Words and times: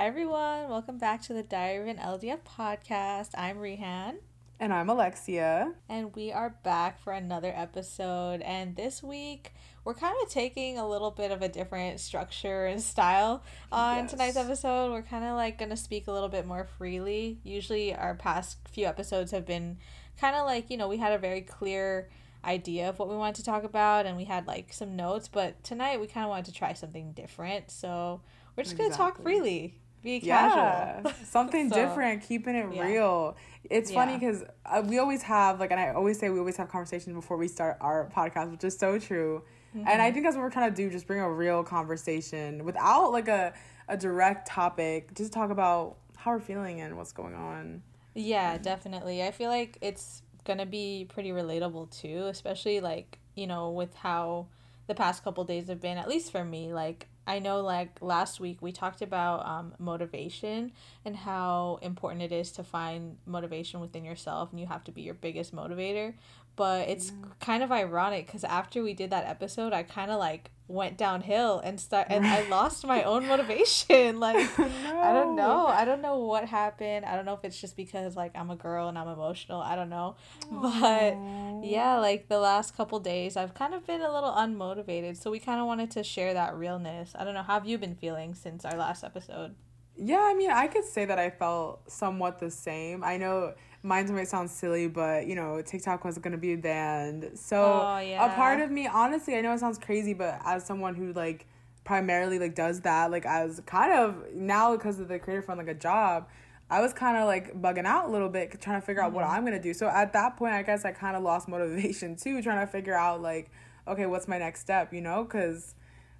Hi, 0.00 0.06
everyone. 0.06 0.70
Welcome 0.70 0.96
back 0.96 1.20
to 1.24 1.34
the 1.34 1.42
Diary 1.42 1.90
of 1.90 1.98
an 1.98 2.02
LDF 2.02 2.38
podcast. 2.40 3.32
I'm 3.36 3.58
Rehan. 3.58 4.14
And 4.58 4.72
I'm 4.72 4.88
Alexia. 4.88 5.74
And 5.90 6.16
we 6.16 6.32
are 6.32 6.56
back 6.62 6.98
for 7.02 7.12
another 7.12 7.52
episode. 7.54 8.40
And 8.40 8.74
this 8.76 9.02
week, 9.02 9.52
we're 9.84 9.92
kind 9.92 10.16
of 10.22 10.30
taking 10.30 10.78
a 10.78 10.88
little 10.88 11.10
bit 11.10 11.32
of 11.32 11.42
a 11.42 11.50
different 11.50 12.00
structure 12.00 12.64
and 12.64 12.80
style 12.80 13.44
on 13.70 14.04
yes. 14.04 14.10
tonight's 14.12 14.36
episode. 14.38 14.90
We're 14.90 15.02
kind 15.02 15.22
of 15.22 15.36
like 15.36 15.58
going 15.58 15.68
to 15.68 15.76
speak 15.76 16.06
a 16.06 16.12
little 16.12 16.30
bit 16.30 16.46
more 16.46 16.66
freely. 16.78 17.38
Usually, 17.44 17.94
our 17.94 18.14
past 18.14 18.56
few 18.70 18.86
episodes 18.86 19.32
have 19.32 19.44
been 19.44 19.76
kind 20.18 20.34
of 20.34 20.46
like, 20.46 20.70
you 20.70 20.78
know, 20.78 20.88
we 20.88 20.96
had 20.96 21.12
a 21.12 21.18
very 21.18 21.42
clear 21.42 22.08
idea 22.42 22.88
of 22.88 22.98
what 22.98 23.10
we 23.10 23.16
wanted 23.16 23.36
to 23.36 23.44
talk 23.44 23.64
about 23.64 24.06
and 24.06 24.16
we 24.16 24.24
had 24.24 24.46
like 24.46 24.72
some 24.72 24.96
notes, 24.96 25.28
but 25.28 25.62
tonight 25.62 26.00
we 26.00 26.06
kind 26.06 26.24
of 26.24 26.30
wanted 26.30 26.46
to 26.46 26.52
try 26.52 26.72
something 26.72 27.12
different. 27.12 27.70
So 27.70 28.22
we're 28.56 28.62
just 28.62 28.72
exactly. 28.72 28.78
going 28.78 28.92
to 28.92 28.96
talk 28.96 29.22
freely. 29.22 29.79
Be 30.02 30.20
casual. 30.20 30.56
Yeah, 30.56 31.12
something 31.24 31.68
so, 31.68 31.76
different, 31.76 32.22
keeping 32.22 32.54
it 32.54 32.66
yeah. 32.72 32.82
real. 32.82 33.36
It's 33.68 33.92
funny 33.92 34.16
because 34.16 34.42
uh, 34.64 34.82
we 34.84 34.98
always 34.98 35.22
have, 35.22 35.60
like, 35.60 35.70
and 35.70 35.78
I 35.78 35.90
always 35.90 36.18
say 36.18 36.30
we 36.30 36.38
always 36.38 36.56
have 36.56 36.68
conversations 36.70 37.14
before 37.14 37.36
we 37.36 37.48
start 37.48 37.76
our 37.80 38.10
podcast, 38.14 38.50
which 38.50 38.64
is 38.64 38.76
so 38.76 38.98
true. 38.98 39.42
Mm-hmm. 39.76 39.86
And 39.86 40.02
I 40.02 40.06
mm-hmm. 40.06 40.14
think 40.14 40.26
that's 40.26 40.36
what 40.36 40.42
we're 40.42 40.50
trying 40.50 40.70
to 40.70 40.76
do, 40.76 40.90
just 40.90 41.06
bring 41.06 41.20
a 41.20 41.30
real 41.30 41.62
conversation 41.62 42.64
without 42.64 43.12
like 43.12 43.28
a, 43.28 43.52
a 43.88 43.96
direct 43.96 44.48
topic. 44.48 45.14
Just 45.14 45.32
talk 45.32 45.50
about 45.50 45.96
how 46.16 46.32
we're 46.32 46.40
feeling 46.40 46.80
and 46.80 46.96
what's 46.96 47.12
going 47.12 47.34
on. 47.34 47.82
Yeah, 48.14 48.58
definitely. 48.58 49.22
I 49.22 49.30
feel 49.30 49.50
like 49.50 49.78
it's 49.80 50.22
gonna 50.44 50.66
be 50.66 51.06
pretty 51.08 51.30
relatable 51.30 51.90
too, 51.90 52.26
especially 52.28 52.80
like, 52.80 53.18
you 53.34 53.46
know, 53.46 53.70
with 53.70 53.94
how 53.94 54.46
the 54.86 54.94
past 54.94 55.22
couple 55.22 55.44
days 55.44 55.68
have 55.68 55.80
been, 55.80 55.98
at 55.98 56.08
least 56.08 56.32
for 56.32 56.44
me, 56.44 56.72
like 56.72 57.06
I 57.26 57.38
know 57.38 57.60
like 57.60 57.98
last 58.00 58.40
week 58.40 58.60
we 58.60 58.72
talked 58.72 59.02
about 59.02 59.46
um, 59.46 59.74
motivation 59.78 60.72
and 61.04 61.14
how 61.16 61.78
important 61.82 62.22
it 62.22 62.32
is 62.32 62.50
to 62.52 62.64
find 62.64 63.18
motivation 63.26 63.80
within 63.80 64.04
yourself 64.04 64.50
and 64.50 64.58
you 64.60 64.66
have 64.66 64.84
to 64.84 64.92
be 64.92 65.02
your 65.02 65.14
biggest 65.14 65.54
motivator 65.54 66.14
but 66.60 66.90
it's 66.90 67.10
yeah. 67.10 67.28
kind 67.40 67.62
of 67.62 67.72
ironic 67.72 68.26
because 68.26 68.44
after 68.44 68.82
we 68.82 68.92
did 68.92 69.08
that 69.08 69.24
episode 69.24 69.72
i 69.72 69.82
kind 69.82 70.10
of 70.10 70.18
like 70.18 70.50
went 70.70 70.98
downhill 70.98 71.58
and 71.60 71.80
start 71.80 72.06
and 72.10 72.26
I 72.26 72.48
lost 72.48 72.86
my 72.86 73.02
own 73.02 73.26
motivation. 73.26 74.20
Like 74.20 74.58
no. 74.58 75.00
I 75.00 75.12
don't 75.12 75.34
know. 75.34 75.66
I 75.66 75.84
don't 75.84 76.02
know 76.02 76.18
what 76.18 76.44
happened. 76.44 77.06
I 77.06 77.16
don't 77.16 77.24
know 77.24 77.32
if 77.32 77.44
it's 77.44 77.60
just 77.60 77.76
because 77.76 78.16
like 78.16 78.32
I'm 78.36 78.50
a 78.50 78.56
girl 78.56 78.88
and 78.88 78.98
I'm 78.98 79.08
emotional. 79.08 79.60
I 79.60 79.74
don't 79.74 79.88
know. 79.88 80.16
Aww. 80.52 81.60
But 81.60 81.66
yeah, 81.66 81.96
like 81.98 82.28
the 82.28 82.38
last 82.38 82.76
couple 82.76 83.00
days 83.00 83.36
I've 83.36 83.54
kind 83.54 83.72
of 83.74 83.86
been 83.86 84.02
a 84.02 84.12
little 84.12 84.30
unmotivated. 84.30 85.16
So 85.16 85.30
we 85.30 85.38
kind 85.38 85.60
of 85.60 85.66
wanted 85.66 85.90
to 85.92 86.04
share 86.04 86.34
that 86.34 86.54
realness. 86.54 87.12
I 87.18 87.24
don't 87.24 87.34
know 87.34 87.42
how 87.42 87.54
have 87.54 87.66
you 87.66 87.78
been 87.78 87.94
feeling 87.94 88.34
since 88.34 88.64
our 88.64 88.76
last 88.76 89.02
episode? 89.02 89.54
Yeah, 89.96 90.22
I 90.22 90.34
mean, 90.34 90.50
I 90.50 90.66
could 90.66 90.84
say 90.84 91.04
that 91.04 91.18
I 91.18 91.30
felt 91.30 91.90
somewhat 91.90 92.38
the 92.38 92.50
same. 92.50 93.02
I 93.02 93.16
know 93.16 93.54
mine 93.82 94.12
might 94.14 94.28
sound 94.28 94.50
silly, 94.50 94.88
but 94.88 95.26
you 95.26 95.34
know, 95.34 95.62
TikTok 95.62 96.04
was 96.04 96.18
gonna 96.18 96.36
be 96.36 96.56
banned. 96.56 97.30
So 97.34 97.62
oh, 97.62 97.98
yeah. 97.98 98.32
a 98.32 98.34
part 98.34 98.60
of 98.60 98.70
me, 98.70 98.86
honestly, 98.86 99.36
I 99.36 99.40
know 99.40 99.52
it 99.52 99.60
sounds 99.60 99.78
crazy, 99.78 100.14
but 100.14 100.40
as 100.44 100.64
someone 100.64 100.94
who 100.94 101.12
like 101.12 101.46
primarily 101.84 102.38
like 102.38 102.54
does 102.54 102.80
that, 102.82 103.10
like 103.10 103.24
as 103.26 103.60
kind 103.66 103.92
of 103.92 104.34
now 104.34 104.76
because 104.76 105.00
of 105.00 105.08
the 105.08 105.18
creator 105.18 105.42
fund, 105.42 105.58
like 105.58 105.68
a 105.68 105.74
job, 105.74 106.28
I 106.68 106.80
was 106.80 106.92
kind 106.92 107.16
of 107.16 107.26
like 107.26 107.60
bugging 107.60 107.86
out 107.86 108.08
a 108.08 108.10
little 108.10 108.28
bit, 108.28 108.60
trying 108.60 108.80
to 108.80 108.86
figure 108.86 109.02
out 109.02 109.08
mm-hmm. 109.08 109.16
what 109.16 109.24
I'm 109.24 109.44
gonna 109.44 109.62
do. 109.62 109.72
So 109.72 109.88
at 109.88 110.12
that 110.12 110.36
point, 110.36 110.52
I 110.52 110.62
guess 110.62 110.84
I 110.84 110.92
kind 110.92 111.16
of 111.16 111.22
lost 111.22 111.48
motivation 111.54 112.16
too, 112.16 112.42
trying 112.42 112.64
to 112.64 112.70
figure 112.70 112.94
out 112.94 113.22
like, 113.22 113.50
okay, 113.88 114.06
what's 114.06 114.28
my 114.28 114.38
next 114.38 114.60
step, 114.60 114.92
you 114.92 115.00
know? 115.00 115.24
Because 115.24 115.74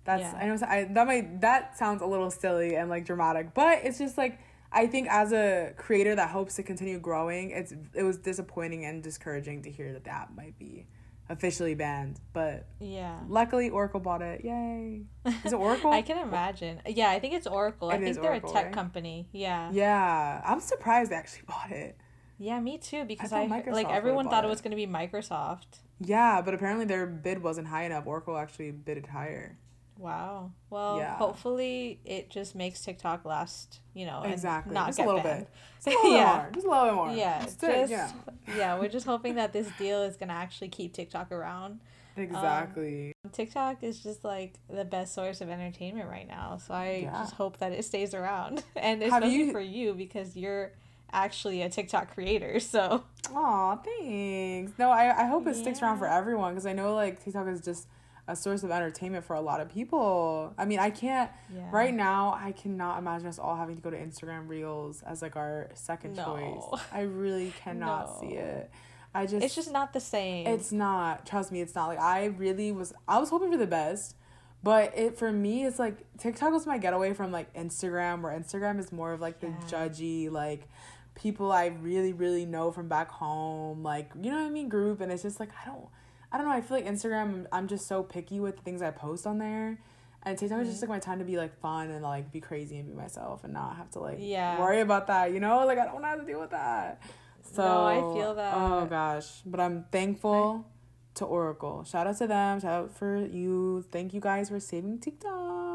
that's 0.05 0.22
yeah. 0.22 0.38
I 0.41 0.47
know 0.47 0.58
I 0.66 0.84
that 0.94 1.06
might 1.06 1.41
that 1.42 1.77
sounds 1.77 2.00
a 2.00 2.06
little 2.06 2.31
silly 2.31 2.75
and 2.75 2.88
like 2.88 3.05
dramatic, 3.05 3.53
but 3.53 3.81
it's 3.84 3.98
just 3.98 4.16
like 4.16 4.38
I 4.72 4.86
think 4.86 5.08
as 5.10 5.32
a 5.32 5.72
creator 5.76 6.14
that 6.14 6.30
hopes 6.30 6.54
to 6.56 6.62
continue 6.62 6.98
growing, 6.98 7.50
it's 7.50 7.72
it 7.94 8.02
was 8.02 8.18
disappointing 8.18 8.84
and 8.84 9.02
discouraging 9.02 9.62
to 9.62 9.70
hear 9.70 9.92
that 9.92 10.04
that 10.04 10.34
might 10.34 10.58
be 10.58 10.86
officially 11.28 11.75
banned. 11.75 12.20
But 12.32 12.66
yeah, 12.78 13.19
luckily 13.28 13.70
Oracle 13.70 14.00
bought 14.00 14.22
it. 14.22 14.44
Yay! 14.44 15.03
Is 15.44 15.53
it 15.53 15.56
Oracle? 15.58 15.92
I 15.92 16.03
can 16.03 16.19
imagine. 16.19 16.81
Yeah, 16.86 17.10
I 17.10 17.19
think 17.19 17.34
it's 17.34 17.47
Oracle. 17.47 17.91
It 17.91 17.94
I 17.94 17.98
think 17.98 18.16
they're 18.16 18.31
Oracle, 18.31 18.50
a 18.50 18.53
tech 18.53 18.64
right? 18.66 18.75
company. 18.75 19.28
Yeah. 19.32 19.70
Yeah, 19.72 20.42
I'm 20.44 20.60
surprised 20.60 21.10
they 21.10 21.16
actually 21.16 21.44
bought 21.47 21.70
it. 21.70 21.97
Yeah, 22.38 22.58
me 22.58 22.78
too. 22.78 23.04
Because 23.04 23.32
I, 23.32 23.42
I 23.42 23.70
like 23.70 23.88
everyone 23.91 24.28
thought 24.28 24.44
it 24.44 24.48
was 24.48 24.60
going 24.62 24.70
to 24.70 24.76
be 24.76 24.87
Microsoft. 24.87 25.81
Yeah, 26.00 26.41
but 26.41 26.54
apparently 26.54 26.87
their 26.87 27.06
bid 27.06 27.42
wasn't 27.42 27.66
high 27.66 27.84
enough. 27.84 28.06
Oracle 28.06 28.37
actually 28.37 28.70
bid 28.70 28.97
it 28.97 29.06
higher. 29.06 29.58
Wow. 30.00 30.53
Well, 30.71 30.97
yeah. 30.97 31.15
hopefully 31.16 32.00
it 32.06 32.31
just 32.31 32.55
makes 32.55 32.81
TikTok 32.81 33.27
last, 33.27 33.81
you 33.93 34.06
know, 34.06 34.22
exactly. 34.22 34.72
not 34.72 34.87
just 34.87 34.99
get 34.99 35.05
a 35.05 35.06
little 35.06 35.22
banned. 35.22 35.41
bit. 35.41 35.49
Just 35.77 35.87
a 35.88 35.91
little 35.91 36.12
yeah. 36.16 36.37
more. 36.37 36.50
Just 36.55 36.66
a 36.66 36.71
little 36.71 36.84
bit 36.87 36.94
more. 36.94 37.11
Yeah. 37.12 37.43
Just, 37.44 37.61
just 37.61 37.91
yeah. 37.93 38.12
yeah, 38.56 38.78
we're 38.78 38.88
just 38.88 39.05
hoping 39.05 39.34
that 39.34 39.53
this 39.53 39.69
deal 39.78 40.03
is 40.03 40.16
gonna 40.16 40.33
actually 40.33 40.69
keep 40.69 40.94
TikTok 40.94 41.31
around. 41.31 41.81
Exactly. 42.16 43.12
Um, 43.25 43.31
TikTok 43.31 43.83
is 43.83 44.03
just 44.03 44.25
like 44.25 44.55
the 44.71 44.87
best 44.87 45.15
source 45.15 45.43
of 45.43 45.50
entertainment 45.50 46.09
right 46.09 46.27
now. 46.27 46.59
So 46.67 46.72
I 46.72 47.03
yeah. 47.03 47.12
just 47.19 47.34
hope 47.34 47.59
that 47.59 47.72
it 47.72 47.84
stays 47.84 48.15
around. 48.15 48.65
And 48.77 49.03
especially 49.03 49.34
you... 49.34 49.53
for 49.53 49.61
you 49.61 49.93
because 49.93 50.34
you're 50.34 50.72
actually 51.12 51.61
a 51.61 51.69
TikTok 51.69 52.15
creator. 52.15 52.59
So 52.59 53.05
Aw, 53.34 53.77
thanks. 53.77 54.72
No, 54.78 54.91
I, 54.91 55.25
I 55.25 55.27
hope 55.27 55.47
it 55.47 55.56
sticks 55.56 55.82
around 55.82 55.99
for 55.99 56.06
everyone 56.06 56.55
because 56.55 56.65
I 56.65 56.72
know 56.72 56.94
like 56.94 57.22
TikTok 57.22 57.49
is 57.49 57.61
just 57.61 57.87
a 58.30 58.36
source 58.36 58.62
of 58.62 58.70
entertainment 58.70 59.24
for 59.24 59.34
a 59.34 59.41
lot 59.41 59.60
of 59.60 59.68
people. 59.68 60.54
I 60.56 60.64
mean, 60.64 60.78
I 60.78 60.91
can't 60.91 61.30
yeah. 61.54 61.68
right 61.70 61.92
now. 61.92 62.38
I 62.41 62.52
cannot 62.52 62.98
imagine 62.98 63.26
us 63.26 63.38
all 63.38 63.56
having 63.56 63.76
to 63.76 63.82
go 63.82 63.91
to 63.91 63.96
Instagram 63.96 64.48
Reels 64.48 65.02
as 65.02 65.20
like 65.20 65.36
our 65.36 65.70
second 65.74 66.16
no. 66.16 66.24
choice. 66.24 66.80
I 66.92 67.02
really 67.02 67.52
cannot 67.64 68.06
no. 68.06 68.28
see 68.28 68.36
it. 68.36 68.70
I 69.12 69.26
just 69.26 69.44
it's 69.44 69.54
just 69.54 69.72
not 69.72 69.92
the 69.92 70.00
same. 70.00 70.46
It's 70.46 70.70
not. 70.70 71.26
Trust 71.26 71.50
me, 71.50 71.60
it's 71.60 71.74
not. 71.74 71.88
Like 71.88 71.98
I 71.98 72.26
really 72.26 72.70
was. 72.70 72.92
I 73.08 73.19
was 73.19 73.30
hoping 73.30 73.50
for 73.50 73.58
the 73.58 73.66
best, 73.66 74.14
but 74.62 74.96
it 74.96 75.19
for 75.19 75.32
me, 75.32 75.64
it's 75.64 75.80
like 75.80 75.96
TikTok 76.19 76.52
was 76.52 76.66
my 76.66 76.78
getaway 76.78 77.12
from 77.12 77.32
like 77.32 77.52
Instagram, 77.54 78.22
where 78.22 78.38
Instagram 78.38 78.78
is 78.78 78.92
more 78.92 79.12
of 79.12 79.20
like 79.20 79.36
yeah. 79.42 79.48
the 79.48 79.66
judgy 79.66 80.30
like 80.30 80.69
people 81.16 81.50
I 81.50 81.66
really 81.66 82.12
really 82.12 82.46
know 82.46 82.70
from 82.70 82.86
back 82.86 83.10
home, 83.10 83.82
like 83.82 84.12
you 84.20 84.30
know 84.30 84.38
what 84.38 84.46
I 84.46 84.50
mean, 84.50 84.69
group, 84.69 85.00
and 85.00 85.10
it's 85.10 85.24
just 85.24 85.40
like 85.40 85.50
I 85.60 85.66
don't. 85.66 85.88
I 86.32 86.38
don't 86.38 86.46
know. 86.46 86.52
I 86.52 86.60
feel 86.60 86.76
like 86.76 86.86
Instagram. 86.86 87.46
I'm 87.52 87.66
just 87.68 87.86
so 87.86 88.02
picky 88.02 88.41
with 88.41 88.56
the 88.56 88.62
things 88.62 88.82
I 88.82 88.91
post 88.91 89.26
on 89.26 89.38
there, 89.38 89.78
and 90.22 90.38
TikTok 90.38 90.58
mm-hmm. 90.58 90.66
is 90.66 90.70
just 90.70 90.82
like 90.82 90.91
my 90.91 90.98
time 90.98 91.18
to 91.18 91.24
be 91.24 91.36
like 91.36 91.58
fun 91.60 91.91
and 91.91 92.02
like 92.02 92.30
be 92.32 92.41
crazy 92.41 92.78
and 92.78 92.88
be 92.88 92.94
myself 92.94 93.44
and 93.44 93.52
not 93.52 93.76
have 93.76 93.91
to 93.92 93.98
like 94.00 94.18
yeah. 94.20 94.58
worry 94.60 94.80
about 94.80 95.06
that. 95.08 95.32
You 95.32 95.40
know, 95.40 95.66
like 95.66 95.78
I 95.78 95.86
don't 95.86 96.02
have 96.02 96.20
to 96.20 96.26
deal 96.26 96.40
with 96.40 96.50
that. 96.50 97.02
So 97.42 97.62
no, 97.62 97.84
I 97.84 98.14
feel 98.14 98.34
that. 98.34 98.54
Oh 98.54 98.86
gosh, 98.86 99.26
but 99.44 99.60
I'm 99.60 99.86
thankful 99.90 100.66
I... 100.66 101.19
to 101.19 101.24
Oracle. 101.24 101.84
Shout 101.84 102.06
out 102.06 102.19
to 102.19 102.26
them. 102.26 102.60
Shout 102.60 102.84
out 102.84 102.96
for 102.96 103.16
you. 103.26 103.84
Thank 103.90 104.14
you 104.14 104.20
guys 104.20 104.50
for 104.50 104.60
saving 104.60 104.98
TikTok. 105.00 105.69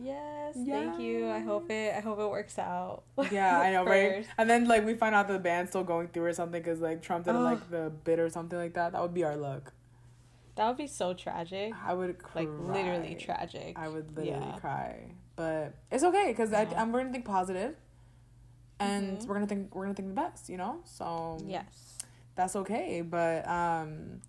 Yes, 0.00 0.54
thank 0.54 1.00
you. 1.00 1.28
I 1.28 1.40
hope 1.40 1.70
it. 1.70 1.94
I 1.94 2.00
hope 2.00 2.20
it 2.20 2.30
works 2.30 2.58
out. 2.58 3.02
Yeah, 3.32 3.58
I 3.58 3.72
know, 3.72 3.84
right? 3.84 4.26
And 4.38 4.48
then 4.48 4.66
like 4.68 4.84
we 4.86 4.94
find 4.94 5.14
out 5.14 5.28
the 5.28 5.38
band's 5.38 5.70
still 5.70 5.84
going 5.84 6.08
through 6.08 6.26
or 6.26 6.32
something 6.32 6.62
because 6.62 6.80
like 6.80 7.02
Trump 7.02 7.24
didn't 7.24 7.42
like 7.42 7.68
the 7.70 7.92
bid 8.04 8.18
or 8.18 8.30
something 8.30 8.58
like 8.58 8.74
that. 8.74 8.92
That 8.92 9.02
would 9.02 9.14
be 9.14 9.24
our 9.24 9.36
luck. 9.36 9.72
That 10.54 10.66
would 10.68 10.76
be 10.76 10.86
so 10.86 11.14
tragic. 11.14 11.72
I 11.84 11.94
would 11.94 12.18
cry. 12.18 12.42
like 12.42 12.50
literally 12.60 13.14
tragic. 13.14 13.78
I 13.78 13.88
would 13.88 14.16
literally 14.16 14.46
yeah. 14.46 14.58
cry, 14.58 15.12
but 15.36 15.74
it's 15.90 16.04
okay 16.04 16.28
because 16.28 16.50
yeah. 16.50 16.66
I 16.76 16.80
I'm 16.80 16.92
we're 16.92 17.00
gonna 17.00 17.12
think 17.12 17.24
positive, 17.24 17.74
and 18.80 19.18
mm-hmm. 19.18 19.28
we're 19.28 19.34
gonna 19.34 19.46
think 19.46 19.74
we're 19.74 19.84
gonna 19.84 19.94
think 19.94 20.08
the 20.08 20.14
best. 20.14 20.48
You 20.48 20.56
know, 20.56 20.80
so 20.84 21.38
yes, 21.46 21.98
that's 22.34 22.56
okay. 22.56 23.02
But 23.02 23.48
um, 23.48 24.20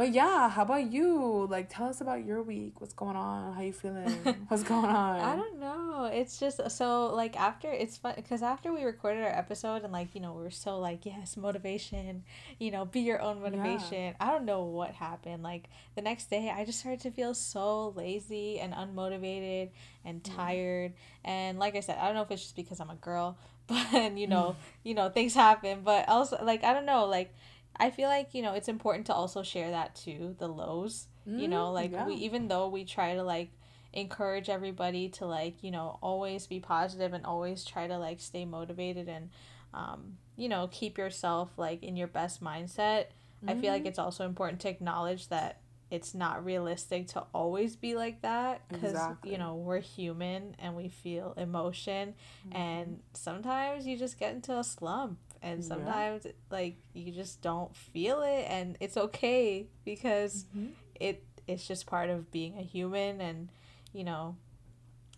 but 0.00 0.14
yeah, 0.14 0.48
how 0.48 0.62
about 0.62 0.90
you? 0.90 1.46
Like, 1.50 1.68
tell 1.68 1.86
us 1.86 2.00
about 2.00 2.24
your 2.24 2.42
week. 2.42 2.80
What's 2.80 2.94
going 2.94 3.16
on? 3.16 3.52
How 3.52 3.60
you 3.60 3.74
feeling? 3.74 4.08
What's 4.48 4.62
going 4.62 4.86
on? 4.86 5.20
I 5.20 5.36
don't 5.36 5.60
know. 5.60 6.08
It's 6.10 6.40
just 6.40 6.70
so 6.70 7.14
like 7.14 7.38
after 7.38 7.70
it's 7.70 7.98
fun 7.98 8.14
because 8.16 8.42
after 8.42 8.72
we 8.72 8.82
recorded 8.82 9.22
our 9.22 9.28
episode 9.28 9.82
and 9.82 9.92
like 9.92 10.14
you 10.14 10.22
know 10.22 10.32
we 10.32 10.46
are 10.46 10.50
so 10.50 10.78
like 10.78 11.04
yes 11.04 11.36
motivation, 11.36 12.24
you 12.58 12.70
know 12.70 12.86
be 12.86 13.00
your 13.00 13.20
own 13.20 13.42
motivation. 13.42 14.04
Yeah. 14.04 14.12
I 14.18 14.30
don't 14.30 14.46
know 14.46 14.62
what 14.62 14.92
happened. 14.92 15.42
Like 15.42 15.68
the 15.96 16.00
next 16.00 16.30
day, 16.30 16.48
I 16.48 16.64
just 16.64 16.80
started 16.80 17.00
to 17.00 17.10
feel 17.10 17.34
so 17.34 17.90
lazy 17.90 18.58
and 18.58 18.72
unmotivated 18.72 19.68
and 20.06 20.22
mm. 20.22 20.34
tired. 20.34 20.94
And 21.26 21.58
like 21.58 21.76
I 21.76 21.80
said, 21.80 21.98
I 21.98 22.06
don't 22.06 22.14
know 22.14 22.22
if 22.22 22.30
it's 22.30 22.40
just 22.40 22.56
because 22.56 22.80
I'm 22.80 22.88
a 22.88 22.94
girl, 22.94 23.36
but 23.66 24.16
you 24.16 24.28
know, 24.28 24.56
you 24.82 24.94
know 24.94 25.10
things 25.10 25.34
happen. 25.34 25.82
But 25.84 26.08
also 26.08 26.42
like 26.42 26.64
I 26.64 26.72
don't 26.72 26.86
know 26.86 27.04
like 27.04 27.34
I 27.76 27.90
feel 27.90 28.08
like, 28.08 28.34
you 28.34 28.42
know, 28.42 28.54
it's 28.54 28.68
important 28.68 29.06
to 29.06 29.14
also 29.14 29.42
share 29.42 29.70
that 29.70 29.94
too, 29.94 30.36
the 30.38 30.48
lows. 30.48 31.06
Mm, 31.28 31.40
you 31.40 31.48
know, 31.48 31.66
mm, 31.66 31.74
like 31.74 31.92
yeah. 31.92 32.06
we 32.06 32.14
even 32.14 32.48
though 32.48 32.68
we 32.68 32.84
try 32.84 33.14
to 33.14 33.22
like 33.22 33.50
encourage 33.92 34.48
everybody 34.48 35.08
to 35.08 35.26
like, 35.26 35.62
you 35.62 35.70
know, 35.70 35.98
always 36.02 36.46
be 36.46 36.60
positive 36.60 37.12
and 37.12 37.24
always 37.24 37.64
try 37.64 37.86
to 37.86 37.98
like 37.98 38.20
stay 38.20 38.44
motivated 38.44 39.08
and 39.08 39.30
um, 39.72 40.16
you 40.36 40.48
know, 40.48 40.68
keep 40.72 40.98
yourself 40.98 41.50
like 41.56 41.82
in 41.82 41.96
your 41.96 42.08
best 42.08 42.42
mindset. 42.42 43.06
Mm. 43.44 43.50
I 43.50 43.60
feel 43.60 43.72
like 43.72 43.82
mm-hmm. 43.82 43.88
it's 43.88 43.98
also 43.98 44.24
important 44.24 44.60
to 44.62 44.68
acknowledge 44.68 45.28
that 45.28 45.60
it's 45.90 46.14
not 46.14 46.44
realistic 46.44 47.08
to 47.08 47.24
always 47.34 47.76
be 47.76 47.94
like 47.94 48.22
that 48.22 48.62
because 48.68 48.92
exactly. 48.92 49.32
you 49.32 49.38
know 49.38 49.56
we're 49.56 49.80
human 49.80 50.54
and 50.58 50.76
we 50.76 50.88
feel 50.88 51.34
emotion 51.36 52.14
mm-hmm. 52.46 52.56
and 52.56 53.00
sometimes 53.12 53.86
you 53.86 53.96
just 53.96 54.18
get 54.18 54.32
into 54.32 54.56
a 54.56 54.62
slump 54.62 55.18
and 55.42 55.64
sometimes 55.64 56.24
yeah. 56.24 56.32
like 56.50 56.76
you 56.92 57.12
just 57.12 57.40
don't 57.40 57.74
feel 57.74 58.22
it 58.22 58.44
and 58.48 58.76
it's 58.80 58.96
okay 58.96 59.66
because 59.84 60.44
mm-hmm. 60.56 60.72
it 60.94 61.24
it's 61.46 61.66
just 61.66 61.86
part 61.86 62.10
of 62.10 62.30
being 62.30 62.58
a 62.58 62.62
human 62.62 63.20
and 63.20 63.48
you 63.92 64.04
know 64.04 64.36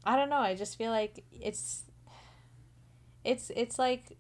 i 0.05 0.17
don't 0.17 0.31
know 0.31 0.37
i 0.39 0.55
just 0.55 0.79
feel 0.79 0.91
like 0.91 1.25
it's 1.33 1.83
it's 3.25 3.51
it's 3.57 3.79
like 3.79 4.17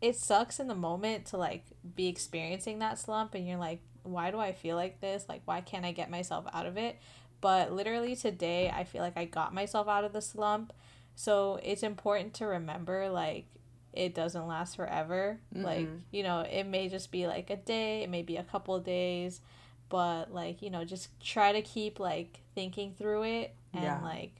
it 0.00 0.16
sucks 0.16 0.60
in 0.60 0.66
the 0.66 0.74
moment 0.74 1.24
to 1.24 1.36
like 1.36 1.64
be 1.94 2.08
experiencing 2.08 2.80
that 2.80 2.98
slump 2.98 3.34
and 3.34 3.46
you're 3.46 3.58
like 3.58 3.80
why 4.06 4.30
do 4.30 4.38
I 4.38 4.52
feel 4.52 4.76
like 4.76 5.00
this? 5.00 5.26
Like, 5.28 5.42
why 5.44 5.60
can't 5.60 5.84
I 5.84 5.92
get 5.92 6.10
myself 6.10 6.46
out 6.52 6.66
of 6.66 6.76
it? 6.76 6.98
But 7.40 7.72
literally 7.72 8.16
today, 8.16 8.70
I 8.70 8.84
feel 8.84 9.02
like 9.02 9.16
I 9.16 9.24
got 9.24 9.52
myself 9.52 9.88
out 9.88 10.04
of 10.04 10.12
the 10.12 10.22
slump. 10.22 10.72
So 11.14 11.58
it's 11.62 11.82
important 11.82 12.34
to 12.34 12.46
remember, 12.46 13.10
like, 13.10 13.46
it 13.96 14.14
doesn't 14.14 14.46
last 14.46 14.76
forever. 14.76 15.38
mm 15.54 15.64
Like, 15.64 15.88
you 16.10 16.22
know, 16.22 16.40
it 16.40 16.64
may 16.64 16.88
just 16.88 17.10
be 17.10 17.26
like 17.26 17.50
a 17.50 17.56
day, 17.56 18.02
it 18.02 18.10
may 18.10 18.22
be 18.22 18.36
a 18.36 18.44
couple 18.44 18.78
days, 18.80 19.40
but 19.88 20.32
like, 20.32 20.62
you 20.62 20.70
know, 20.70 20.84
just 20.84 21.08
try 21.20 21.52
to 21.52 21.62
keep 21.62 21.98
like 21.98 22.40
thinking 22.54 22.94
through 22.96 23.24
it 23.24 23.54
and 23.72 23.84
yeah. 23.84 24.00
like, 24.02 24.32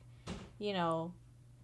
you 0.59 0.73
know, 0.73 1.13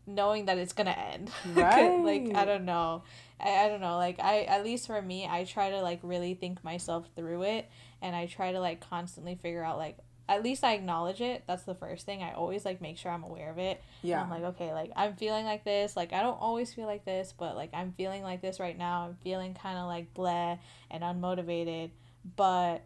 knowing 0.06 0.46
that 0.46 0.58
it's 0.58 0.72
gonna 0.72 0.96
end. 1.12 1.30
Right. 1.54 1.98
like, 2.04 2.34
I 2.34 2.44
don't 2.44 2.64
know. 2.64 3.02
I, 3.38 3.64
I 3.64 3.68
don't 3.68 3.80
know. 3.80 3.96
Like, 3.96 4.18
I, 4.20 4.42
at 4.42 4.64
least 4.64 4.86
for 4.86 5.00
me, 5.00 5.26
I 5.28 5.44
try 5.44 5.70
to 5.70 5.82
like 5.82 6.00
really 6.02 6.34
think 6.34 6.62
myself 6.64 7.08
through 7.14 7.42
it 7.42 7.70
and 8.00 8.16
I 8.16 8.26
try 8.26 8.52
to 8.52 8.60
like 8.60 8.80
constantly 8.80 9.36
figure 9.36 9.64
out 9.64 9.78
like 9.78 9.98
at 10.28 10.42
least 10.42 10.64
I 10.64 10.74
acknowledge 10.74 11.20
it. 11.20 11.44
That's 11.46 11.64
the 11.64 11.74
first 11.74 12.06
thing. 12.06 12.22
I 12.22 12.32
always 12.32 12.64
like 12.64 12.80
make 12.80 12.96
sure 12.96 13.10
I'm 13.10 13.24
aware 13.24 13.50
of 13.50 13.58
it. 13.58 13.82
Yeah. 14.02 14.22
I'm 14.22 14.30
like, 14.30 14.42
okay, 14.42 14.72
like 14.72 14.90
I'm 14.96 15.14
feeling 15.14 15.44
like 15.44 15.64
this. 15.64 15.96
Like 15.96 16.12
I 16.12 16.22
don't 16.22 16.40
always 16.40 16.72
feel 16.72 16.86
like 16.86 17.04
this, 17.04 17.34
but 17.36 17.56
like 17.56 17.70
I'm 17.74 17.92
feeling 17.92 18.22
like 18.22 18.40
this 18.40 18.60
right 18.60 18.76
now. 18.76 19.06
I'm 19.06 19.16
feeling 19.22 19.54
kind 19.54 19.78
of 19.78 19.86
like 19.86 20.14
bleh 20.14 20.58
and 20.90 21.02
unmotivated, 21.02 21.90
but 22.36 22.82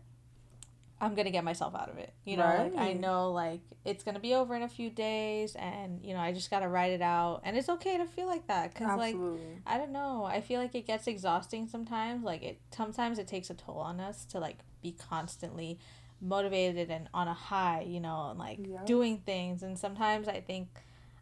I'm 0.99 1.15
gonna 1.15 1.31
get 1.31 1.45
myself 1.45 1.75
out 1.75 1.91
of 1.91 1.99
it. 1.99 2.15
You 2.25 2.39
know, 2.39 2.45
right. 2.45 2.73
like 2.73 2.81
I 2.81 2.93
know 2.95 3.31
like 3.33 3.61
it's 3.85 4.03
gonna 4.03 4.19
be 4.19 4.35
over 4.35 4.57
in 4.57 4.63
a 4.63 4.69
few 4.69 4.89
days, 4.89 5.55
and 5.55 6.03
you 6.03 6.15
know 6.15 6.21
I 6.21 6.33
just 6.33 6.51
gotta 6.51 6.69
write 6.69 6.93
it 6.93 7.03
out, 7.03 7.43
and 7.45 7.57
it's 7.57 7.69
okay 7.69 7.99
to 7.99 8.07
feel 8.07 8.27
like 8.27 8.47
that 8.47 8.73
because 8.73 8.97
like 8.97 9.17
I 9.67 9.77
don't 9.77 9.93
know, 9.93 10.25
I 10.25 10.41
feel 10.41 10.59
like 10.59 10.75
it 10.75 10.87
gets 10.87 11.07
exhausting 11.07 11.69
sometimes. 11.69 12.25
Like 12.25 12.43
it 12.43 12.61
sometimes 12.75 13.19
it 13.19 13.29
takes 13.29 13.51
a 13.51 13.55
toll 13.55 13.79
on 13.79 14.01
us 14.01 14.25
to 14.27 14.41
like 14.41 14.61
be 14.83 14.93
constantly 14.93 15.79
motivated 16.21 16.91
and 16.91 17.09
on 17.13 17.29
a 17.29 17.35
high, 17.35 17.83
you 17.87 18.01
know, 18.01 18.29
and 18.31 18.39
like 18.39 18.59
yep. 18.59 18.87
doing 18.87 19.19
things. 19.19 19.63
And 19.63 19.79
sometimes 19.79 20.29
I 20.29 20.41
think 20.41 20.69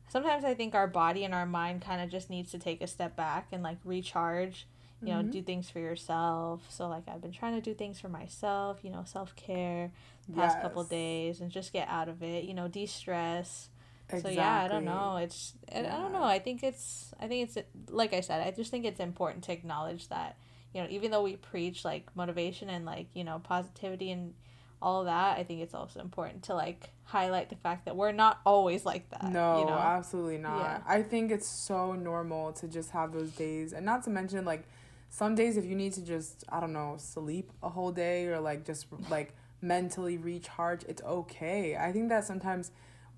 sometimes 0.08 0.44
I 0.44 0.54
think 0.54 0.74
our 0.74 0.86
body 0.86 1.24
and 1.24 1.34
our 1.34 1.46
mind 1.46 1.82
kind 1.82 2.02
of 2.02 2.10
just 2.10 2.30
needs 2.30 2.50
to 2.52 2.58
take 2.58 2.80
a 2.80 2.86
step 2.86 3.16
back 3.16 3.48
and 3.52 3.62
like 3.62 3.78
recharge, 3.84 4.66
you 5.02 5.08
mm-hmm. 5.08 5.26
know, 5.26 5.32
do 5.32 5.42
things 5.42 5.70
for 5.70 5.80
yourself. 5.80 6.62
So 6.68 6.88
like 6.88 7.04
I've 7.08 7.20
been 7.20 7.32
trying 7.32 7.54
to 7.54 7.60
do 7.60 7.74
things 7.74 8.00
for 8.00 8.08
myself, 8.08 8.80
you 8.82 8.90
know, 8.90 9.02
self-care 9.04 9.90
the 10.28 10.34
past 10.34 10.56
yes. 10.56 10.62
couple 10.62 10.84
days 10.84 11.40
and 11.40 11.50
just 11.50 11.72
get 11.72 11.88
out 11.88 12.08
of 12.08 12.22
it, 12.22 12.44
you 12.44 12.54
know, 12.54 12.68
de-stress. 12.68 13.68
Exactly. 14.08 14.34
So 14.34 14.40
yeah, 14.40 14.62
I 14.62 14.68
don't 14.68 14.84
know. 14.84 15.16
It's 15.16 15.54
yeah. 15.72 15.96
I 15.96 16.00
don't 16.00 16.12
know. 16.12 16.22
I 16.22 16.38
think 16.38 16.62
it's 16.62 17.14
I 17.18 17.26
think 17.26 17.48
it's 17.48 17.58
like 17.88 18.12
I 18.12 18.20
said, 18.20 18.46
I 18.46 18.50
just 18.50 18.70
think 18.70 18.84
it's 18.84 19.00
important 19.00 19.44
to 19.44 19.52
acknowledge 19.52 20.08
that 20.08 20.36
you 20.74 20.82
know, 20.82 20.88
even 20.90 21.10
though 21.10 21.22
we 21.22 21.36
preach 21.36 21.84
like 21.84 22.04
motivation 22.16 22.68
and 22.68 22.84
like, 22.84 23.06
you 23.14 23.24
know, 23.24 23.38
positivity 23.38 24.10
and 24.10 24.34
all 24.84 25.04
that, 25.04 25.38
I 25.38 25.44
think 25.44 25.62
it's 25.62 25.72
also 25.72 26.00
important 26.00 26.42
to 26.44 26.54
like 26.54 26.90
highlight 27.04 27.48
the 27.48 27.56
fact 27.56 27.86
that 27.86 27.96
we're 27.96 28.12
not 28.12 28.38
always 28.44 28.84
like 28.84 29.08
that. 29.10 29.24
No, 29.24 29.60
you 29.60 29.64
know? 29.64 29.72
absolutely 29.72 30.36
not. 30.36 30.58
Yeah. 30.58 30.80
I 30.86 31.02
think 31.02 31.32
it's 31.32 31.48
so 31.48 31.94
normal 31.94 32.52
to 32.52 32.68
just 32.68 32.90
have 32.90 33.12
those 33.12 33.30
days. 33.30 33.72
And 33.72 33.86
not 33.86 34.04
to 34.04 34.10
mention 34.10 34.44
like 34.44 34.64
some 35.08 35.34
days 35.34 35.56
if 35.56 35.64
you 35.64 35.74
need 35.74 35.94
to 35.94 36.04
just, 36.04 36.44
I 36.50 36.60
don't 36.60 36.74
know, 36.74 36.96
sleep 36.98 37.50
a 37.62 37.70
whole 37.70 37.92
day 37.92 38.26
or 38.26 38.40
like 38.40 38.66
just 38.66 38.86
like 39.10 39.34
mentally 39.62 40.18
recharge, 40.18 40.84
it's 40.84 41.02
okay. 41.02 41.76
I 41.76 41.90
think 41.90 42.10
that 42.10 42.24
sometimes 42.24 42.70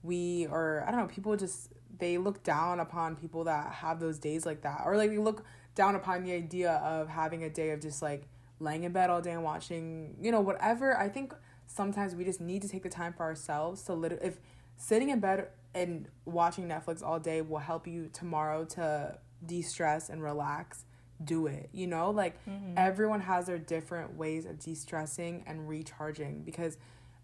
we 0.05 0.47
or 0.47 0.85
I 0.87 0.93
don't 0.93 1.01
know, 1.01 1.09
people 1.09 1.37
just 1.37 1.73
they 1.99 2.17
look 2.17 2.45
down 2.45 2.79
upon 2.79 3.17
people 3.17 3.43
that 3.45 3.73
have 3.73 3.99
those 3.99 4.21
days 4.21 4.47
like 4.47 4.63
that. 4.63 4.83
Or 4.87 4.97
like 4.97 5.11
they 5.11 5.19
look 5.19 5.45
down 5.75 5.97
upon 5.97 6.23
the 6.23 6.33
idea 6.33 6.75
of 6.75 7.09
having 7.09 7.43
a 7.43 7.51
day 7.51 7.71
of 7.71 7.81
just 7.81 8.03
like 8.03 8.29
laying 8.61 8.85
in 8.85 8.93
bed 8.93 9.11
all 9.11 9.21
day 9.21 9.33
and 9.33 9.43
watching, 9.43 10.17
you 10.21 10.31
know, 10.31 10.41
whatever. 10.41 10.97
I 10.97 11.09
think 11.09 11.35
sometimes 11.67 12.15
we 12.15 12.25
just 12.25 12.41
need 12.41 12.63
to 12.63 12.69
take 12.69 12.83
the 12.83 12.89
time 12.89 13.13
for 13.13 13.25
ourselves 13.25 13.83
to 13.83 13.95
lit- 13.95 14.19
if 14.23 14.39
sitting 14.77 15.11
in 15.11 15.21
bed 15.21 15.49
and 15.75 16.09
watching 16.25 16.69
Netflix 16.69 17.03
all 17.03 17.19
day 17.19 17.43
will 17.43 17.59
help 17.59 17.87
you 17.87 18.09
tomorrow 18.13 18.65
to 18.65 19.19
de-stress 19.45 20.09
and 20.09 20.23
relax, 20.23 20.85
do 21.23 21.47
it. 21.47 21.69
You 21.73 21.87
know, 21.87 22.11
like 22.11 22.35
mm-hmm. 22.47 22.75
everyone 22.77 23.21
has 23.21 23.47
their 23.47 23.59
different 23.59 24.17
ways 24.17 24.47
of 24.47 24.59
de-stressing 24.59 25.45
and 25.47 25.69
recharging 25.69 26.43
because 26.43 26.79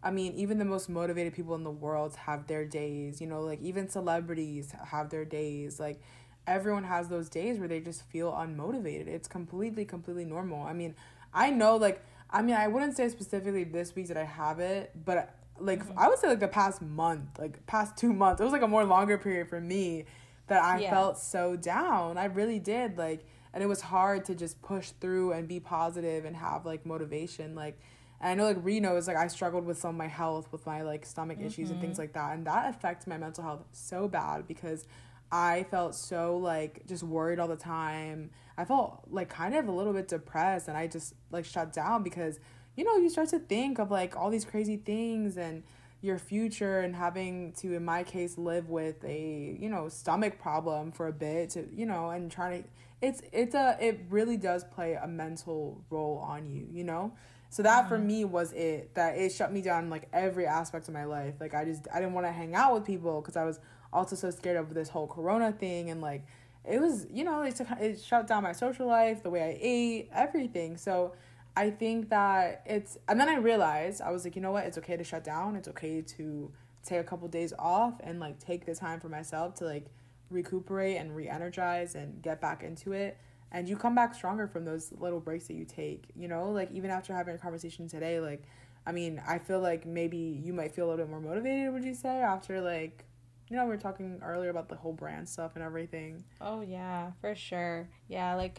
I 0.05 0.11
mean, 0.11 0.35
even 0.35 0.59
the 0.59 0.65
most 0.65 0.89
motivated 0.89 1.33
people 1.33 1.55
in 1.55 1.62
the 1.62 1.71
world 1.71 2.17
have 2.17 2.49
their 2.49 2.65
days, 2.65 3.21
you 3.21 3.29
know, 3.29 3.43
like 3.43 3.62
even 3.62 3.89
celebrities 3.89 4.75
have 4.87 5.11
their 5.11 5.25
days. 5.25 5.79
Like 5.79 6.00
everyone 6.47 6.85
has 6.85 7.09
those 7.09 7.29
days 7.29 7.59
where 7.59 7.69
they 7.69 7.81
just 7.81 8.03
feel 8.11 8.33
unmotivated. 8.33 9.06
It's 9.06 9.29
completely, 9.29 9.85
completely 9.85 10.25
normal. 10.25 10.62
I 10.67 10.73
mean, 10.73 10.97
I 11.33 11.50
know, 11.50 11.77
like, 11.77 12.05
I 12.32 12.43
mean, 12.43 12.56
I 12.56 12.69
wouldn't 12.69 12.96
say 12.96 13.08
specifically 13.08 13.64
this 13.64 13.94
week 13.94 14.08
that 14.08 14.17
I 14.17 14.25
have 14.25 14.58
it, 14.58 14.93
but 15.05 15.34
like, 15.58 15.84
mm-hmm. 15.84 15.99
I 15.99 16.08
would 16.08 16.19
say 16.19 16.29
like 16.29 16.40
the 16.40 16.49
past 16.49 16.81
month, 16.81 17.38
like 17.38 17.64
past 17.67 17.96
two 17.96 18.12
months, 18.12 18.40
it 18.40 18.44
was 18.44 18.52
like 18.52 18.62
a 18.62 18.69
more 18.69 18.84
longer 18.84 19.19
period 19.19 19.49
for 19.49 19.61
me 19.61 20.06
that 20.49 20.62
I 20.62 20.81
yeah. 20.81 20.90
felt 20.90 21.19
so 21.19 21.56
down. 21.56 22.17
I 22.19 22.25
really 22.25 22.58
did. 22.58 22.96
Like, 22.96 23.26
and 23.52 23.62
it 23.62 23.67
was 23.67 23.82
hard 23.82 24.25
to 24.26 24.34
just 24.34 24.62
push 24.62 24.90
through 25.00 25.32
and 25.32 25.46
be 25.46 25.61
positive 25.61 26.25
and 26.25 26.34
have 26.37 26.64
like 26.64 26.87
motivation. 26.87 27.55
Like, 27.55 27.79
and 28.20 28.31
I 28.31 28.34
know 28.34 28.44
like 28.44 28.64
Reno 28.64 28.96
is 28.96 29.06
like 29.06 29.17
I 29.17 29.26
struggled 29.26 29.67
with 29.67 29.79
some 29.79 29.90
of 29.90 29.96
my 29.96 30.06
health 30.06 30.49
with 30.52 30.64
my 30.67 30.82
like 30.82 31.05
stomach 31.05 31.38
mm-hmm. 31.38 31.46
issues 31.46 31.70
and 31.70 31.81
things 31.81 31.94
mm-hmm. 31.94 32.02
like 32.02 32.12
that, 32.14 32.34
and 32.34 32.46
that 32.46 32.70
affects 32.70 33.06
my 33.06 33.19
mental 33.19 33.44
health 33.44 33.64
so 33.73 34.08
bad 34.08 34.49
because 34.49 34.87
I 35.32 35.64
felt 35.70 35.94
so 35.94 36.37
like 36.37 36.87
just 36.87 37.02
worried 37.02 37.38
all 37.38 37.49
the 37.49 37.56
time. 37.56 38.31
I 38.58 38.67
felt 38.67 39.00
like 39.11 39.31
kind 39.31 39.55
of 39.55 39.67
a 39.67 39.73
little 39.73 39.94
bit 39.94 40.06
depressed 40.06 40.69
and 40.69 40.76
I 40.76 40.87
just 40.87 41.14
like 41.31 41.46
shut 41.46 41.73
down 41.73 42.02
because 42.02 42.38
you 42.76 42.84
know, 42.84 42.96
you 42.96 43.11
start 43.11 43.29
to 43.31 43.38
think 43.38 43.79
of 43.79 43.90
like 43.90 44.17
all 44.17 44.31
these 44.31 44.44
crazy 44.44 44.76
things 44.76 45.37
and 45.37 45.62
your 46.00 46.19
future 46.19 46.81
and 46.81 46.96
having 46.96 47.52
to 47.52 47.75
in 47.75 47.84
my 47.84 48.02
case 48.02 48.37
live 48.38 48.69
with 48.69 49.05
a, 49.05 49.56
you 49.58 49.69
know, 49.69 49.88
stomach 49.88 50.38
problem 50.38 50.90
for 50.90 51.06
a 51.06 51.12
bit 51.12 51.50
to, 51.50 51.69
you 51.75 51.87
know, 51.87 52.11
and 52.11 52.31
trying 52.31 52.62
to 52.62 52.69
it's 53.00 53.20
it's 53.32 53.55
a 53.55 53.77
it 53.81 54.01
really 54.10 54.36
does 54.36 54.65
play 54.65 54.94
a 54.94 55.06
mental 55.06 55.82
role 55.91 56.19
on 56.19 56.46
you, 56.46 56.67
you 56.70 56.84
know? 56.84 57.12
So 57.51 57.62
that 57.62 57.81
mm-hmm. 57.81 57.89
for 57.89 57.98
me 57.98 58.24
was 58.24 58.53
it 58.53 58.94
that 58.94 59.17
it 59.17 59.32
shut 59.32 59.53
me 59.53 59.60
down 59.60 59.91
like 59.91 60.08
every 60.12 60.46
aspect 60.46 60.89
of 60.89 60.94
my 60.94 61.05
life. 61.05 61.34
Like 61.41 61.55
I 61.55 61.65
just 61.65 61.86
I 61.93 62.01
didn't 62.01 62.15
want 62.15 62.27
to 62.27 62.32
hang 62.32 62.55
out 62.55 62.74
with 62.74 62.84
people 62.84 63.20
because 63.20 63.36
I 63.36 63.44
was 63.44 63.60
also 63.93 64.17
so 64.17 64.31
scared 64.31 64.56
of 64.56 64.72
this 64.75 64.89
whole 64.89 65.06
corona 65.06 65.53
thing 65.53 65.91
and 65.91 66.01
like 66.01 66.25
it 66.65 66.81
was 66.81 67.06
you 67.11 67.25
know 67.25 67.43
it, 67.43 67.61
it 67.81 68.01
shut 68.01 68.27
down 68.27 68.43
my 68.43 68.53
social 68.53 68.87
life 68.87 69.22
the 69.22 69.31
way 69.31 69.43
i 69.43 69.58
ate 69.61 70.08
everything. 70.13 70.77
So 70.77 71.15
i 71.56 71.70
think 71.70 72.08
that 72.11 72.63
it's 72.65 72.99
and 73.08 73.20
then 73.20 73.29
i 73.29 73.37
realized 73.37 74.01
i 74.01 74.11
was 74.11 74.25
like 74.25 74.37
you 74.37 74.43
know 74.43 74.53
what? 74.53 74.65
It's 74.65 74.79
okay 74.79 74.96
to 74.96 75.05
shut 75.05 75.25
down. 75.25 75.56
It's 75.56 75.69
okay 75.69 76.03
to 76.03 76.51
take 76.84 77.01
a 77.01 77.05
couple 77.05 77.29
days 77.29 77.53
off 77.58 77.94
and 78.03 78.19
like 78.20 78.39
take 78.39 78.67
the 78.67 78.75
time 78.75 79.01
for 79.01 79.08
myself 79.08 79.55
to 79.56 79.65
like 79.65 79.87
recuperate 80.31 80.96
and 80.96 81.15
re-energize 81.15 81.94
and 81.94 82.22
get 82.22 82.41
back 82.41 82.63
into 82.63 82.93
it. 82.93 83.19
And 83.55 83.69
you 83.69 83.77
come 83.77 83.94
back 83.94 84.15
stronger 84.15 84.49
from 84.49 84.65
those 84.65 84.93
little 84.99 85.20
breaks 85.20 85.46
that 85.49 85.55
you 85.55 85.65
take 85.65 86.05
you 86.17 86.29
know? 86.29 86.51
Like 86.51 86.70
even 86.72 86.91
after 86.91 87.13
having 87.13 87.34
a 87.34 87.39
conversation 87.39 87.89
today 87.89 88.20
like 88.20 88.44
i 88.84 88.91
mean 88.91 89.22
i 89.29 89.39
feel 89.39 89.61
like 89.61 89.87
maybe 89.87 90.17
you 90.17 90.53
might 90.53 90.75
feel 90.75 90.87
a 90.87 90.89
little 90.89 91.05
bit 91.05 91.11
more 91.11 91.20
motivated 91.20 91.72
would 91.72 91.84
you 91.84 91.94
say 91.94 92.20
after 92.20 92.61
like 92.61 93.05
you 93.53 93.59
know 93.59 93.65
we 93.65 93.71
were 93.73 93.77
talking 93.77 94.19
earlier 94.25 94.49
about 94.49 94.71
the 94.71 94.75
whole 94.75 94.94
brand 94.94 95.29
stuff 95.29 95.53
and 95.56 95.63
everything 95.63 96.25
oh 96.41 96.63
yeah 96.63 97.11
for 97.21 97.35
sure 97.35 97.87
yeah 98.09 98.35
like 98.35 98.59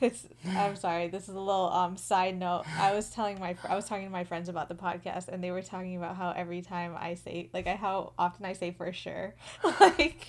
it's 0.00 0.26
i'm 0.48 0.74
sorry 0.74 1.06
this 1.06 1.28
is 1.28 1.34
a 1.36 1.38
little 1.38 1.70
um 1.70 1.96
side 1.96 2.36
note 2.36 2.64
i 2.76 2.92
was 2.92 3.08
telling 3.10 3.38
my 3.38 3.54
i 3.68 3.76
was 3.76 3.84
talking 3.84 4.04
to 4.06 4.10
my 4.10 4.24
friends 4.24 4.48
about 4.48 4.68
the 4.68 4.74
podcast 4.74 5.28
and 5.28 5.44
they 5.44 5.52
were 5.52 5.62
talking 5.62 5.96
about 5.96 6.16
how 6.16 6.32
every 6.36 6.60
time 6.60 6.96
i 6.98 7.14
say 7.14 7.48
like 7.54 7.68
I, 7.68 7.76
how 7.76 8.14
often 8.18 8.44
i 8.44 8.52
say 8.52 8.72
for 8.72 8.92
sure 8.92 9.32
like 9.80 10.26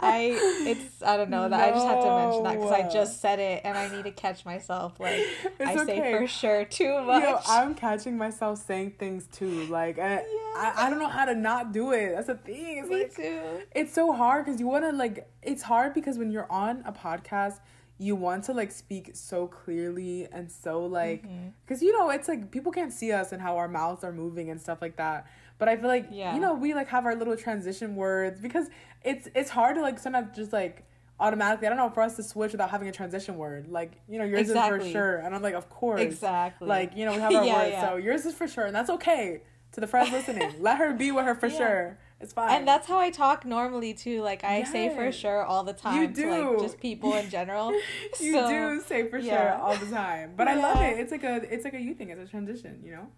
i 0.00 0.34
it's 0.66 1.02
i 1.02 1.18
don't 1.18 1.28
know 1.28 1.50
that 1.50 1.58
no. 1.58 1.64
i 1.66 1.70
just 1.70 1.86
have 1.86 2.02
to 2.02 2.16
mention 2.16 2.42
that 2.44 2.54
because 2.54 2.72
i 2.72 2.90
just 2.90 3.20
said 3.20 3.38
it 3.38 3.60
and 3.62 3.76
i 3.76 3.94
need 3.94 4.04
to 4.04 4.10
catch 4.10 4.46
myself 4.46 4.98
like 4.98 5.18
it's 5.60 5.60
i 5.60 5.74
okay. 5.74 5.84
say 5.84 6.18
for 6.18 6.26
sure 6.26 6.64
too 6.64 6.98
much 7.02 7.42
i'm 7.46 7.74
catching 7.74 8.16
myself 8.16 8.58
saying 8.58 8.92
things 8.92 9.26
too 9.26 9.66
like 9.66 9.98
I, 9.98 10.14
yeah. 10.14 10.22
I, 10.56 10.72
I 10.86 10.90
don't 10.90 10.98
know 10.98 11.08
how 11.08 11.26
to 11.26 11.34
not 11.34 11.72
do 11.72 11.92
it 11.92 12.14
that's 12.14 12.30
a 12.30 12.36
thing 12.36 12.78
it's 12.78 12.90
like 12.90 13.01
too. 13.10 13.40
It's 13.74 13.92
so 13.92 14.12
hard 14.12 14.44
because 14.44 14.60
you 14.60 14.66
want 14.66 14.84
to 14.84 14.92
like. 14.92 15.28
It's 15.42 15.62
hard 15.62 15.94
because 15.94 16.18
when 16.18 16.30
you're 16.30 16.50
on 16.50 16.82
a 16.86 16.92
podcast, 16.92 17.58
you 18.02 18.16
want 18.16 18.44
to 18.44 18.52
like 18.52 18.72
speak 18.72 19.10
so 19.14 19.46
clearly 19.46 20.26
and 20.32 20.50
so 20.50 20.84
like 20.84 21.22
because 21.64 21.78
mm-hmm. 21.78 21.86
you 21.86 21.98
know 21.98 22.10
it's 22.10 22.28
like 22.28 22.50
people 22.50 22.72
can't 22.72 22.92
see 22.92 23.12
us 23.12 23.32
and 23.32 23.40
how 23.40 23.56
our 23.56 23.68
mouths 23.68 24.02
are 24.02 24.12
moving 24.12 24.50
and 24.50 24.60
stuff 24.60 24.82
like 24.82 24.96
that 24.96 25.26
but 25.58 25.68
i 25.68 25.76
feel 25.76 25.88
like 25.88 26.08
yeah. 26.10 26.34
you 26.34 26.40
know 26.40 26.54
we 26.54 26.74
like 26.74 26.88
have 26.88 27.06
our 27.06 27.14
little 27.14 27.36
transition 27.36 27.94
words 27.94 28.40
because 28.40 28.68
it's 29.04 29.28
it's 29.34 29.50
hard 29.50 29.76
to 29.76 29.82
like 29.82 29.98
sometimes 29.98 30.34
just 30.34 30.52
like 30.52 30.84
automatically 31.20 31.66
i 31.66 31.70
don't 31.70 31.78
know 31.78 31.90
for 31.90 32.02
us 32.02 32.16
to 32.16 32.22
switch 32.22 32.52
without 32.52 32.70
having 32.70 32.88
a 32.88 32.92
transition 32.92 33.36
word 33.36 33.68
like 33.68 33.92
you 34.08 34.18
know 34.18 34.24
yours 34.24 34.48
exactly. 34.50 34.80
is 34.80 34.86
for 34.86 34.90
sure 34.90 35.16
and 35.18 35.34
i'm 35.34 35.42
like 35.42 35.54
of 35.54 35.70
course 35.70 36.00
exactly 36.00 36.66
like 36.66 36.96
you 36.96 37.04
know 37.04 37.12
we 37.12 37.18
have 37.20 37.32
our 37.32 37.44
yeah, 37.44 37.58
words 37.58 37.70
yeah. 37.70 37.88
so 37.88 37.96
yours 37.96 38.26
is 38.26 38.34
for 38.34 38.48
sure 38.48 38.64
and 38.64 38.74
that's 38.74 38.90
okay 38.90 39.42
to 39.70 39.80
the 39.80 39.86
friends 39.86 40.10
listening 40.10 40.52
let 40.60 40.78
her 40.78 40.92
be 40.92 41.12
with 41.12 41.24
her 41.24 41.36
for 41.36 41.48
sure 41.60 41.98
it's 42.22 42.32
fine. 42.32 42.50
And 42.50 42.68
that's 42.68 42.86
how 42.86 42.98
I 42.98 43.10
talk 43.10 43.44
normally 43.44 43.94
too. 43.94 44.22
Like 44.22 44.44
I 44.44 44.58
yes. 44.58 44.72
say 44.72 44.94
for 44.94 45.10
sure 45.10 45.44
all 45.44 45.64
the 45.64 45.72
time. 45.72 46.00
You 46.00 46.08
do. 46.08 46.22
To, 46.22 46.50
like, 46.50 46.60
just 46.60 46.80
people 46.80 47.14
in 47.14 47.28
general. 47.28 47.72
you 48.20 48.32
so, 48.32 48.48
do 48.48 48.80
say 48.80 49.08
for 49.08 49.18
yeah. 49.18 49.36
sure 49.36 49.62
all 49.62 49.76
the 49.76 49.86
time. 49.86 50.34
But 50.36 50.46
yeah. 50.46 50.54
I 50.54 50.56
love 50.56 50.80
it. 50.80 51.00
It's 51.00 51.10
like 51.10 51.24
a 51.24 51.52
it's 51.52 51.64
like 51.64 51.74
a 51.74 51.80
you 51.80 51.94
thing. 51.94 52.10
It's 52.10 52.22
a 52.22 52.30
transition, 52.30 52.80
you 52.84 52.92
know? 52.92 53.08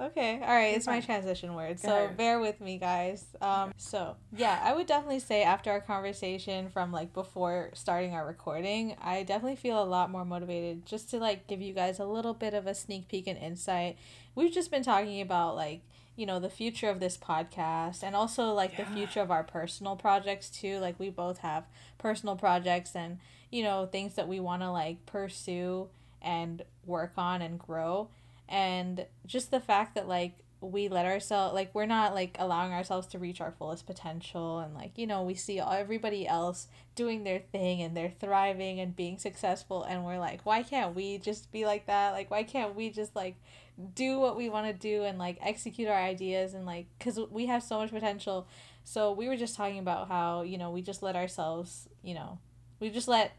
Okay. 0.00 0.34
All 0.40 0.48
right. 0.48 0.68
It's, 0.68 0.78
it's 0.78 0.86
my 0.86 1.00
transition 1.00 1.54
word. 1.54 1.80
So 1.80 2.08
bear 2.16 2.38
with 2.40 2.60
me, 2.60 2.78
guys. 2.78 3.26
Um. 3.40 3.72
So 3.76 4.16
yeah, 4.36 4.60
I 4.62 4.74
would 4.74 4.86
definitely 4.86 5.20
say 5.20 5.42
after 5.42 5.70
our 5.70 5.80
conversation 5.80 6.68
from 6.68 6.92
like 6.92 7.12
before 7.12 7.70
starting 7.74 8.12
our 8.12 8.26
recording, 8.26 8.96
I 9.00 9.22
definitely 9.22 9.56
feel 9.56 9.82
a 9.82 9.86
lot 9.86 10.10
more 10.10 10.24
motivated 10.24 10.84
just 10.84 11.10
to 11.10 11.18
like 11.18 11.46
give 11.46 11.60
you 11.60 11.74
guys 11.74 11.98
a 11.98 12.04
little 12.04 12.34
bit 12.34 12.54
of 12.54 12.66
a 12.66 12.74
sneak 12.74 13.08
peek 13.08 13.28
and 13.28 13.38
insight. 13.38 13.98
We've 14.34 14.52
just 14.52 14.70
been 14.70 14.82
talking 14.82 15.20
about 15.20 15.54
like 15.54 15.82
you 16.18 16.26
know 16.26 16.40
the 16.40 16.50
future 16.50 16.90
of 16.90 16.98
this 16.98 17.16
podcast 17.16 18.02
and 18.02 18.16
also 18.16 18.52
like 18.52 18.72
yeah. 18.72 18.84
the 18.84 18.90
future 18.90 19.20
of 19.20 19.30
our 19.30 19.44
personal 19.44 19.94
projects 19.94 20.50
too. 20.50 20.78
Like 20.78 20.98
we 20.98 21.10
both 21.10 21.38
have 21.38 21.64
personal 21.96 22.34
projects 22.34 22.96
and 22.96 23.18
you 23.52 23.62
know 23.62 23.86
things 23.86 24.14
that 24.16 24.26
we 24.26 24.40
want 24.40 24.62
to 24.62 24.70
like 24.70 25.06
pursue 25.06 25.88
and 26.20 26.62
work 26.84 27.12
on 27.16 27.40
and 27.40 27.56
grow. 27.56 28.08
And 28.48 29.06
just 29.26 29.52
the 29.52 29.60
fact 29.60 29.94
that 29.94 30.08
like 30.08 30.38
we 30.60 30.88
let 30.88 31.06
ourselves 31.06 31.54
like 31.54 31.72
we're 31.72 31.86
not 31.86 32.14
like 32.14 32.34
allowing 32.40 32.72
ourselves 32.72 33.06
to 33.06 33.18
reach 33.18 33.40
our 33.40 33.52
fullest 33.52 33.86
potential 33.86 34.58
and 34.58 34.74
like 34.74 34.98
you 34.98 35.06
know 35.06 35.22
we 35.22 35.32
see 35.32 35.60
everybody 35.60 36.26
else 36.26 36.66
doing 36.96 37.22
their 37.22 37.38
thing 37.38 37.80
and 37.80 37.96
they're 37.96 38.12
thriving 38.18 38.80
and 38.80 38.96
being 38.96 39.18
successful 39.18 39.84
and 39.84 40.04
we're 40.04 40.18
like 40.18 40.40
why 40.42 40.64
can't 40.64 40.96
we 40.96 41.16
just 41.18 41.52
be 41.52 41.64
like 41.64 41.86
that? 41.86 42.10
Like 42.10 42.28
why 42.28 42.42
can't 42.42 42.74
we 42.74 42.90
just 42.90 43.14
like 43.14 43.36
do 43.94 44.18
what 44.18 44.36
we 44.36 44.48
want 44.48 44.66
to 44.66 44.72
do 44.72 45.04
and 45.04 45.18
like 45.18 45.38
execute 45.40 45.88
our 45.88 45.96
ideas 45.96 46.54
and 46.54 46.66
like 46.66 46.86
because 46.98 47.20
we 47.30 47.46
have 47.46 47.62
so 47.62 47.78
much 47.78 47.90
potential 47.90 48.48
so 48.82 49.12
we 49.12 49.28
were 49.28 49.36
just 49.36 49.54
talking 49.54 49.78
about 49.78 50.08
how 50.08 50.42
you 50.42 50.58
know 50.58 50.70
we 50.70 50.82
just 50.82 51.02
let 51.02 51.14
ourselves 51.14 51.88
you 52.02 52.12
know 52.12 52.38
we 52.80 52.90
just 52.90 53.06
let 53.06 53.36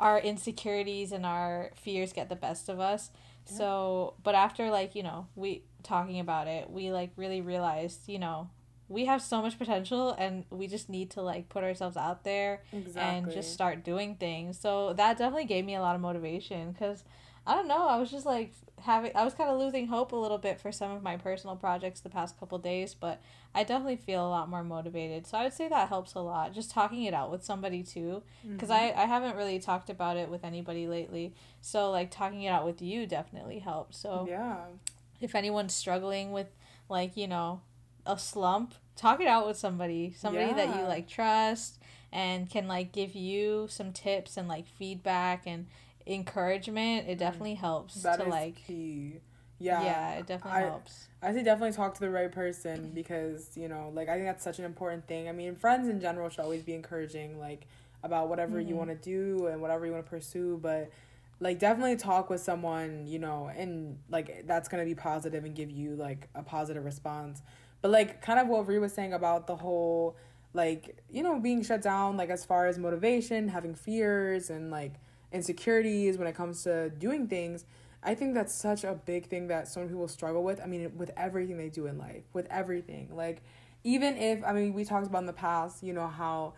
our 0.00 0.18
insecurities 0.18 1.12
and 1.12 1.24
our 1.24 1.70
fears 1.76 2.12
get 2.12 2.28
the 2.28 2.36
best 2.36 2.68
of 2.68 2.80
us 2.80 3.10
yeah. 3.46 3.56
so 3.56 4.14
but 4.24 4.34
after 4.34 4.68
like 4.70 4.96
you 4.96 5.02
know 5.02 5.28
we 5.36 5.62
talking 5.84 6.18
about 6.18 6.48
it 6.48 6.68
we 6.68 6.90
like 6.90 7.10
really 7.16 7.40
realized 7.40 8.00
you 8.08 8.18
know 8.18 8.50
we 8.88 9.04
have 9.04 9.20
so 9.22 9.42
much 9.42 9.58
potential 9.58 10.14
and 10.18 10.44
we 10.50 10.66
just 10.66 10.88
need 10.88 11.10
to 11.10 11.20
like 11.20 11.48
put 11.48 11.62
ourselves 11.62 11.96
out 11.96 12.24
there 12.24 12.62
exactly. 12.72 13.02
and 13.02 13.30
just 13.30 13.52
start 13.52 13.84
doing 13.84 14.16
things 14.16 14.58
so 14.58 14.92
that 14.94 15.18
definitely 15.18 15.44
gave 15.44 15.64
me 15.64 15.74
a 15.74 15.80
lot 15.80 15.94
of 15.94 16.00
motivation 16.00 16.72
because 16.72 17.04
i 17.46 17.54
don't 17.54 17.68
know 17.68 17.86
i 17.88 17.96
was 17.96 18.10
just 18.10 18.26
like 18.26 18.52
having 18.80 19.12
I 19.14 19.24
was 19.24 19.34
kind 19.34 19.50
of 19.50 19.58
losing 19.58 19.86
hope 19.86 20.12
a 20.12 20.16
little 20.16 20.38
bit 20.38 20.60
for 20.60 20.72
some 20.72 20.90
of 20.90 21.02
my 21.02 21.16
personal 21.16 21.56
projects 21.56 22.00
the 22.00 22.08
past 22.08 22.38
couple 22.38 22.58
days, 22.58 22.94
but 22.94 23.20
I 23.54 23.64
definitely 23.64 23.96
feel 23.96 24.26
a 24.26 24.28
lot 24.28 24.48
more 24.48 24.64
motivated. 24.64 25.26
So 25.26 25.38
I 25.38 25.44
would 25.44 25.52
say 25.52 25.68
that 25.68 25.88
helps 25.88 26.14
a 26.14 26.20
lot. 26.20 26.54
Just 26.54 26.70
talking 26.70 27.04
it 27.04 27.14
out 27.14 27.30
with 27.30 27.44
somebody 27.44 27.82
too, 27.82 28.22
because 28.46 28.70
mm-hmm. 28.70 28.98
I 28.98 29.02
I 29.02 29.06
haven't 29.06 29.36
really 29.36 29.58
talked 29.58 29.90
about 29.90 30.16
it 30.16 30.28
with 30.28 30.44
anybody 30.44 30.86
lately. 30.86 31.34
So 31.60 31.90
like 31.90 32.10
talking 32.10 32.42
it 32.42 32.48
out 32.48 32.64
with 32.64 32.80
you 32.82 33.06
definitely 33.06 33.58
helps. 33.58 33.98
So 33.98 34.26
yeah, 34.28 34.56
if 35.20 35.34
anyone's 35.34 35.74
struggling 35.74 36.32
with 36.32 36.48
like 36.88 37.16
you 37.16 37.26
know 37.26 37.60
a 38.06 38.18
slump, 38.18 38.74
talk 38.96 39.20
it 39.20 39.28
out 39.28 39.46
with 39.46 39.56
somebody, 39.56 40.14
somebody 40.16 40.46
yeah. 40.46 40.66
that 40.66 40.76
you 40.76 40.82
like 40.82 41.08
trust 41.08 41.78
and 42.10 42.48
can 42.48 42.66
like 42.66 42.90
give 42.90 43.14
you 43.14 43.66
some 43.68 43.92
tips 43.92 44.38
and 44.38 44.48
like 44.48 44.66
feedback 44.66 45.42
and 45.46 45.66
encouragement, 46.08 47.08
it 47.08 47.16
mm. 47.16 47.18
definitely 47.18 47.54
helps 47.54 48.02
that 48.02 48.20
to 48.20 48.24
like 48.24 48.56
key. 48.66 49.20
Yeah. 49.60 49.82
Yeah, 49.82 50.12
it 50.14 50.26
definitely 50.26 50.60
I, 50.60 50.66
helps. 50.66 51.08
I 51.20 51.32
say 51.32 51.42
definitely 51.42 51.76
talk 51.76 51.94
to 51.94 52.00
the 52.00 52.10
right 52.10 52.30
person 52.30 52.90
because, 52.94 53.50
you 53.56 53.68
know, 53.68 53.90
like 53.94 54.08
I 54.08 54.14
think 54.14 54.26
that's 54.26 54.44
such 54.44 54.58
an 54.58 54.64
important 54.64 55.06
thing. 55.06 55.28
I 55.28 55.32
mean, 55.32 55.54
friends 55.56 55.88
in 55.88 56.00
general 56.00 56.28
should 56.28 56.40
always 56.40 56.62
be 56.62 56.74
encouraging 56.74 57.38
like 57.38 57.66
about 58.02 58.28
whatever 58.28 58.58
mm-hmm. 58.58 58.68
you 58.68 58.76
want 58.76 58.90
to 58.90 58.96
do 58.96 59.46
and 59.46 59.60
whatever 59.60 59.84
you 59.84 59.92
want 59.92 60.04
to 60.04 60.10
pursue, 60.10 60.58
but 60.62 60.90
like 61.40 61.58
definitely 61.58 61.96
talk 61.96 62.30
with 62.30 62.40
someone, 62.40 63.06
you 63.06 63.18
know, 63.18 63.50
and 63.56 63.98
like 64.08 64.44
that's 64.46 64.68
going 64.68 64.82
to 64.82 64.88
be 64.88 64.94
positive 64.94 65.44
and 65.44 65.54
give 65.54 65.70
you 65.70 65.94
like 65.96 66.28
a 66.34 66.42
positive 66.42 66.84
response. 66.84 67.42
But 67.80 67.90
like 67.90 68.22
kind 68.22 68.38
of 68.38 68.48
what 68.48 68.66
Ree 68.66 68.78
was 68.78 68.92
saying 68.92 69.12
about 69.12 69.46
the 69.46 69.56
whole 69.56 70.16
like, 70.54 70.96
you 71.10 71.22
know, 71.22 71.38
being 71.38 71.62
shut 71.62 71.82
down 71.82 72.16
like 72.16 72.30
as 72.30 72.44
far 72.44 72.66
as 72.66 72.78
motivation, 72.78 73.48
having 73.48 73.74
fears 73.74 74.50
and 74.50 74.70
like 74.70 74.94
insecurities 75.32 76.18
when 76.18 76.26
it 76.26 76.34
comes 76.34 76.62
to 76.62 76.90
doing 76.90 77.26
things 77.26 77.64
i 78.02 78.14
think 78.14 78.34
that's 78.34 78.54
such 78.54 78.84
a 78.84 78.94
big 79.06 79.26
thing 79.26 79.48
that 79.48 79.68
so 79.68 79.80
many 79.80 79.90
people 79.90 80.08
struggle 80.08 80.42
with. 80.42 80.60
I 80.60 80.66
mean 80.66 80.92
with 80.96 81.10
everything 81.16 81.58
they 81.58 81.68
do 81.68 81.86
in 81.86 81.98
life 81.98 82.24
with 82.32 82.46
everything. 82.50 83.10
Like 83.12 83.42
even 83.84 84.16
if 84.16 84.42
i 84.44 84.52
mean 84.52 84.72
we 84.74 84.84
talked 84.84 85.06
about 85.06 85.20
in 85.20 85.26
the 85.26 85.32
past 85.32 85.82
you 85.82 85.92
know 85.92 86.08
how 86.08 86.52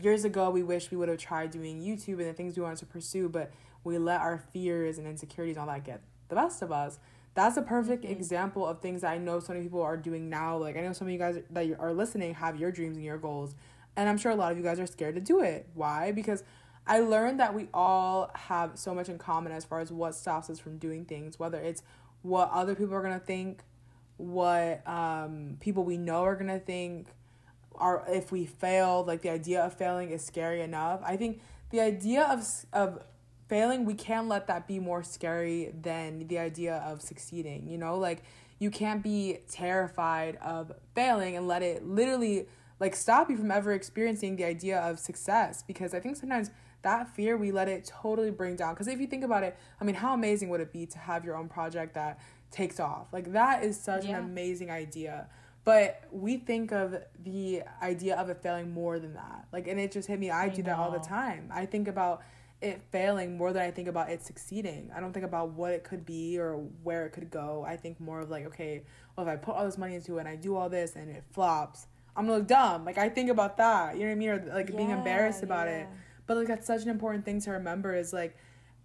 years 0.00 0.24
ago 0.24 0.48
we 0.50 0.62
wish 0.62 0.90
we 0.90 0.96
would 0.96 1.08
have 1.08 1.18
tried 1.18 1.50
doing 1.50 1.82
youtube 1.82 2.18
and 2.18 2.26
the 2.26 2.32
things 2.32 2.56
we 2.56 2.62
wanted 2.62 2.78
to 2.78 2.86
pursue 2.86 3.28
but 3.28 3.52
we 3.84 3.98
let 3.98 4.20
our 4.20 4.38
fears 4.38 4.98
and 4.98 5.06
insecurities 5.06 5.56
and 5.56 5.68
all 5.68 5.74
that 5.74 5.84
get 5.84 6.00
the 6.28 6.34
best 6.34 6.62
of 6.62 6.72
us. 6.72 6.98
That's 7.34 7.56
a 7.56 7.62
perfect 7.62 8.04
mm-hmm. 8.04 8.12
example 8.12 8.66
of 8.66 8.80
things 8.80 9.02
that 9.02 9.12
i 9.12 9.18
know 9.18 9.40
so 9.40 9.52
many 9.52 9.64
people 9.64 9.82
are 9.82 9.96
doing 9.96 10.28
now. 10.28 10.56
Like 10.56 10.76
i 10.76 10.80
know 10.80 10.92
some 10.92 11.08
of 11.08 11.12
you 11.12 11.18
guys 11.18 11.38
that 11.50 11.76
are 11.78 11.92
listening 11.92 12.34
have 12.34 12.58
your 12.58 12.70
dreams 12.70 12.96
and 12.96 13.04
your 13.04 13.18
goals 13.18 13.54
and 13.96 14.08
i'm 14.08 14.16
sure 14.16 14.32
a 14.32 14.34
lot 14.34 14.52
of 14.52 14.58
you 14.58 14.64
guys 14.64 14.80
are 14.80 14.86
scared 14.86 15.14
to 15.16 15.20
do 15.20 15.40
it. 15.40 15.68
Why? 15.74 16.12
Because 16.12 16.42
I 16.86 17.00
learned 17.00 17.40
that 17.40 17.54
we 17.54 17.68
all 17.72 18.30
have 18.34 18.72
so 18.74 18.94
much 18.94 19.08
in 19.08 19.18
common 19.18 19.52
as 19.52 19.64
far 19.64 19.80
as 19.80 19.92
what 19.92 20.14
stops 20.14 20.50
us 20.50 20.58
from 20.58 20.78
doing 20.78 21.04
things, 21.04 21.38
whether 21.38 21.58
it's 21.58 21.82
what 22.22 22.50
other 22.50 22.74
people 22.74 22.94
are 22.94 23.02
gonna 23.02 23.18
think, 23.18 23.62
what 24.16 24.86
um, 24.86 25.56
people 25.60 25.84
we 25.84 25.96
know 25.96 26.24
are 26.24 26.36
gonna 26.36 26.58
think, 26.58 27.08
or 27.70 28.04
if 28.08 28.32
we 28.32 28.46
fail, 28.46 29.04
like 29.04 29.22
the 29.22 29.30
idea 29.30 29.62
of 29.62 29.74
failing 29.74 30.10
is 30.10 30.24
scary 30.24 30.60
enough. 30.60 31.00
I 31.04 31.16
think 31.16 31.40
the 31.70 31.80
idea 31.80 32.24
of 32.24 32.46
of 32.72 33.02
failing, 33.48 33.84
we 33.84 33.94
can't 33.94 34.28
let 34.28 34.46
that 34.46 34.66
be 34.66 34.78
more 34.78 35.02
scary 35.02 35.74
than 35.80 36.26
the 36.26 36.38
idea 36.38 36.76
of 36.86 37.02
succeeding. 37.02 37.68
You 37.68 37.78
know, 37.78 37.96
like 37.98 38.22
you 38.58 38.70
can't 38.70 39.02
be 39.02 39.38
terrified 39.50 40.36
of 40.36 40.72
failing 40.94 41.36
and 41.36 41.46
let 41.46 41.62
it 41.62 41.86
literally 41.86 42.46
like 42.80 42.96
stop 42.96 43.30
you 43.30 43.36
from 43.36 43.50
ever 43.50 43.72
experiencing 43.72 44.36
the 44.36 44.44
idea 44.44 44.80
of 44.80 44.98
success 44.98 45.62
because 45.62 45.94
I 45.94 46.00
think 46.00 46.16
sometimes 46.16 46.50
that 46.82 47.08
fear 47.14 47.36
we 47.36 47.50
let 47.52 47.68
it 47.68 47.84
totally 47.84 48.30
bring 48.30 48.56
down. 48.56 48.74
Because 48.74 48.88
if 48.88 49.00
you 49.00 49.06
think 49.06 49.24
about 49.24 49.42
it 49.42 49.56
i 49.80 49.84
mean 49.84 49.94
how 49.94 50.14
amazing 50.14 50.48
would 50.48 50.60
it 50.60 50.72
be 50.72 50.86
to 50.86 50.98
have 50.98 51.24
your 51.24 51.36
own 51.36 51.48
project 51.48 51.94
that 51.94 52.18
takes 52.50 52.78
off? 52.78 53.12
Like 53.12 53.32
that 53.32 53.64
is 53.64 53.78
such 53.78 54.04
yeah. 54.04 54.18
an 54.18 54.24
amazing 54.24 54.70
idea. 54.70 55.28
But 55.64 56.02
we 56.10 56.38
think 56.38 56.72
of 56.72 56.96
the 57.22 57.62
idea 57.80 58.16
of 58.16 58.28
it 58.28 58.42
failing 58.42 58.72
more 58.72 58.98
than 58.98 59.14
that. 59.14 59.46
Like 59.52 59.68
and 59.68 59.80
it 59.80 59.92
just 59.92 60.08
hit 60.08 60.18
me 60.18 60.30
i, 60.30 60.44
I 60.44 60.48
do 60.48 60.62
know. 60.62 60.70
that 60.70 60.78
all 60.78 60.90
the 60.90 60.98
time. 60.98 61.50
I 61.52 61.66
think 61.66 61.88
about 61.88 62.22
it 62.60 62.80
failing 62.92 63.36
more 63.36 63.52
than 63.52 63.60
i 63.60 63.72
think 63.72 63.88
about 63.88 64.08
it 64.08 64.22
succeeding. 64.22 64.90
I 64.94 65.00
don't 65.00 65.12
think 65.12 65.26
about 65.26 65.50
what 65.50 65.72
it 65.72 65.82
could 65.82 66.06
be 66.06 66.38
or 66.38 66.54
where 66.82 67.06
it 67.06 67.10
could 67.10 67.30
go. 67.30 67.64
I 67.66 67.76
think 67.76 68.00
more 68.00 68.20
of 68.20 68.30
like 68.30 68.46
okay 68.46 68.82
well 69.16 69.26
if 69.26 69.32
i 69.32 69.36
put 69.36 69.56
all 69.56 69.64
this 69.64 69.78
money 69.78 69.96
into 69.96 70.16
it 70.16 70.20
and 70.20 70.28
i 70.28 70.36
do 70.36 70.56
all 70.56 70.68
this 70.68 70.94
and 70.94 71.10
it 71.10 71.24
flops 71.32 71.86
i'm 72.16 72.26
gonna 72.26 72.38
look 72.38 72.46
dumb. 72.46 72.84
Like 72.84 72.98
i 72.98 73.08
think 73.08 73.30
about 73.30 73.56
that. 73.56 73.94
You 73.94 74.02
know 74.02 74.06
what 74.06 74.12
i 74.12 74.14
mean? 74.16 74.28
Or 74.28 74.44
like 74.54 74.70
yeah, 74.70 74.76
being 74.76 74.90
embarrassed 74.90 75.42
about 75.42 75.66
yeah. 75.66 75.80
it 75.80 75.88
but 76.26 76.36
like 76.36 76.48
that's 76.48 76.66
such 76.66 76.82
an 76.82 76.88
important 76.88 77.24
thing 77.24 77.40
to 77.40 77.50
remember 77.52 77.94
is 77.94 78.12
like 78.12 78.36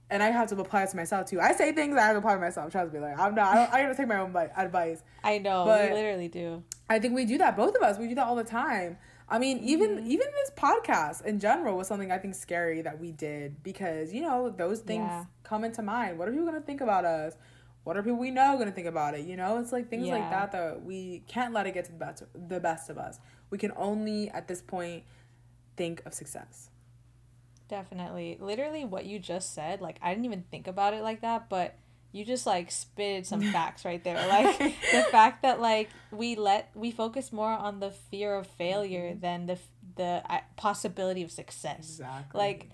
and 0.09 0.23
I 0.23 0.29
have 0.31 0.47
to 0.49 0.59
apply 0.59 0.83
it 0.83 0.89
to 0.91 0.95
myself 0.95 1.27
too. 1.27 1.41
I 1.41 1.51
say 1.51 1.73
things 1.73 1.97
I 1.97 2.01
have 2.01 2.13
to 2.13 2.19
apply 2.19 2.35
to 2.35 2.39
myself. 2.39 2.71
Trust 2.71 2.93
me, 2.93 2.99
like 2.99 3.19
I'm 3.19 3.35
not. 3.35 3.55
I, 3.55 3.79
I 3.79 3.81
gotta 3.83 3.95
take 3.95 4.07
my 4.07 4.19
own 4.19 4.35
advice. 4.55 5.03
I 5.23 5.37
know, 5.37 5.65
but 5.65 5.89
we 5.89 5.95
literally 5.95 6.27
do. 6.29 6.63
I 6.89 6.99
think 6.99 7.13
we 7.13 7.25
do 7.25 7.37
that. 7.39 7.57
Both 7.57 7.75
of 7.75 7.81
us, 7.81 7.97
we 7.97 8.07
do 8.07 8.15
that 8.15 8.25
all 8.25 8.35
the 8.35 8.43
time. 8.43 8.97
I 9.29 9.39
mean, 9.39 9.59
even 9.59 9.97
mm-hmm. 9.97 10.11
even 10.11 10.27
this 10.31 10.51
podcast 10.55 11.25
in 11.25 11.39
general 11.39 11.77
was 11.77 11.87
something 11.87 12.11
I 12.11 12.17
think 12.17 12.35
scary 12.35 12.81
that 12.83 12.99
we 12.99 13.11
did 13.11 13.61
because 13.63 14.13
you 14.13 14.21
know 14.21 14.49
those 14.49 14.79
things 14.79 15.07
yeah. 15.07 15.25
come 15.43 15.63
into 15.65 15.81
mind. 15.81 16.17
What 16.17 16.29
are 16.29 16.31
people 16.31 16.45
gonna 16.45 16.61
think 16.61 16.81
about 16.81 17.03
us? 17.03 17.33
What 17.83 17.97
are 17.97 18.03
people 18.03 18.19
we 18.19 18.31
know 18.31 18.57
gonna 18.57 18.71
think 18.71 18.87
about 18.87 19.15
it? 19.15 19.25
You 19.25 19.35
know, 19.35 19.57
it's 19.57 19.73
like 19.73 19.89
things 19.89 20.07
yeah. 20.07 20.15
like 20.15 20.29
that 20.29 20.51
that 20.53 20.83
we 20.83 21.23
can't 21.27 21.53
let 21.53 21.67
it 21.67 21.73
get 21.73 21.85
to 21.85 21.91
the 21.91 21.97
best 21.97 22.23
the 22.47 22.59
best 22.61 22.89
of 22.89 22.97
us. 22.97 23.19
We 23.49 23.57
can 23.57 23.73
only 23.75 24.29
at 24.29 24.47
this 24.47 24.61
point 24.61 25.03
think 25.75 26.01
of 26.05 26.13
success. 26.13 26.69
Definitely. 27.69 28.37
Literally 28.39 28.85
what 28.85 29.05
you 29.05 29.19
just 29.19 29.53
said, 29.53 29.81
like 29.81 29.97
I 30.01 30.11
didn't 30.11 30.25
even 30.25 30.43
think 30.49 30.67
about 30.67 30.93
it 30.93 31.03
like 31.03 31.21
that, 31.21 31.49
but 31.49 31.75
you 32.11 32.23
just 32.23 32.45
like 32.45 32.71
spit 32.71 33.25
some 33.25 33.41
facts 33.51 33.85
right 33.85 34.03
there. 34.03 34.27
Like 34.27 34.57
the 34.57 35.05
fact 35.11 35.41
that 35.43 35.59
like 35.59 35.89
we 36.11 36.35
let 36.35 36.71
we 36.75 36.91
focus 36.91 37.31
more 37.33 37.51
on 37.51 37.79
the 37.79 37.91
fear 37.91 38.35
of 38.35 38.47
failure 38.47 39.11
mm-hmm. 39.11 39.19
than 39.19 39.45
the 39.47 39.59
the 39.95 40.23
uh, 40.29 40.39
possibility 40.55 41.23
of 41.23 41.31
success. 41.31 41.99
Exactly. 41.99 42.39
Like 42.39 42.69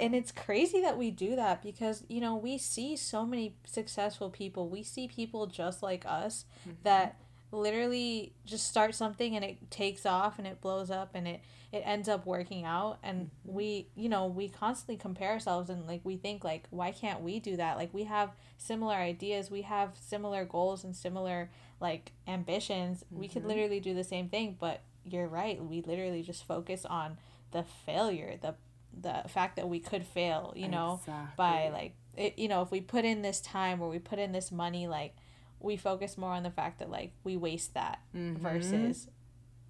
and 0.00 0.14
it's 0.14 0.32
crazy 0.32 0.80
that 0.80 0.96
we 0.96 1.10
do 1.10 1.36
that 1.36 1.62
because 1.62 2.04
you 2.08 2.20
know 2.20 2.36
we 2.36 2.58
see 2.58 2.96
so 2.96 3.24
many 3.24 3.56
successful 3.64 4.30
people 4.30 4.68
we 4.68 4.82
see 4.82 5.08
people 5.08 5.46
just 5.46 5.82
like 5.82 6.04
us 6.06 6.44
mm-hmm. 6.60 6.76
that 6.84 7.16
literally 7.50 8.32
just 8.44 8.66
start 8.68 8.94
something 8.94 9.34
and 9.34 9.44
it 9.44 9.70
takes 9.70 10.04
off 10.04 10.38
and 10.38 10.46
it 10.46 10.60
blows 10.60 10.90
up 10.90 11.10
and 11.14 11.26
it 11.26 11.40
it 11.70 11.82
ends 11.84 12.08
up 12.08 12.24
working 12.26 12.64
out 12.64 12.98
and 13.02 13.26
mm-hmm. 13.26 13.52
we 13.54 13.88
you 13.94 14.08
know 14.08 14.26
we 14.26 14.48
constantly 14.48 14.96
compare 14.96 15.30
ourselves 15.30 15.70
and 15.70 15.86
like 15.86 16.00
we 16.04 16.16
think 16.16 16.44
like 16.44 16.64
why 16.70 16.90
can't 16.90 17.20
we 17.20 17.40
do 17.40 17.56
that 17.56 17.76
like 17.76 17.92
we 17.92 18.04
have 18.04 18.30
similar 18.56 18.94
ideas 18.94 19.50
we 19.50 19.62
have 19.62 19.92
similar 19.98 20.44
goals 20.44 20.84
and 20.84 20.94
similar 20.94 21.50
like 21.80 22.12
ambitions 22.26 23.04
mm-hmm. 23.04 23.20
we 23.20 23.28
could 23.28 23.40
mm-hmm. 23.40 23.48
literally 23.48 23.80
do 23.80 23.94
the 23.94 24.04
same 24.04 24.28
thing 24.28 24.56
but 24.58 24.82
you're 25.04 25.28
right 25.28 25.62
we 25.62 25.80
literally 25.82 26.22
just 26.22 26.46
focus 26.46 26.84
on 26.84 27.16
the 27.52 27.64
failure 27.86 28.36
the 28.40 28.54
the 29.00 29.22
fact 29.28 29.56
that 29.56 29.68
we 29.68 29.78
could 29.78 30.04
fail 30.04 30.52
you 30.56 30.68
know 30.68 31.00
exactly. 31.00 31.34
by 31.36 31.68
like 31.70 31.94
it, 32.16 32.38
you 32.38 32.48
know 32.48 32.62
if 32.62 32.70
we 32.70 32.80
put 32.80 33.04
in 33.04 33.22
this 33.22 33.40
time 33.40 33.80
or 33.80 33.88
we 33.88 33.98
put 33.98 34.18
in 34.18 34.32
this 34.32 34.50
money 34.50 34.86
like 34.86 35.14
we 35.60 35.76
focus 35.76 36.16
more 36.16 36.32
on 36.32 36.42
the 36.42 36.50
fact 36.50 36.78
that 36.78 36.90
like 36.90 37.12
we 37.24 37.36
waste 37.36 37.74
that 37.74 38.00
mm-hmm. 38.14 38.42
versus 38.42 39.08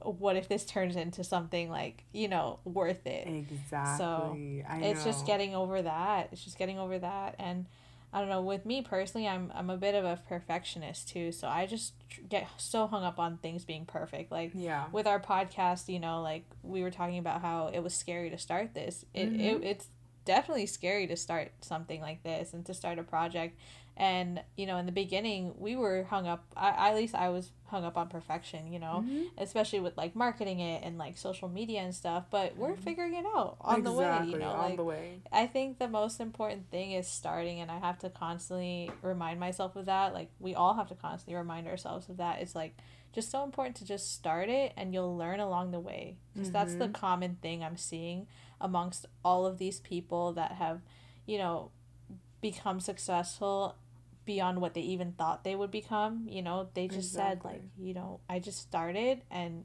what 0.00 0.36
if 0.36 0.48
this 0.48 0.64
turns 0.64 0.96
into 0.96 1.24
something 1.24 1.70
like 1.70 2.04
you 2.12 2.28
know 2.28 2.60
worth 2.64 3.06
it. 3.06 3.26
Exactly. 3.26 3.98
So 3.98 4.36
it's 4.80 5.04
just 5.04 5.26
getting 5.26 5.54
over 5.54 5.82
that. 5.82 6.28
It's 6.32 6.44
just 6.44 6.58
getting 6.58 6.78
over 6.78 6.98
that. 6.98 7.34
And 7.38 7.66
i 8.10 8.20
don't 8.20 8.30
know 8.30 8.40
with 8.40 8.64
me 8.64 8.80
personally 8.80 9.28
i'm 9.28 9.52
i'm 9.54 9.68
a 9.68 9.76
bit 9.76 9.94
of 9.94 10.02
a 10.04 10.20
perfectionist 10.28 11.08
too. 11.08 11.32
So 11.32 11.48
i 11.48 11.66
just 11.66 11.94
get 12.28 12.48
so 12.56 12.86
hung 12.86 13.04
up 13.04 13.18
on 13.18 13.38
things 13.38 13.64
being 13.64 13.86
perfect. 13.86 14.30
Like 14.30 14.52
yeah. 14.54 14.86
with 14.92 15.06
our 15.06 15.20
podcast 15.20 15.88
you 15.88 16.00
know 16.00 16.22
like 16.22 16.44
we 16.62 16.82
were 16.82 16.90
talking 16.90 17.18
about 17.18 17.42
how 17.42 17.70
it 17.72 17.80
was 17.80 17.94
scary 17.94 18.30
to 18.30 18.38
start 18.38 18.74
this. 18.74 19.04
It, 19.14 19.32
mm-hmm. 19.32 19.40
it 19.40 19.64
it's 19.64 19.86
definitely 20.24 20.66
scary 20.66 21.06
to 21.06 21.16
start 21.16 21.50
something 21.62 22.02
like 22.02 22.22
this 22.22 22.52
and 22.52 22.64
to 22.66 22.74
start 22.74 22.98
a 22.98 23.02
project 23.02 23.58
and 23.98 24.40
you 24.56 24.64
know 24.64 24.78
in 24.78 24.86
the 24.86 24.92
beginning 24.92 25.52
we 25.58 25.74
were 25.74 26.04
hung 26.04 26.26
up 26.26 26.44
I, 26.56 26.90
at 26.90 26.96
least 26.96 27.16
i 27.16 27.28
was 27.28 27.50
hung 27.66 27.84
up 27.84 27.98
on 27.98 28.08
perfection 28.08 28.72
you 28.72 28.78
know 28.78 29.04
mm-hmm. 29.04 29.24
especially 29.36 29.80
with 29.80 29.96
like 29.96 30.14
marketing 30.14 30.60
it 30.60 30.82
and 30.84 30.96
like 30.96 31.18
social 31.18 31.48
media 31.48 31.80
and 31.80 31.94
stuff 31.94 32.26
but 32.30 32.56
we're 32.56 32.72
mm-hmm. 32.72 32.82
figuring 32.82 33.14
it 33.14 33.24
out 33.26 33.56
on 33.60 33.80
exactly, 33.80 33.82
the 33.82 33.92
way 33.92 34.30
you 34.30 34.38
know 34.38 34.50
on 34.50 34.68
like, 34.68 34.76
the 34.76 34.84
way 34.84 35.20
i 35.32 35.46
think 35.46 35.78
the 35.78 35.88
most 35.88 36.20
important 36.20 36.70
thing 36.70 36.92
is 36.92 37.08
starting 37.08 37.60
and 37.60 37.70
i 37.70 37.78
have 37.78 37.98
to 37.98 38.08
constantly 38.08 38.88
remind 39.02 39.40
myself 39.40 39.74
of 39.74 39.86
that 39.86 40.14
like 40.14 40.30
we 40.38 40.54
all 40.54 40.74
have 40.74 40.88
to 40.88 40.94
constantly 40.94 41.34
remind 41.34 41.66
ourselves 41.66 42.08
of 42.08 42.16
that 42.16 42.40
it's 42.40 42.54
like 42.54 42.76
just 43.12 43.30
so 43.30 43.42
important 43.42 43.74
to 43.74 43.84
just 43.84 44.14
start 44.14 44.48
it 44.48 44.72
and 44.76 44.94
you'll 44.94 45.16
learn 45.16 45.40
along 45.40 45.72
the 45.72 45.80
way 45.80 46.16
because 46.32 46.48
mm-hmm. 46.48 46.52
that's 46.52 46.74
the 46.76 46.84
mm-hmm. 46.84 46.92
common 46.92 47.36
thing 47.42 47.64
i'm 47.64 47.76
seeing 47.76 48.28
amongst 48.60 49.06
all 49.24 49.44
of 49.44 49.58
these 49.58 49.80
people 49.80 50.32
that 50.32 50.52
have 50.52 50.80
you 51.26 51.36
know 51.36 51.72
become 52.40 52.78
successful 52.80 53.76
beyond 54.28 54.60
what 54.60 54.74
they 54.74 54.82
even 54.82 55.12
thought 55.12 55.42
they 55.42 55.56
would 55.56 55.70
become. 55.70 56.26
You 56.28 56.42
know, 56.42 56.68
they 56.74 56.86
just 56.86 57.12
exactly. 57.12 57.50
said 57.50 57.60
like, 57.60 57.62
you 57.78 57.94
know, 57.94 58.20
I 58.28 58.40
just 58.40 58.60
started 58.60 59.22
and 59.30 59.64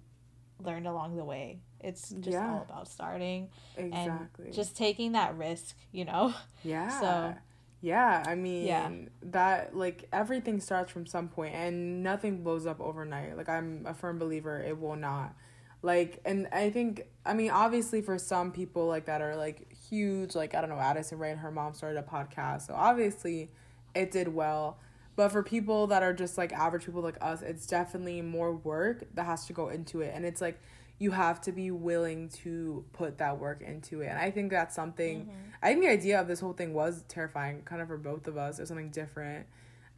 learned 0.58 0.88
along 0.88 1.18
the 1.18 1.26
way. 1.26 1.60
It's 1.82 2.12
just 2.12 2.32
yeah. 2.32 2.50
all 2.50 2.62
about 2.62 2.88
starting 2.88 3.50
exactly. 3.76 4.46
and 4.46 4.54
just 4.54 4.78
taking 4.78 5.12
that 5.12 5.38
risk, 5.38 5.76
you 5.92 6.06
know. 6.06 6.34
Yeah. 6.64 7.00
So 7.02 7.36
yeah, 7.82 8.24
I 8.26 8.36
mean 8.36 8.66
yeah. 8.66 8.90
that 9.24 9.76
like 9.76 10.08
everything 10.14 10.62
starts 10.62 10.94
from 10.94 11.06
some 11.06 11.28
point 11.28 11.54
and 11.54 12.02
nothing 12.02 12.42
blows 12.42 12.66
up 12.66 12.80
overnight. 12.80 13.36
Like 13.36 13.50
I'm 13.50 13.84
a 13.86 13.94
firm 13.94 14.18
believer 14.18 14.64
it 14.64 14.80
will 14.80 14.96
not. 14.96 15.36
Like 15.82 16.22
and 16.24 16.48
I 16.54 16.70
think 16.70 17.02
I 17.26 17.34
mean 17.34 17.52
obviously 17.52 18.02
for 18.02 18.18
some 18.18 18.54
people 18.54 18.88
like 18.88 19.08
that 19.08 19.22
are 19.22 19.36
like 19.36 19.74
huge 19.90 20.36
like 20.36 20.56
I 20.56 20.62
don't 20.62 20.70
know 20.70 20.80
Addison 20.80 21.20
Rae 21.20 21.32
and 21.32 21.40
her 21.42 21.52
mom 21.52 21.74
started 21.74 22.00
a 22.00 22.04
podcast. 22.04 22.68
So 22.68 22.76
obviously 22.76 23.52
it 23.96 24.12
did 24.12 24.28
well. 24.30 24.78
But 25.16 25.30
for 25.30 25.44
people 25.44 25.88
that 25.88 26.02
are 26.02 26.14
just 26.14 26.38
like 26.38 26.52
average 26.54 26.86
people 26.86 27.02
like 27.02 27.18
us, 27.22 27.42
it's 27.42 27.68
definitely 27.68 28.22
more 28.22 28.54
work 28.56 29.04
that 29.14 29.26
has 29.26 29.46
to 29.46 29.54
go 29.54 29.70
into 29.70 30.02
it. 30.02 30.12
And 30.16 30.26
it's 30.26 30.42
like 30.42 30.60
you 31.00 31.12
have 31.12 31.42
to 31.42 31.52
be 31.52 31.70
willing 31.70 32.30
to 32.30 32.86
put 32.94 33.18
that 33.20 33.40
work 33.40 33.62
into 33.62 34.02
it. 34.02 34.08
And 34.08 34.18
I 34.18 34.32
think 34.32 34.52
that's 34.52 34.76
something 34.76 35.22
mm-hmm. 35.22 35.32
I 35.62 35.70
think 35.70 35.84
the 35.84 35.90
idea 35.90 36.20
of 36.20 36.28
this 36.28 36.40
whole 36.40 36.54
thing 36.54 36.74
was 36.74 37.04
terrifying, 37.08 37.62
kind 37.64 37.82
of 37.82 37.88
for 37.88 37.98
both 37.98 38.28
of 38.28 38.38
us. 38.38 38.58
It 38.58 38.64
was 38.64 38.70
something 38.70 38.90
different. 38.90 39.46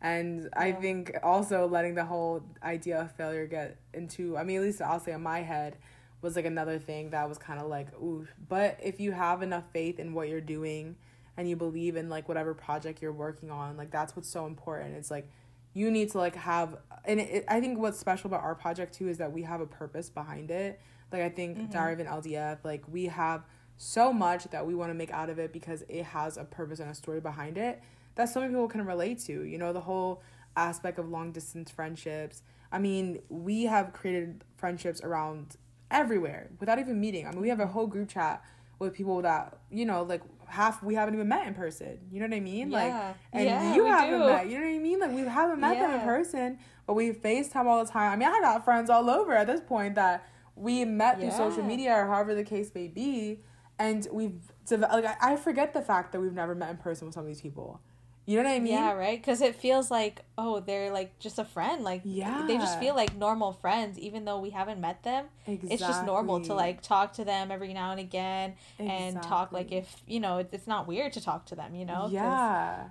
And 0.02 0.44
yeah. 0.44 0.50
I 0.62 0.72
think 0.74 1.16
also 1.24 1.68
letting 1.68 1.96
the 1.96 2.06
whole 2.06 2.44
idea 2.62 3.02
of 3.02 3.12
failure 3.14 3.48
get 3.48 3.78
into 3.94 4.38
I 4.38 4.44
mean, 4.44 4.58
at 4.58 4.64
least 4.64 4.82
I'll 4.82 5.00
say 5.00 5.14
in 5.14 5.24
my 5.24 5.40
head 5.40 5.78
was 6.22 6.36
like 6.36 6.46
another 6.46 6.80
thing 6.80 7.12
that 7.12 7.30
was 7.30 7.38
kind 7.38 7.60
of 7.60 7.68
like, 7.68 7.94
ooh. 8.02 8.28
But 8.50 8.80
if 8.84 9.00
you 9.00 9.12
have 9.12 9.42
enough 9.42 9.64
faith 9.72 10.00
in 10.00 10.14
what 10.14 10.28
you're 10.28 10.42
doing 10.42 10.98
and 11.38 11.50
you 11.50 11.56
believe 11.56 11.96
in 11.96 12.10
like 12.10 12.28
whatever 12.28 12.54
project 12.54 13.02
you're 13.02 13.12
working 13.12 13.52
on 13.52 13.78
like 13.78 13.92
that's 13.92 14.16
what's 14.16 14.30
so 14.30 14.46
important. 14.46 14.96
It's 14.96 15.12
like 15.12 15.30
you 15.76 15.92
need 15.92 16.10
to 16.12 16.18
like 16.18 16.36
have 16.36 16.78
and 17.04 17.20
it, 17.20 17.30
it, 17.30 17.46
i 17.48 17.60
think 17.60 17.78
what's 17.78 18.00
special 18.00 18.28
about 18.28 18.42
our 18.42 18.56
project 18.56 18.96
too 18.96 19.08
is 19.08 19.20
that 19.20 19.32
we 19.32 19.44
have 19.44 19.62
a 19.62 19.68
purpose 19.68 20.10
behind 20.10 20.50
it. 20.50 20.82
Like 21.12 21.22
i 21.22 21.30
think 21.30 21.58
mm-hmm. 21.58 21.72
diary 21.72 21.94
of 21.94 22.00
an 22.00 22.08
ldf 22.08 22.58
like 22.64 22.84
we 22.88 23.06
have 23.06 23.44
so 23.78 24.12
much 24.12 24.46
that 24.46 24.66
we 24.66 24.74
want 24.74 24.90
to 24.90 24.94
make 24.94 25.12
out 25.12 25.30
of 25.30 25.38
it 25.38 25.54
because 25.54 25.84
it 25.88 26.04
has 26.04 26.38
a 26.38 26.46
purpose 26.46 26.80
and 26.80 26.90
a 26.90 26.96
story 26.96 27.20
behind 27.20 27.58
it 27.58 27.82
that 28.16 28.30
so 28.30 28.40
many 28.40 28.52
people 28.52 28.68
can 28.68 28.86
relate 28.86 29.20
to 29.20 29.44
you 29.44 29.58
know 29.58 29.72
the 29.72 29.82
whole 29.82 30.24
aspect 30.58 30.98
of 30.98 31.10
long 31.10 31.32
distance 31.34 31.70
friendships. 31.70 32.42
I 32.72 32.80
mean 32.80 33.20
we 33.30 33.64
have 33.66 33.94
created 33.94 34.44
friendships 34.58 35.02
around 35.02 35.58
everywhere 35.92 36.50
without 36.60 36.80
even 36.80 37.00
meeting. 37.00 37.28
I 37.28 37.32
mean 37.32 37.42
we 37.42 37.50
have 37.50 37.60
a 37.60 37.68
whole 37.68 37.88
group 37.88 38.10
chat 38.10 38.42
with 38.80 38.94
people 38.94 39.22
that 39.22 39.58
you 39.70 39.86
know 39.86 40.04
like 40.04 40.22
half 40.48 40.82
we 40.84 40.96
haven't 40.96 41.14
even 41.14 41.28
met 41.28 41.48
in 41.48 41.54
person. 41.54 42.00
You 42.12 42.20
know 42.20 42.28
what 42.28 42.36
I 42.36 42.40
mean? 42.40 42.72
Yeah. 42.72 42.78
Like 42.78 43.16
and 43.34 43.46
yeah, 43.46 43.76
you 43.76 43.86
haven't 43.86 44.20
do. 44.20 44.26
met. 44.26 44.50
You 44.50 44.60
know 44.60 44.66
what 44.66 44.76
I 44.76 44.80
mean? 44.80 45.00
Like 45.00 45.12
we 45.12 45.22
haven't 45.22 45.60
met 45.60 45.78
yeah. 45.78 45.88
them 45.88 46.00
in 46.00 46.06
person, 46.06 46.60
but 46.88 46.94
we 46.94 47.12
FaceTime 47.12 47.66
all 47.66 47.84
the 47.84 47.92
time. 47.92 48.12
I 48.12 48.16
mean, 48.16 48.28
I 48.28 48.40
got 48.42 48.64
friends 48.64 48.90
all 48.90 49.10
over 49.10 49.34
at 49.34 49.48
this 49.48 49.62
point 49.62 49.96
that 49.96 50.28
we 50.56 50.86
met 50.86 51.20
through 51.20 51.32
social 51.32 51.64
media 51.64 51.94
or 51.94 52.06
however 52.08 52.34
the 52.34 52.44
case 52.44 52.72
may 52.74 52.88
be, 52.88 53.42
and 53.78 54.08
we've 54.12 54.40
like 54.70 55.06
I 55.22 55.36
forget 55.36 55.74
the 55.74 55.82
fact 55.82 56.12
that 56.14 56.22
we've 56.22 56.34
never 56.34 56.56
met 56.56 56.70
in 56.70 56.78
person 56.78 57.08
with 57.08 57.14
some 57.14 57.24
of 57.24 57.28
these 57.28 57.42
people. 57.42 57.82
You 58.26 58.38
know 58.38 58.50
what 58.50 58.56
I 58.56 58.60
mean? 58.60 58.74
Yeah, 58.74 58.94
right. 58.94 59.20
Because 59.20 59.42
it 59.42 59.56
feels 59.56 59.92
like 59.92 60.24
oh, 60.38 60.60
they're 60.60 60.92
like 60.92 61.20
just 61.20 61.38
a 61.38 61.46
friend. 61.46 61.84
Like 61.84 62.02
yeah, 62.04 62.46
they 62.48 62.58
just 62.58 62.80
feel 62.80 62.96
like 62.96 63.16
normal 63.16 63.54
friends, 63.54 64.00
even 64.00 64.26
though 64.26 64.40
we 64.40 64.50
haven't 64.50 64.82
met 64.82 65.04
them. 65.04 65.26
Exactly. 65.46 65.72
It's 65.72 65.82
just 65.82 66.06
normal 66.06 66.42
to 66.42 66.56
like 66.56 66.82
talk 66.82 67.14
to 67.14 67.26
them 67.26 67.52
every 67.52 67.74
now 67.74 67.92
and 67.92 68.00
again 68.00 68.56
exactly. 68.80 69.06
and 69.08 69.22
talk 69.22 69.52
like 69.52 69.72
if 69.72 70.02
you 70.08 70.20
know 70.20 70.44
it's 70.52 70.66
not 70.66 70.88
weird 70.88 71.14
to 71.14 71.22
talk 71.22 71.46
to 71.48 71.56
them. 71.56 71.76
You 71.76 71.86
know? 71.86 72.08
Yeah. 72.10 72.86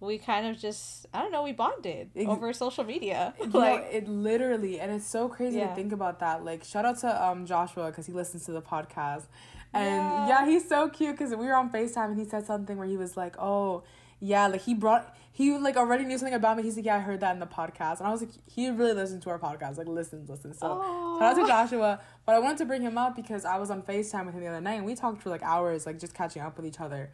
We 0.00 0.18
kind 0.18 0.46
of 0.46 0.58
just 0.58 1.06
I 1.14 1.20
don't 1.20 1.30
know 1.30 1.44
we 1.44 1.52
bonded 1.52 2.10
over 2.16 2.52
social 2.52 2.82
media. 2.82 3.34
like 3.40 3.52
know, 3.52 3.88
it 3.92 4.08
literally 4.08 4.80
and 4.80 4.90
it's 4.90 5.06
so 5.06 5.28
crazy 5.28 5.58
yeah. 5.58 5.68
to 5.68 5.74
think 5.76 5.92
about 5.92 6.18
that. 6.18 6.44
Like 6.44 6.64
shout 6.64 6.84
out 6.84 6.98
to 7.00 7.24
um 7.24 7.46
Joshua 7.46 7.86
because 7.86 8.06
he 8.06 8.12
listens 8.12 8.44
to 8.46 8.52
the 8.52 8.62
podcast. 8.62 9.26
And 9.72 9.84
yeah, 9.84 10.28
yeah 10.28 10.46
he's 10.46 10.68
so 10.68 10.88
cute 10.88 11.16
because 11.16 11.30
we 11.30 11.46
were 11.46 11.54
on 11.54 11.70
FaceTime 11.70 12.06
and 12.06 12.18
he 12.18 12.24
said 12.24 12.44
something 12.44 12.76
where 12.76 12.88
he 12.88 12.96
was 12.96 13.16
like, 13.16 13.38
"Oh, 13.38 13.84
yeah, 14.20 14.46
like 14.46 14.62
he 14.62 14.74
brought 14.74 15.16
he 15.32 15.56
like 15.56 15.76
already 15.76 16.04
knew 16.04 16.18
something 16.18 16.34
about 16.34 16.56
me. 16.56 16.62
He's 16.62 16.76
like, 16.76 16.84
yeah, 16.84 16.96
I 16.96 17.00
heard 17.00 17.20
that 17.20 17.32
in 17.32 17.40
the 17.40 17.46
podcast, 17.46 17.98
and 17.98 18.06
I 18.06 18.10
was 18.10 18.20
like, 18.20 18.30
he 18.46 18.68
really 18.70 18.92
listens 18.92 19.24
to 19.24 19.30
our 19.30 19.38
podcast, 19.38 19.78
like 19.78 19.88
listens, 19.88 20.28
listens. 20.28 20.58
So 20.58 20.66
Aww. 20.66 21.18
shout 21.18 21.38
out 21.38 21.42
to 21.42 21.46
Joshua. 21.46 22.00
But 22.26 22.34
I 22.34 22.38
wanted 22.38 22.58
to 22.58 22.66
bring 22.66 22.82
him 22.82 22.98
up 22.98 23.16
because 23.16 23.44
I 23.44 23.56
was 23.58 23.70
on 23.70 23.82
Facetime 23.82 24.26
with 24.26 24.34
him 24.34 24.42
the 24.42 24.48
other 24.48 24.60
night, 24.60 24.74
and 24.74 24.84
we 24.84 24.94
talked 24.94 25.22
for 25.22 25.30
like 25.30 25.42
hours, 25.42 25.86
like 25.86 25.98
just 25.98 26.14
catching 26.14 26.42
up 26.42 26.56
with 26.56 26.66
each 26.66 26.80
other. 26.80 27.10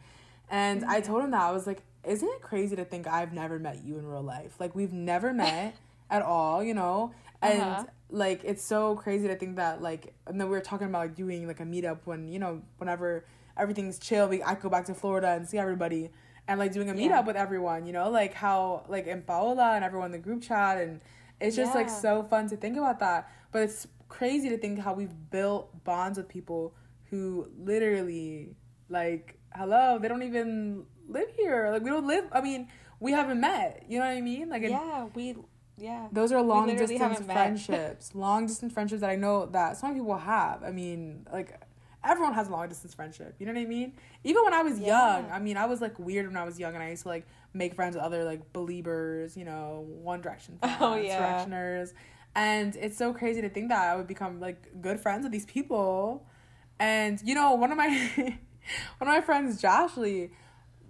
And 0.49 0.85
I 0.85 1.01
told 1.01 1.23
him 1.23 1.31
that 1.31 1.41
I 1.41 1.51
was 1.51 1.67
like, 1.67 1.83
isn't 2.05 2.27
it 2.27 2.41
crazy 2.41 2.75
to 2.75 2.85
think 2.85 3.07
I've 3.07 3.33
never 3.33 3.59
met 3.59 3.83
you 3.83 3.97
in 3.97 4.05
real 4.05 4.21
life? 4.21 4.59
Like 4.59 4.75
we've 4.75 4.93
never 4.93 5.33
met 5.45 5.75
at 6.09 6.21
all, 6.21 6.63
you 6.63 6.73
know, 6.73 7.13
and. 7.41 7.61
Uh-huh 7.61 7.83
like 8.09 8.41
it's 8.43 8.63
so 8.63 8.95
crazy 8.95 9.27
to 9.27 9.35
think 9.35 9.57
that 9.57 9.81
like 9.81 10.13
and 10.27 10.39
then 10.39 10.47
we 10.47 10.55
were 10.55 10.61
talking 10.61 10.87
about 10.87 10.99
like 10.99 11.15
doing 11.15 11.45
like 11.45 11.59
a 11.59 11.63
meetup 11.63 11.99
when 12.05 12.27
you 12.27 12.39
know 12.39 12.61
whenever 12.77 13.25
everything's 13.57 13.99
chill 13.99 14.27
we 14.27 14.41
I 14.41 14.55
go 14.55 14.69
back 14.69 14.85
to 14.85 14.93
Florida 14.93 15.31
and 15.31 15.47
see 15.47 15.57
everybody 15.57 16.09
and 16.47 16.59
like 16.59 16.71
doing 16.71 16.89
a 16.89 16.93
meetup 16.93 17.09
yeah. 17.09 17.19
with 17.21 17.35
everyone, 17.35 17.85
you 17.85 17.93
know, 17.93 18.09
like 18.09 18.33
how 18.33 18.85
like 18.87 19.07
in 19.07 19.21
Paola 19.21 19.73
and 19.73 19.83
everyone 19.83 20.07
in 20.07 20.11
the 20.13 20.17
group 20.17 20.41
chat 20.41 20.77
and 20.77 21.01
it's 21.39 21.55
just 21.55 21.73
yeah. 21.73 21.81
like 21.81 21.89
so 21.89 22.23
fun 22.23 22.47
to 22.49 22.57
think 22.57 22.77
about 22.77 22.99
that. 22.99 23.29
But 23.51 23.63
it's 23.63 23.87
crazy 24.09 24.49
to 24.49 24.57
think 24.57 24.79
how 24.79 24.93
we've 24.93 25.13
built 25.29 25.83
bonds 25.83 26.17
with 26.17 26.27
people 26.27 26.73
who 27.09 27.49
literally 27.57 28.55
like 28.89 29.37
hello, 29.53 29.99
they 29.99 30.07
don't 30.07 30.23
even 30.23 30.85
live 31.07 31.29
here. 31.35 31.69
Like 31.71 31.83
we 31.83 31.89
don't 31.89 32.07
live 32.07 32.25
I 32.31 32.41
mean, 32.41 32.69
we 32.99 33.11
haven't 33.11 33.41
met. 33.41 33.83
You 33.87 33.99
know 33.99 34.05
what 34.05 34.11
I 34.11 34.21
mean? 34.21 34.49
Like 34.49 34.63
Yeah, 34.63 35.07
we 35.13 35.35
yeah. 35.77 36.07
Those 36.11 36.31
are 36.31 36.41
long 36.41 36.75
distance 36.75 37.19
friendships. 37.19 38.15
long 38.15 38.47
distance 38.47 38.73
friendships 38.73 39.01
that 39.01 39.09
I 39.09 39.15
know 39.15 39.45
that 39.47 39.77
some 39.77 39.93
people 39.93 40.17
have. 40.17 40.63
I 40.63 40.71
mean, 40.71 41.27
like 41.31 41.59
everyone 42.07 42.33
has 42.33 42.47
a 42.47 42.51
long 42.51 42.67
distance 42.69 42.93
friendship. 42.93 43.35
You 43.39 43.45
know 43.45 43.53
what 43.53 43.61
I 43.61 43.65
mean? 43.65 43.93
Even 44.23 44.43
when 44.43 44.53
I 44.53 44.63
was 44.63 44.79
yeah. 44.79 44.87
young, 45.17 45.31
I 45.31 45.39
mean, 45.39 45.57
I 45.57 45.65
was 45.65 45.81
like 45.81 45.99
weird 45.99 46.27
when 46.27 46.37
I 46.37 46.43
was 46.43 46.59
young, 46.59 46.73
and 46.73 46.83
I 46.83 46.89
used 46.89 47.03
to 47.03 47.09
like 47.09 47.27
make 47.53 47.75
friends 47.75 47.95
with 47.95 48.03
other 48.03 48.23
like 48.23 48.53
believers, 48.53 49.35
you 49.35 49.45
know, 49.45 49.85
One 49.87 50.21
Direction 50.21 50.57
fans, 50.61 50.77
oh, 50.79 50.95
yeah. 50.95 51.45
Directioners, 51.45 51.93
and 52.35 52.75
it's 52.75 52.97
so 52.97 53.13
crazy 53.13 53.41
to 53.41 53.49
think 53.49 53.69
that 53.69 53.81
I 53.81 53.95
would 53.95 54.07
become 54.07 54.39
like 54.39 54.81
good 54.81 54.99
friends 54.99 55.23
with 55.23 55.31
these 55.31 55.45
people. 55.45 56.25
And 56.79 57.21
you 57.23 57.35
know, 57.35 57.53
one 57.55 57.71
of 57.71 57.77
my 57.77 57.89
one 58.17 58.37
of 59.01 59.07
my 59.07 59.21
friends, 59.21 59.61
Joshly, 59.61 60.31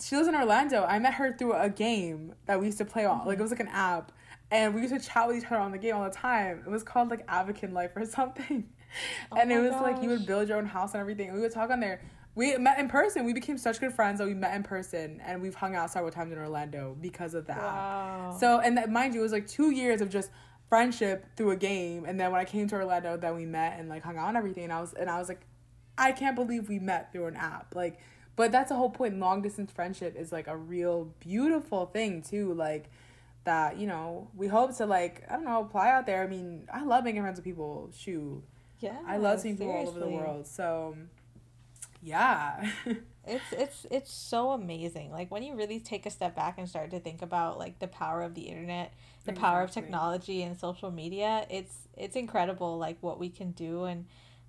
she 0.02 0.16
lives 0.16 0.28
in 0.28 0.36
Orlando. 0.36 0.84
I 0.84 1.00
met 1.00 1.16
her 1.16 1.36
through 1.36 1.54
a 1.54 1.70
game 1.70 2.34
that 2.46 2.60
we 2.60 2.68
used 2.68 2.78
to 2.80 2.86
play 2.86 3.06
on. 3.06 3.20
Mm-hmm. 3.20 3.28
Like 3.30 3.40
it 3.40 3.42
was 3.42 3.52
like 3.52 3.60
an 3.60 3.70
app, 3.70 4.12
and 4.52 4.76
we 4.76 4.82
used 4.82 4.94
to 4.94 5.00
chat 5.00 5.28
with 5.28 5.38
each 5.38 5.46
other 5.46 5.58
on 5.58 5.72
the 5.72 5.78
game 5.78 5.96
all 5.96 6.04
the 6.04 6.10
time. 6.10 6.64
It 6.66 6.70
was 6.70 6.84
called 6.84 7.10
like 7.10 7.26
Avakin 7.28 7.74
Life 7.74 7.92
or 7.96 8.06
something. 8.18 8.70
Oh 9.32 9.38
and 9.38 9.52
it 9.52 9.60
was 9.60 9.72
gosh. 9.72 9.82
like 9.82 10.04
you 10.04 10.10
would 10.10 10.26
build 10.26 10.48
your 10.48 10.58
own 10.58 10.66
house 10.66 10.94
and 10.94 11.02
everything. 11.02 11.34
We 11.34 11.40
would 11.42 11.52
talk 11.52 11.70
on 11.70 11.80
there. 11.80 12.02
We 12.36 12.56
met 12.58 12.80
in 12.80 12.88
person. 12.88 13.26
We 13.26 13.34
became 13.34 13.58
such 13.58 13.80
good 13.80 13.94
friends 13.94 14.20
that 14.20 14.28
we 14.28 14.34
met 14.34 14.56
in 14.56 14.64
person, 14.64 15.22
and 15.26 15.42
we've 15.42 15.56
hung 15.56 15.76
out 15.76 15.92
several 15.92 16.12
times 16.12 16.32
in 16.32 16.38
Orlando 16.38 16.96
because 17.02 17.34
of 17.34 17.48
that. 17.48 17.58
Wow. 17.58 18.38
So, 18.40 18.60
and 18.60 18.78
that, 18.78 18.90
mind 18.90 19.14
you, 19.14 19.20
it 19.20 19.24
was 19.24 19.32
like 19.32 19.48
two 19.48 19.72
years 19.72 20.02
of 20.02 20.10
just 20.10 20.30
friendship 20.70 21.26
through 21.36 21.52
a 21.52 21.56
game, 21.56 22.06
and 22.06 22.20
then 22.20 22.32
when 22.32 22.40
I 22.40 22.46
came 22.46 22.68
to 22.68 22.76
Orlando, 22.76 23.18
then 23.18 23.36
we 23.36 23.46
met 23.46 23.80
and 23.80 23.90
like 23.90 24.04
hung 24.04 24.18
out 24.18 24.30
and 24.30 24.38
everything. 24.38 24.66
And 24.66 24.74
I 24.74 24.82
was, 24.82 24.94
and 24.94 25.10
I 25.10 25.20
was 25.20 25.30
like, 25.30 25.42
I 25.98 26.12
can't 26.12 26.36
believe 26.36 26.70
we 26.70 26.80
met 26.80 27.12
through 27.12 27.26
an 27.26 27.36
app. 27.36 27.76
Like, 27.76 28.00
but 28.36 28.52
that's 28.52 28.70
the 28.70 28.76
whole 28.76 28.92
point. 28.92 29.20
Long 29.20 29.42
distance 29.42 29.72
friendship 29.72 30.16
is 30.16 30.32
like 30.32 30.48
a 30.48 30.56
real 30.56 31.14
beautiful 31.20 31.88
thing 31.88 32.22
too. 32.22 32.54
Like 32.54 32.92
that, 33.46 33.78
you 33.78 33.88
know, 33.88 34.30
we 34.36 34.48
hope 34.48 34.78
to 34.78 34.86
like 34.86 35.24
I 35.30 35.34
don't 35.34 35.46
know 35.46 35.62
apply 35.62 35.90
out 35.90 36.06
there. 36.06 36.24
I 36.24 36.28
mean, 36.28 36.68
I 36.72 36.84
love 36.84 37.04
making 37.04 37.22
friends 37.22 37.38
with 37.38 37.46
people. 37.46 37.90
Shoot, 37.98 38.44
yeah, 38.80 38.98
I 39.08 39.18
love 39.18 39.40
seeing 39.40 39.58
people 39.58 39.74
all 39.74 39.88
over 39.88 40.00
the 40.00 40.10
world. 40.10 40.48
So 40.48 40.96
yeah 42.02 42.70
it's 43.26 43.52
it's 43.52 43.86
it's 43.90 44.14
so 44.14 44.52
amazing 44.52 45.12
like 45.12 45.32
when 45.32 45.44
you 45.44 45.56
really 45.56 45.80
take 45.80 46.06
a 46.06 46.10
step 46.10 46.36
back 46.36 46.58
and 46.58 46.70
start 46.70 46.92
to 46.92 47.00
think 47.00 47.22
about 47.22 47.58
like 47.58 47.80
the 47.80 47.88
power 47.88 48.22
of 48.22 48.36
the 48.36 48.44
internet 48.44 48.94
the 49.26 49.32
exactly. 49.32 49.42
power 49.42 49.62
of 49.64 49.72
technology 49.72 50.44
and 50.44 50.58
social 50.58 50.92
media 50.92 51.46
it's 51.50 51.88
it's 51.96 52.16
incredible 52.16 52.78
like 52.78 52.98
what 53.02 53.20
we 53.20 53.30
can 53.30 53.52
do 53.52 53.86
and 53.86 54.06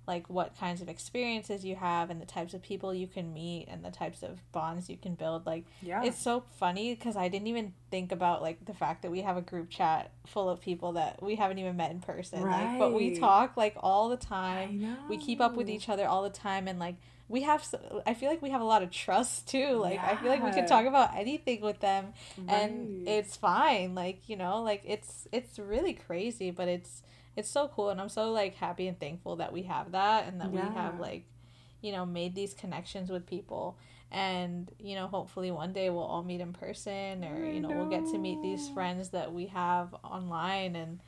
like 0.09 0.27
what 0.27 0.57
kinds 0.59 0.81
of 0.81 0.89
experiences 0.89 1.63
you 1.63 1.75
have 1.75 2.09
and 2.09 2.19
the 2.19 2.25
types 2.25 2.55
of 2.55 2.63
people 2.63 2.93
you 2.93 3.05
can 3.05 3.31
meet 3.31 3.67
and 3.69 3.85
the 3.85 3.91
types 3.91 4.23
of 4.23 4.39
bonds 4.51 4.89
you 4.89 4.97
can 4.97 5.13
build 5.13 5.45
like 5.45 5.65
yeah 5.83 6.03
it's 6.03 6.19
so 6.19 6.43
funny 6.57 6.95
because 6.95 7.15
i 7.15 7.27
didn't 7.27 7.47
even 7.47 7.71
think 7.91 8.11
about 8.11 8.41
like 8.41 8.65
the 8.65 8.73
fact 8.73 9.03
that 9.03 9.11
we 9.11 9.21
have 9.21 9.37
a 9.37 9.41
group 9.41 9.69
chat 9.69 10.09
full 10.25 10.49
of 10.49 10.59
people 10.59 10.93
that 10.93 11.21
we 11.21 11.35
haven't 11.35 11.59
even 11.59 11.77
met 11.77 11.91
in 11.91 12.01
person 12.01 12.41
right. 12.41 12.71
like 12.71 12.79
but 12.79 12.91
we 12.91 13.15
talk 13.15 13.55
like 13.55 13.75
all 13.77 14.09
the 14.09 14.17
time 14.17 14.97
we 15.07 15.17
keep 15.17 15.39
up 15.39 15.55
with 15.55 15.69
each 15.69 15.87
other 15.87 16.07
all 16.07 16.23
the 16.23 16.29
time 16.29 16.67
and 16.67 16.79
like 16.79 16.95
we 17.27 17.43
have 17.43 17.63
i 18.07 18.15
feel 18.15 18.29
like 18.31 18.41
we 18.41 18.49
have 18.49 18.61
a 18.61 18.65
lot 18.65 18.81
of 18.81 18.89
trust 18.89 19.47
too 19.47 19.75
like 19.75 19.93
yeah. 19.93 20.09
i 20.09 20.15
feel 20.15 20.29
like 20.29 20.43
we 20.43 20.51
can 20.51 20.65
talk 20.65 20.85
about 20.87 21.15
anything 21.15 21.61
with 21.61 21.79
them 21.81 22.13
right. 22.39 22.61
and 22.61 23.07
it's 23.07 23.37
fine 23.37 23.93
like 23.93 24.27
you 24.27 24.35
know 24.35 24.63
like 24.63 24.81
it's 24.83 25.27
it's 25.31 25.59
really 25.59 25.93
crazy 25.93 26.49
but 26.49 26.67
it's 26.67 27.03
it's 27.39 27.49
so 27.49 27.67
cool 27.69 27.89
and 27.89 27.99
i'm 27.99 28.09
so 28.09 28.31
like 28.31 28.55
happy 28.55 28.87
and 28.87 28.99
thankful 28.99 29.37
that 29.37 29.51
we 29.51 29.63
have 29.63 29.91
that 29.93 30.27
and 30.27 30.41
that 30.41 30.53
yeah. 30.53 30.67
we 30.67 30.75
have 30.75 30.99
like 30.99 31.25
you 31.81 31.91
know 31.91 32.05
made 32.05 32.35
these 32.35 32.53
connections 32.53 33.09
with 33.09 33.25
people 33.25 33.77
and 34.11 34.71
you 34.79 34.95
know 34.95 35.07
hopefully 35.07 35.51
one 35.51 35.71
day 35.71 35.89
we'll 35.89 36.03
all 36.03 36.23
meet 36.23 36.41
in 36.41 36.51
person 36.51 37.23
or 37.23 37.45
you 37.45 37.59
know, 37.59 37.69
know. 37.69 37.77
we'll 37.77 37.89
get 37.89 38.05
to 38.11 38.17
meet 38.17 38.41
these 38.41 38.69
friends 38.69 39.09
that 39.09 39.33
we 39.33 39.47
have 39.47 39.95
online 40.03 40.75
and 40.75 40.99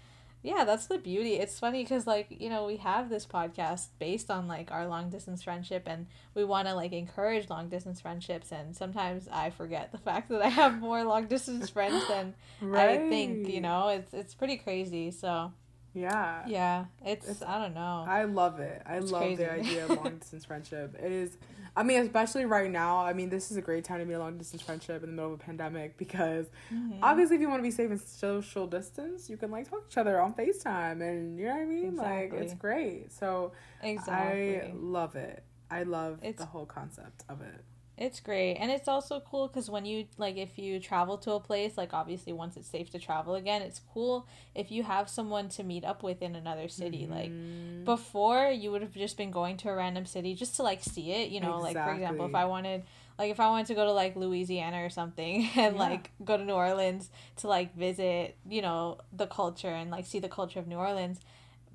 yeah 0.44 0.64
that's 0.64 0.88
the 0.88 0.98
beauty 0.98 1.34
it's 1.34 1.60
funny 1.60 1.84
because 1.84 2.08
like 2.08 2.28
you 2.30 2.50
know 2.50 2.66
we 2.66 2.78
have 2.78 3.10
this 3.10 3.26
podcast 3.26 3.88
based 4.00 4.32
on 4.32 4.48
like 4.48 4.72
our 4.72 4.88
long 4.88 5.10
distance 5.10 5.44
friendship 5.44 5.84
and 5.86 6.08
we 6.34 6.44
want 6.44 6.68
to 6.68 6.74
like 6.74 6.94
encourage 6.94 7.50
long 7.50 7.70
distance 7.70 8.00
friendships 8.02 8.52
and 8.52 8.76
sometimes 8.76 9.28
i 9.32 9.50
forget 9.50 9.92
the 9.92 9.98
fact 10.10 10.30
that 10.30 10.42
i 10.42 10.48
have 10.48 10.80
more 10.80 11.04
long 11.04 11.28
distance 11.28 11.70
friends 11.70 12.08
than 12.08 12.34
right. 12.62 13.02
i 13.02 13.10
think 13.10 13.48
you 13.48 13.62
know 13.62 13.90
it's 13.90 14.14
it's 14.14 14.34
pretty 14.34 14.58
crazy 14.58 15.12
so 15.12 15.52
yeah 15.94 16.44
yeah 16.48 16.86
it's, 17.06 17.28
it's 17.28 17.42
i 17.44 17.58
don't 17.58 17.74
know 17.74 18.06
i 18.08 18.24
love 18.24 18.60
it 18.60 18.82
i 18.86 18.98
it's 18.98 19.12
love 19.12 19.22
crazy. 19.22 19.44
the 19.44 19.52
idea 19.52 19.84
of 19.86 19.90
long 20.04 20.18
distance 20.18 20.46
friendship 20.46 20.96
it 21.02 21.12
is 21.12 21.38
I 21.76 21.84
mean, 21.84 22.02
especially 22.02 22.46
right 22.46 22.70
now. 22.70 23.00
I 23.00 23.14
mean, 23.14 23.30
this 23.30 23.50
is 23.50 23.58
a 23.58 23.62
great 23.62 23.86
time 23.86 24.00
to 24.00 24.06
be 24.06 24.14
a 24.14 24.20
long 24.20 24.38
distance 24.38 24.62
friendship 24.62 25.04
in 25.04 25.10
the 25.10 25.16
middle 25.16 25.34
of 25.34 25.40
a 25.40 25.44
pandemic 25.44 25.98
because 25.98 26.48
mm-hmm. 26.74 27.02
obviously, 27.02 27.38
if 27.38 27.42
you 27.42 27.48
want 27.48 27.60
to 27.60 27.64
be 27.64 27.72
safe 27.72 27.90
and 27.90 28.02
social 28.02 28.68
distance, 28.68 29.30
you 29.30 29.38
can 29.38 29.52
like 29.52 29.70
talk 29.70 29.88
to 29.88 29.94
each 29.94 29.98
other 29.98 30.20
on 30.20 30.34
Facetime, 30.34 31.02
and 31.02 31.40
you 31.40 31.46
know 31.46 31.54
what 31.54 31.62
I 31.62 31.66
mean. 31.66 31.86
Exactly. 31.86 32.38
Like, 32.38 32.46
it's 32.46 32.54
great. 32.56 33.12
So, 33.14 33.54
exactly, 33.82 34.60
I 34.60 34.72
love 34.76 35.16
it. 35.16 35.44
I 35.70 35.84
love 35.84 36.20
it's, 36.22 36.40
the 36.40 36.46
whole 36.46 36.66
concept 36.66 37.24
of 37.30 37.42
it. 37.42 37.64
It's 38.02 38.20
great. 38.20 38.56
And 38.56 38.72
it's 38.72 38.88
also 38.88 39.20
cool 39.20 39.48
because 39.48 39.70
when 39.70 39.86
you, 39.86 40.08
like, 40.18 40.36
if 40.36 40.58
you 40.58 40.80
travel 40.80 41.20
to 41.20 41.34
a 41.34 41.40
place, 41.40 41.78
like, 41.78 41.94
obviously, 41.94 42.34
once 42.34 42.58
it's 42.58 42.68
safe 42.68 42.90
to 42.94 43.00
travel 43.00 43.36
again, 43.36 43.62
it's 43.62 43.80
cool 43.94 44.28
if 44.56 44.72
you 44.72 44.82
have 44.82 45.08
someone 45.08 45.50
to 45.50 45.64
meet 45.64 45.86
up 45.86 46.02
with 46.02 46.24
in 46.24 46.36
another 46.36 46.68
city. 46.68 47.08
Mm-hmm. 47.08 47.14
Like, 47.14 47.86
before, 47.86 48.50
you 48.50 48.72
would 48.72 48.82
have 48.82 48.96
just 48.96 49.18
been 49.18 49.30
going 49.30 49.56
to 49.58 49.70
a 49.70 49.76
random 49.76 50.08
city 50.08 50.34
just 50.34 50.56
to, 50.56 50.64
like, 50.64 50.82
see 50.82 51.12
it. 51.12 51.30
You 51.30 51.42
know, 51.42 51.58
exactly. 51.58 51.76
like, 51.76 51.86
for 51.86 51.94
example, 51.94 52.26
if 52.26 52.34
I 52.34 52.46
wanted, 52.46 52.84
like, 53.20 53.30
if 53.30 53.40
I 53.40 53.50
wanted 53.50 53.68
to 53.68 53.76
go 53.76 53.86
to, 53.86 53.92
like, 53.92 54.16
Louisiana 54.16 54.84
or 54.84 54.90
something 54.90 55.48
and, 55.56 55.76
yeah. 55.76 55.80
like, 55.80 56.10
go 56.26 56.38
to 56.38 56.44
New 56.44 56.54
Orleans 56.54 57.12
to, 57.38 57.48
like, 57.48 57.76
visit, 57.78 58.36
you 58.50 58.64
know, 58.64 58.98
the 59.14 59.28
culture 59.28 59.70
and, 59.70 59.92
like, 59.92 60.08
see 60.08 60.18
the 60.18 60.28
culture 60.28 60.58
of 60.58 60.66
New 60.66 60.78
Orleans 60.78 61.20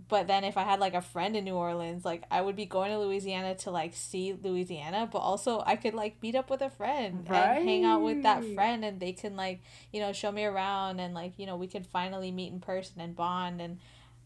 but 0.08 0.28
then 0.28 0.44
if 0.44 0.56
I 0.56 0.62
had 0.62 0.78
like 0.78 0.94
a 0.94 1.00
friend 1.00 1.36
in 1.36 1.44
New 1.44 1.54
Orleans, 1.54 2.04
like 2.04 2.22
I 2.30 2.40
would 2.40 2.54
be 2.54 2.64
going 2.64 2.92
to 2.92 2.98
Louisiana 2.98 3.54
to 3.56 3.70
like 3.70 3.94
see 3.94 4.32
Louisiana, 4.40 5.08
but 5.10 5.18
also 5.18 5.62
I 5.66 5.76
could 5.76 5.94
like 5.94 6.22
meet 6.22 6.36
up 6.36 6.48
with 6.48 6.62
a 6.62 6.70
friend 6.70 7.26
right. 7.28 7.58
and 7.58 7.68
hang 7.68 7.84
out 7.84 8.02
with 8.02 8.22
that 8.22 8.44
friend 8.54 8.84
and 8.84 9.00
they 9.00 9.12
can 9.12 9.34
like, 9.34 9.60
you 9.92 10.00
know, 10.00 10.12
show 10.12 10.30
me 10.30 10.44
around 10.44 11.00
and 11.00 11.12
like, 11.12 11.32
you 11.38 11.46
know, 11.46 11.56
we 11.56 11.66
could 11.66 11.86
finally 11.86 12.30
meet 12.30 12.52
in 12.52 12.60
person 12.60 13.00
and 13.00 13.16
bond 13.16 13.60
and 13.60 13.78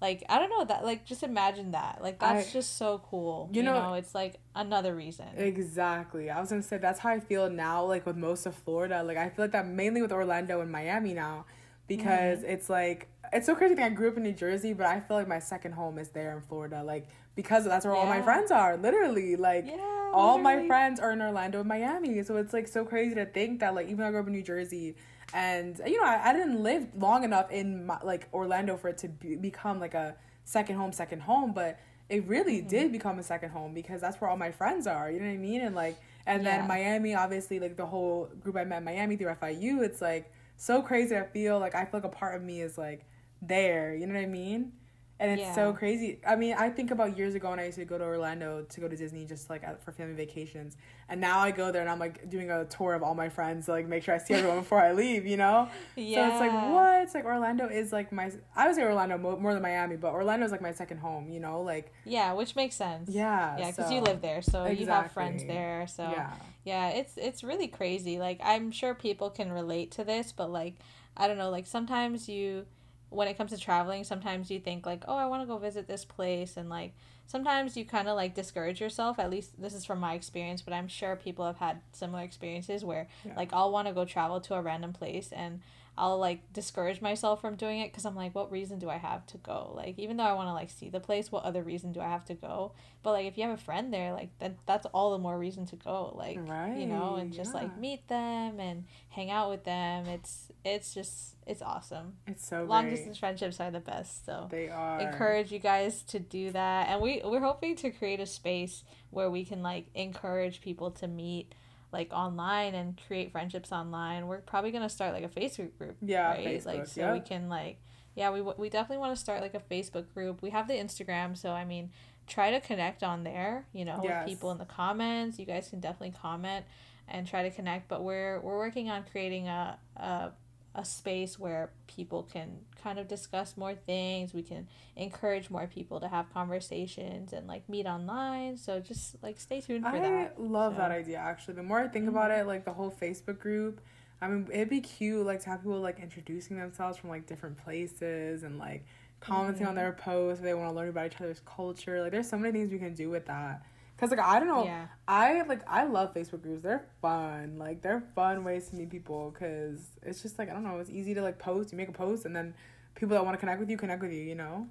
like 0.03 0.23
I 0.29 0.39
don't 0.39 0.51
know 0.51 0.65
that 0.65 0.85
like 0.85 1.07
just 1.07 1.23
imagine 1.23 1.73
that. 1.73 2.01
Like 2.03 2.19
that's 2.19 2.51
I, 2.51 2.53
just 2.53 2.77
so 2.77 3.03
cool. 3.11 3.49
You, 3.53 3.59
you 3.59 3.63
know, 3.63 3.89
know, 3.89 3.95
it's 3.95 4.15
like 4.15 4.39
another 4.55 4.95
reason. 4.95 5.27
Exactly. 5.37 6.29
I 6.29 6.41
was 6.41 6.51
gonna 6.51 6.63
say 6.63 6.77
that's 6.77 7.01
how 7.01 7.11
I 7.11 7.21
feel 7.21 7.49
now, 7.49 7.85
like 7.85 8.05
with 8.05 8.17
most 8.17 8.45
of 8.45 8.55
Florida. 8.55 9.03
Like 9.03 9.17
I 9.17 9.29
feel 9.31 9.45
like 9.45 9.53
that 9.53 9.67
mainly 9.67 10.03
with 10.03 10.13
Orlando 10.13 10.61
and 10.61 10.71
Miami 10.71 11.15
now 11.15 11.47
because 11.87 12.39
mm-hmm. 12.39 12.51
it's 12.51 12.71
like 12.71 13.09
it's 13.33 13.47
so 13.47 13.55
crazy. 13.55 13.75
That 13.75 13.85
I 13.85 13.89
grew 13.91 14.09
up 14.09 14.17
in 14.17 14.23
New 14.23 14.33
Jersey, 14.33 14.73
but 14.73 14.87
I 14.87 15.01
feel 15.01 15.17
like 15.17 15.29
my 15.29 15.39
second 15.39 15.73
home 15.73 15.99
is 15.99 16.09
there 16.09 16.35
in 16.37 16.43
Florida, 16.43 16.83
like 16.83 17.09
because 17.35 17.65
that's 17.65 17.85
where 17.85 17.95
yeah. 17.95 18.01
all 18.01 18.07
my 18.07 18.23
friends 18.23 18.51
are. 18.51 18.77
Literally, 18.77 19.37
like 19.37 19.67
yeah, 19.67 20.11
all 20.13 20.39
my 20.39 20.67
friends 20.67 21.01
are 21.01 21.13
in 21.13 21.23
Orlando 21.23 21.61
and 21.61 21.69
Miami. 21.69 22.23
So 22.23 22.37
it's 22.37 22.53
like 22.53 22.69
so 22.69 22.85
crazy 22.85 23.15
to 23.15 23.27
think 23.27 23.61
that 23.61 23.75
like 23.75 23.87
even 23.87 23.99
though 23.99 24.07
I 24.07 24.11
grew 24.11 24.21
up 24.21 24.27
in 24.27 24.33
New 24.33 24.43
Jersey, 24.43 24.97
and 25.33 25.81
you 25.87 26.01
know 26.01 26.07
I, 26.07 26.31
I 26.31 26.33
didn't 26.33 26.63
live 26.63 26.89
long 26.97 27.25
enough 27.25 27.51
in 27.51 27.87
my, 27.87 27.99
like 28.03 28.29
Orlando 28.33 28.77
for 28.77 28.89
it 28.89 28.99
to 28.99 29.09
be, 29.09 29.37
become 29.37 29.81
like 29.81 29.95
a 29.95 30.17
second 30.45 30.77
home, 30.77 30.93
second 30.93 31.21
home, 31.23 31.53
but 31.53 31.79
it 32.09 32.27
really 32.27 32.59
mm-hmm. 32.59 32.69
did 32.69 32.93
become 32.93 33.19
a 33.19 33.23
second 33.23 33.51
home 33.51 33.73
because 33.73 34.01
that's 34.01 34.21
where 34.21 34.29
all 34.29 34.37
my 34.37 34.51
friends 34.51 34.87
are. 34.87 35.11
You 35.11 35.21
know 35.21 35.27
what 35.27 35.35
I 35.35 35.39
mean? 35.39 35.61
And 35.61 35.75
like 35.75 35.97
and 36.27 36.43
yeah. 36.43 36.59
then 36.59 36.69
Miami, 36.69 37.15
obviously, 37.15 37.61
like 37.61 37.77
the 37.77 37.87
whole 37.87 38.29
group 38.41 38.57
I 38.57 38.65
met 38.65 38.79
in 38.79 38.85
Miami 38.85 39.17
through 39.17 39.35
FIU. 39.35 39.83
It's 39.83 40.03
like 40.03 40.33
so 40.57 40.83
crazy. 40.83 41.17
I 41.17 41.25
feel 41.25 41.59
like 41.59 41.75
I 41.75 41.85
feel 41.85 42.01
like 42.01 42.05
a 42.05 42.09
part 42.09 42.35
of 42.35 42.43
me 42.43 42.61
is 42.61 42.77
like 42.77 43.07
there. 43.43 43.95
You 43.95 44.07
know 44.07 44.15
what 44.15 44.23
I 44.23 44.27
mean? 44.27 44.73
and 45.21 45.33
it's 45.33 45.43
yeah. 45.43 45.55
so 45.55 45.75
crazy. 45.75 46.19
I 46.27 46.35
mean, 46.35 46.55
I 46.59 46.71
think 46.71 46.91
about 46.91 47.19
years 47.19 47.35
ago 47.35 47.51
when 47.51 47.61
I 47.61 47.67
used 47.67 47.77
to 47.77 47.85
go 47.85 47.99
to 47.99 48.05
Orlando 48.05 48.65
to 48.67 48.81
go 48.81 48.89
to 48.89 48.97
Disney 48.97 49.27
just 49.27 49.51
like 49.51 49.63
for 49.83 49.93
family 49.93 50.15
vacations, 50.15 50.79
and 51.11 51.21
now 51.21 51.41
I 51.41 51.51
go 51.51 51.71
there 51.71 51.83
and 51.83 51.91
I'm 51.91 51.99
like 51.99 52.31
doing 52.31 52.51
a 52.51 52.65
tour 52.65 52.95
of 52.95 53.03
all 53.03 53.15
my 53.15 53.29
friends 53.29 53.67
to 53.67 53.73
like 53.73 53.87
make 53.87 54.03
sure 54.03 54.15
I 54.15 54.19
see 54.19 54.33
everyone 54.33 54.61
before 54.61 54.81
I 54.81 54.93
leave. 54.93 55.27
You 55.27 55.37
know? 55.37 55.69
Yeah. 55.95 56.27
So 56.27 56.33
it's 56.33 56.41
like 56.41 56.73
what? 56.73 57.03
It's 57.03 57.15
like 57.15 57.27
Orlando 57.27 57.69
is 57.69 57.93
like 57.93 58.13
my. 58.13 58.33
I 58.57 58.67
would 58.67 58.75
say 58.75 58.83
Orlando 58.83 59.19
more 59.19 59.53
than 59.53 59.63
Miami, 59.63 59.97
but 59.97 60.13
Orlando 60.15 60.47
is 60.47 60.53
like 60.53 60.63
my 60.63 60.73
second 60.73 60.99
home. 60.99 61.29
You 61.29 61.41
know, 61.41 61.61
like. 61.61 61.93
Yeah, 62.07 62.33
which 62.33 62.57
makes 62.57 62.75
sense. 62.75 63.11
Yeah. 63.11 63.59
Yeah, 63.59 63.71
because 63.71 63.89
so, 63.89 63.95
you 63.95 64.01
live 64.01 64.23
there, 64.23 64.41
so 64.41 64.65
exactly. 64.65 64.85
you 64.85 64.91
have 64.91 65.13
friends 65.13 65.45
there. 65.45 65.87
So 65.87 66.05
yeah. 66.05 66.33
yeah, 66.65 66.89
it's 66.89 67.19
it's 67.19 67.45
really 67.45 67.69
crazy. 67.69 68.19
Like 68.19 68.41
I'm 68.43 68.71
sure 68.71 68.95
people 68.95 69.29
can 69.29 69.53
relate 69.53 69.91
to 69.93 70.05
this, 70.05 70.33
but 70.33 70.51
like 70.51 70.77
I 71.15 71.29
don't 71.29 71.37
know, 71.37 71.51
like 71.51 71.67
sometimes 71.67 72.27
you 72.27 72.65
when 73.11 73.29
it 73.29 73.37
comes 73.37 73.51
to 73.51 73.59
traveling, 73.59 74.05
sometimes 74.05 74.51
you 74.51 74.61
think 74.61 74.87
like, 74.87 75.05
oh, 75.07 75.17
I 75.17 75.27
want 75.27 75.43
to 75.43 75.47
go 75.47 75.59
visit 75.59 75.87
this 75.87 76.05
place, 76.05 76.57
and 76.57 76.69
like 76.71 76.95
sometimes 77.27 77.77
you 77.77 77.85
kind 77.85 78.09
of 78.09 78.17
like 78.17 78.35
discourage 78.35 78.81
yourself. 78.81 79.19
At 79.19 79.31
least 79.31 79.61
this 79.61 79.75
is 79.75 79.85
from 79.85 80.01
my 80.01 80.15
experience, 80.15 80.63
but 80.63 80.73
I'm 80.73 80.89
sure 80.89 81.17
people 81.17 81.45
have 81.45 81.59
had 81.59 81.81
similar 81.93 82.23
experiences 82.23 82.85
where 82.85 83.09
yeah. 83.25 83.35
like 83.37 83.53
I'll 83.53 83.71
want 83.71 83.89
to 83.89 83.95
go 83.95 84.05
travel 84.05 84.41
to 84.41 84.55
a 84.55 84.63
random 84.63 84.93
place 84.93 85.31
and 85.33 85.61
I'll 85.99 86.19
like 86.19 86.53
discourage 86.53 87.01
myself 87.01 87.41
from 87.41 87.57
doing 87.57 87.81
it 87.81 87.91
because 87.93 88.07
I'm 88.07 88.17
like, 88.17 88.35
what 88.35 88.51
reason 88.51 88.79
do 88.79 88.89
I 88.89 88.97
have 88.97 89.27
to 89.27 89.39
go? 89.39 89.73
Like, 89.75 89.99
even 89.99 90.17
though 90.17 90.25
I 90.25 90.33
want 90.33 90.49
to 90.49 90.53
like 90.53 90.71
see 90.71 90.89
the 90.89 91.01
place, 91.01 91.31
what 91.31 91.45
other 91.45 91.63
reason 91.63 91.93
do 91.93 92.01
I 92.01 92.09
have 92.09 92.25
to 92.27 92.35
go? 92.35 92.73
But 93.03 93.13
like, 93.13 93.27
if 93.27 93.37
you 93.37 93.45
have 93.45 93.53
a 93.53 93.63
friend 93.63 93.93
there, 93.93 94.13
like 94.13 94.31
that 94.39 94.55
that's 94.67 94.87
all 94.87 95.13
the 95.13 95.19
more 95.19 95.39
reason 95.39 95.67
to 95.67 95.77
go. 95.77 96.15
Like, 96.17 96.39
right, 96.49 96.77
you 96.77 96.87
know, 96.87 97.17
and 97.17 97.33
just 97.33 97.53
yeah. 97.53 97.61
like 97.61 97.79
meet 97.79 98.09
them 98.09 98.61
and 98.61 98.85
hang 99.11 99.31
out 99.31 99.51
with 99.51 99.65
them. 99.65 100.07
It's 100.07 100.51
it's 100.65 100.95
just 100.95 101.37
it's 101.47 101.63
awesome. 101.63 102.15
It's 102.27 102.47
so 102.47 102.65
long 102.65 102.85
great. 102.85 102.97
distance 102.97 103.19
friendships 103.19 103.61
are 103.61 103.71
the 103.71 103.81
best. 103.81 104.25
So 104.25 104.49
they 104.51 104.69
are. 104.69 105.01
Encourage 105.01 105.53
you 105.53 105.59
guys 105.59 106.03
to 106.05 106.19
do 106.19 106.51
that, 106.53 106.89
and 106.89 107.01
we 107.01 107.21
we're 107.25 107.41
hoping 107.41 107.77
to 107.77 107.91
create 107.91 108.21
a 108.21 108.27
space 108.27 108.85
where 109.11 109.31
we 109.31 109.45
can 109.45 109.63
like 109.63 109.87
encourage 109.95 110.61
people 110.61 110.91
to 110.93 111.09
meet 111.09 111.55
like 111.93 112.13
online 112.13 112.75
and 112.75 113.01
create 113.07 113.33
friendships 113.33 113.73
online, 113.73 114.27
we're 114.27 114.41
probably 114.41 114.71
gonna 114.71 114.89
start 114.89 115.13
like 115.13 115.25
a 115.25 115.29
Facebook 115.29 115.77
group. 115.79 115.97
Yeah, 116.01 116.31
right? 116.31 116.47
Facebook, 116.47 116.67
like 116.67 116.87
so 116.87 117.01
yeah. 117.01 117.13
we 117.13 117.21
can 117.21 117.49
like 117.49 117.79
yeah 118.15 118.31
we 118.31 118.41
we 118.41 118.69
definitely 118.69 118.99
want 118.99 119.15
to 119.15 119.21
start 119.21 119.41
like 119.41 119.55
a 119.55 119.61
Facebook 119.61 120.13
group. 120.15 120.43
We 120.43 120.51
have 120.51 120.69
the 120.69 120.75
Instagram, 120.75 121.37
so 121.37 121.51
I 121.51 121.65
mean 121.65 121.91
try 122.27 122.53
to 122.53 122.61
connect 122.61 123.03
on 123.03 123.25
there, 123.25 123.67
you 123.73 123.85
know, 123.85 124.01
yes. 124.05 124.25
with 124.25 124.33
people 124.33 124.51
in 124.53 124.59
the 124.59 124.65
comments. 124.65 125.39
You 125.39 125.47
guys 125.47 125.69
can 125.69 125.81
definitely 125.81 126.15
comment 126.21 126.65
and 127.09 127.27
try 127.27 127.43
to 127.43 127.51
connect, 127.51 127.89
but 127.89 128.05
we're 128.05 128.41
we're 128.41 128.57
working 128.57 128.89
on 128.89 129.05
creating 129.11 129.49
a 129.49 129.79
a 129.97 130.31
a 130.75 130.85
space 130.85 131.39
where 131.39 131.71
people 131.89 132.23
can 132.23 132.59
kind 132.83 132.99
of 132.99 133.09
discuss 133.09 133.57
more 133.57 133.75
things. 133.75 134.33
We 134.33 134.43
can 134.43 134.69
encourage 134.97 135.51
more 135.51 135.67
people 135.67 135.99
to 136.01 136.09
have 136.09 136.33
conversations 136.33 137.33
and 137.33 137.49
like 137.49 137.69
meet 137.69 137.87
online. 137.87 138.57
So 138.57 138.79
just 138.81 139.17
like 139.23 139.41
stay 139.41 139.61
tuned 139.61 139.85
for 139.85 139.91
I 139.91 140.01
that. 140.01 140.35
I 140.39 140.41
love 140.41 140.75
so. 140.75 140.79
that 140.79 140.91
idea 140.93 141.19
actually. 141.19 141.55
The 141.55 141.63
more 141.63 141.81
I 141.81 141.89
think 141.89 142.07
mm-hmm. 142.07 142.17
about 142.17 142.31
it, 142.31 142.47
like 142.47 142.65
the 142.65 142.73
whole 142.73 142.91
Facebook 142.91 143.41
group, 143.41 143.81
I 144.23 144.29
mean, 144.29 144.49
it'd 144.53 144.69
be 144.69 144.81
cute 144.81 145.27
like 145.27 145.41
to 145.43 145.51
have 145.51 145.63
people 145.63 145.81
like 145.81 145.99
introducing 145.99 146.57
themselves 146.57 146.99
from 146.99 147.11
like 147.11 147.27
different 147.27 147.59
places 147.59 148.45
and 148.45 148.59
like 148.59 148.85
commenting 149.19 149.63
mm-hmm. 149.63 149.71
on 149.71 149.75
their 149.75 149.93
posts 149.93 150.39
if 150.41 150.45
they 150.45 150.55
want 150.55 150.71
to 150.71 150.77
learn 150.77 150.89
about 150.89 151.07
each 151.07 151.21
other's 151.21 151.41
culture. 151.45 152.03
Like 152.03 152.13
there's 152.13 152.29
so 152.29 152.39
many 152.39 152.59
things 152.59 152.71
we 152.71 152.79
can 152.79 152.95
do 152.95 153.11
with 153.11 153.27
that. 153.27 153.63
Cause 154.01 154.11
like 154.11 154.21
I 154.21 154.39
don't 154.39 154.49
know, 154.49 154.65
yeah. 154.65 154.87
I 155.07 155.43
like 155.43 155.61
I 155.69 155.85
love 155.85 156.15
Facebook 156.15 156.41
groups. 156.41 156.63
They're 156.63 156.87
fun. 157.03 157.59
Like 157.59 157.83
they're 157.83 158.03
fun 158.15 158.45
ways 158.45 158.69
to 158.69 158.77
meet 158.77 158.89
people. 158.89 159.31
Cause 159.39 159.91
it's 160.03 160.23
just 160.23 160.39
like 160.39 160.49
I 160.49 160.55
don't 160.55 160.65
know. 160.65 160.79
It's 160.79 160.89
easy 160.89 161.13
to 161.13 161.21
like 161.21 161.39
post. 161.39 161.71
You 161.71 161.77
make 161.77 161.91
a 161.91 161.93
post, 161.93 162.25
and 162.25 162.35
then 162.35 162.55
people 162.95 163.15
that 163.15 163.23
want 163.27 163.35
to 163.35 163.39
connect 163.39 163.61
with 163.61 163.69
you 163.69 163.77
connect 163.77 164.01
with 164.01 164.13
you. 164.13 164.23
You 164.23 164.37
know. 164.37 164.69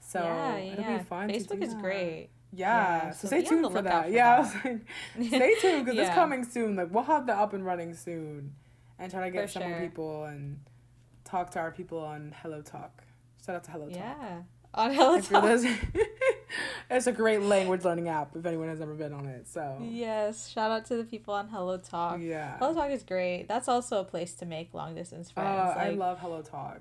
So 0.00 0.18
yeah, 0.18 0.56
it'll 0.56 0.84
yeah. 0.84 0.98
be 0.98 1.04
fun. 1.04 1.28
Facebook 1.28 1.62
is 1.62 1.74
that. 1.74 1.80
great. 1.80 2.30
Yeah. 2.52 3.04
yeah. 3.04 3.10
So, 3.12 3.28
so 3.28 3.28
stay 3.28 3.44
tuned 3.44 3.70
for 3.70 3.82
that. 3.82 4.06
For 4.06 4.10
yeah. 4.10 4.42
That. 4.42 4.64
I 4.64 4.72
was 4.72 4.80
like, 5.20 5.28
stay 5.28 5.54
tuned 5.60 5.84
because 5.84 6.00
it's 6.00 6.14
coming 6.14 6.42
soon. 6.42 6.74
Like 6.74 6.92
we'll 6.92 7.04
have 7.04 7.28
that 7.28 7.38
up 7.38 7.52
and 7.52 7.64
running 7.64 7.94
soon, 7.94 8.52
and 8.98 9.12
try 9.12 9.26
to 9.26 9.30
get 9.30 9.46
for 9.46 9.60
some 9.60 9.62
sure. 9.62 9.80
people 9.80 10.24
and 10.24 10.58
talk 11.24 11.50
to 11.52 11.60
our 11.60 11.70
people 11.70 12.00
on 12.00 12.34
Hello 12.42 12.62
Talk. 12.62 13.04
Shout 13.44 13.54
out 13.54 13.62
to 13.62 13.70
Hello 13.70 13.88
Talk. 13.88 13.96
Yeah. 13.96 14.42
On 14.74 14.92
Hello 14.92 15.20
Talk. 15.20 15.60
it's 16.90 17.06
a 17.06 17.12
great 17.12 17.42
language 17.42 17.84
learning 17.84 18.08
app 18.08 18.34
if 18.36 18.44
anyone 18.46 18.68
has 18.68 18.80
ever 18.80 18.94
been 18.94 19.12
on 19.12 19.26
it. 19.26 19.48
So 19.48 19.78
yes, 19.82 20.48
shout 20.48 20.70
out 20.70 20.84
to 20.86 20.96
the 20.96 21.04
people 21.04 21.34
on 21.34 21.48
Hello 21.48 21.78
Talk. 21.78 22.18
Yeah, 22.20 22.58
Hello 22.58 22.74
Talk 22.74 22.90
is 22.90 23.02
great. 23.02 23.46
That's 23.48 23.68
also 23.68 24.00
a 24.00 24.04
place 24.04 24.34
to 24.34 24.46
make 24.46 24.74
long 24.74 24.94
distance 24.94 25.30
friends. 25.30 25.48
Uh, 25.48 25.74
like, 25.76 25.78
I 25.78 25.90
love 25.90 26.18
Hello 26.20 26.42
Talk. 26.42 26.80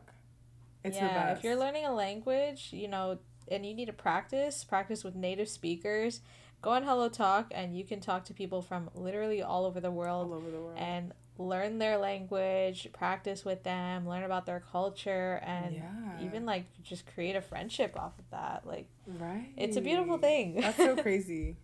It's 0.84 0.98
yeah, 0.98 1.34
if 1.34 1.44
you're 1.44 1.56
learning 1.56 1.86
a 1.86 1.94
language, 1.94 2.70
you 2.72 2.88
know, 2.88 3.18
and 3.48 3.66
you 3.66 3.74
need 3.74 3.88
to 3.88 3.94
practice, 3.94 4.64
practice 4.64 5.04
with 5.04 5.16
native 5.16 5.50
speakers. 5.50 6.22
Go 6.62 6.72
on 6.72 6.84
Hello 6.84 7.10
Talk, 7.10 7.52
and 7.54 7.78
you 7.78 7.84
can 7.84 8.00
talk 8.00 8.26
to 8.26 8.34
people 8.34 8.62
from 8.62 8.90
literally 8.96 9.42
all 9.42 9.66
over 9.66 9.80
the 9.80 9.92
world. 9.92 10.28
All 10.28 10.38
over 10.38 10.50
the 10.50 10.60
world. 10.60 10.78
And 10.78 11.14
learn 11.38 11.80
their 11.80 11.98
language, 11.98 12.88
practice 12.94 13.44
with 13.44 13.64
them, 13.64 14.08
learn 14.08 14.24
about 14.24 14.46
their 14.46 14.64
culture, 14.72 15.42
and 15.44 15.76
yeah. 15.76 16.26
even 16.26 16.46
like 16.46 16.66
just 16.84 17.06
create 17.14 17.36
a 17.36 17.42
friendship 17.42 17.98
off 18.00 18.18
of 18.20 18.30
that. 18.32 18.64
Like, 18.66 18.88
right? 19.20 19.50
It's 19.58 19.78
a 19.78 19.82
beautiful 19.82 20.18
thing. 20.18 20.62
That's 20.62 20.78
so 20.78 20.96
crazy. 21.02 21.58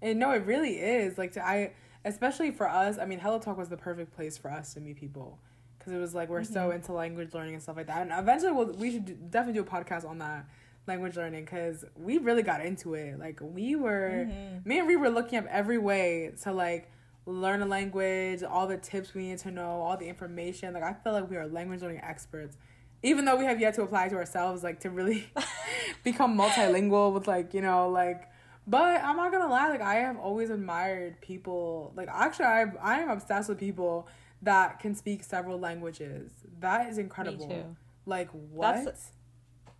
and 0.00 0.18
no, 0.18 0.30
it 0.32 0.46
really 0.46 0.78
is. 0.78 1.18
Like, 1.18 1.32
to, 1.32 1.44
I 1.44 1.72
especially 2.04 2.52
for 2.52 2.68
us. 2.68 2.98
I 2.98 3.04
mean, 3.04 3.18
Hello 3.18 3.38
Talk 3.38 3.58
was 3.58 3.68
the 3.68 3.76
perfect 3.76 4.14
place 4.14 4.38
for 4.38 4.50
us 4.50 4.74
to 4.74 4.80
meet 4.80 4.96
people 4.96 5.38
because 5.78 5.92
it 5.92 5.98
was 5.98 6.14
like 6.14 6.28
we're 6.28 6.40
mm-hmm. 6.40 6.54
so 6.54 6.70
into 6.70 6.92
language 6.92 7.34
learning 7.34 7.54
and 7.54 7.62
stuff 7.62 7.76
like 7.76 7.88
that. 7.88 8.02
And 8.02 8.12
eventually, 8.12 8.52
we'll, 8.52 8.72
we 8.72 8.92
should 8.92 9.04
do, 9.04 9.14
definitely 9.14 9.60
do 9.60 9.66
a 9.66 9.70
podcast 9.70 10.08
on 10.08 10.18
that 10.18 10.46
language 10.86 11.16
learning 11.16 11.44
because 11.44 11.84
we 11.96 12.18
really 12.18 12.42
got 12.42 12.64
into 12.64 12.94
it. 12.94 13.18
Like, 13.18 13.40
we 13.42 13.74
were, 13.74 14.26
mm-hmm. 14.28 14.68
me 14.68 14.78
and 14.78 14.86
we 14.86 14.96
were 14.96 15.10
looking 15.10 15.38
up 15.38 15.46
every 15.50 15.78
way 15.78 16.32
to 16.42 16.52
like 16.52 16.90
learn 17.26 17.60
a 17.60 17.66
language, 17.66 18.42
all 18.42 18.66
the 18.66 18.76
tips 18.76 19.12
we 19.12 19.28
need 19.28 19.38
to 19.38 19.50
know, 19.50 19.82
all 19.82 19.96
the 19.96 20.08
information. 20.08 20.72
Like 20.74 20.82
I 20.82 20.94
feel 20.94 21.12
like 21.12 21.28
we 21.28 21.36
are 21.36 21.46
language 21.46 21.82
learning 21.82 22.00
experts. 22.02 22.56
Even 23.02 23.24
though 23.24 23.36
we 23.36 23.44
have 23.44 23.60
yet 23.60 23.74
to 23.74 23.82
apply 23.82 24.08
to 24.08 24.16
ourselves, 24.16 24.62
like 24.62 24.80
to 24.80 24.90
really 24.90 25.30
become 26.04 26.38
multilingual 26.38 27.12
with 27.12 27.26
like, 27.26 27.52
you 27.52 27.60
know, 27.60 27.88
like 27.88 28.28
but 28.66 29.00
I'm 29.02 29.16
not 29.16 29.30
gonna 29.30 29.48
lie, 29.48 29.68
like 29.68 29.80
I 29.80 29.96
have 29.96 30.16
always 30.16 30.50
admired 30.50 31.20
people 31.20 31.92
like 31.96 32.08
actually 32.10 32.46
I 32.46 32.64
I 32.82 33.00
am 33.00 33.10
obsessed 33.10 33.48
with 33.48 33.58
people 33.58 34.08
that 34.42 34.80
can 34.80 34.94
speak 34.94 35.22
several 35.22 35.58
languages. 35.58 36.32
That 36.60 36.88
is 36.88 36.98
incredible. 36.98 37.46
Me 37.48 37.54
too. 37.54 37.76
Like 38.06 38.28
what? 38.30 38.84
That's, 38.84 39.10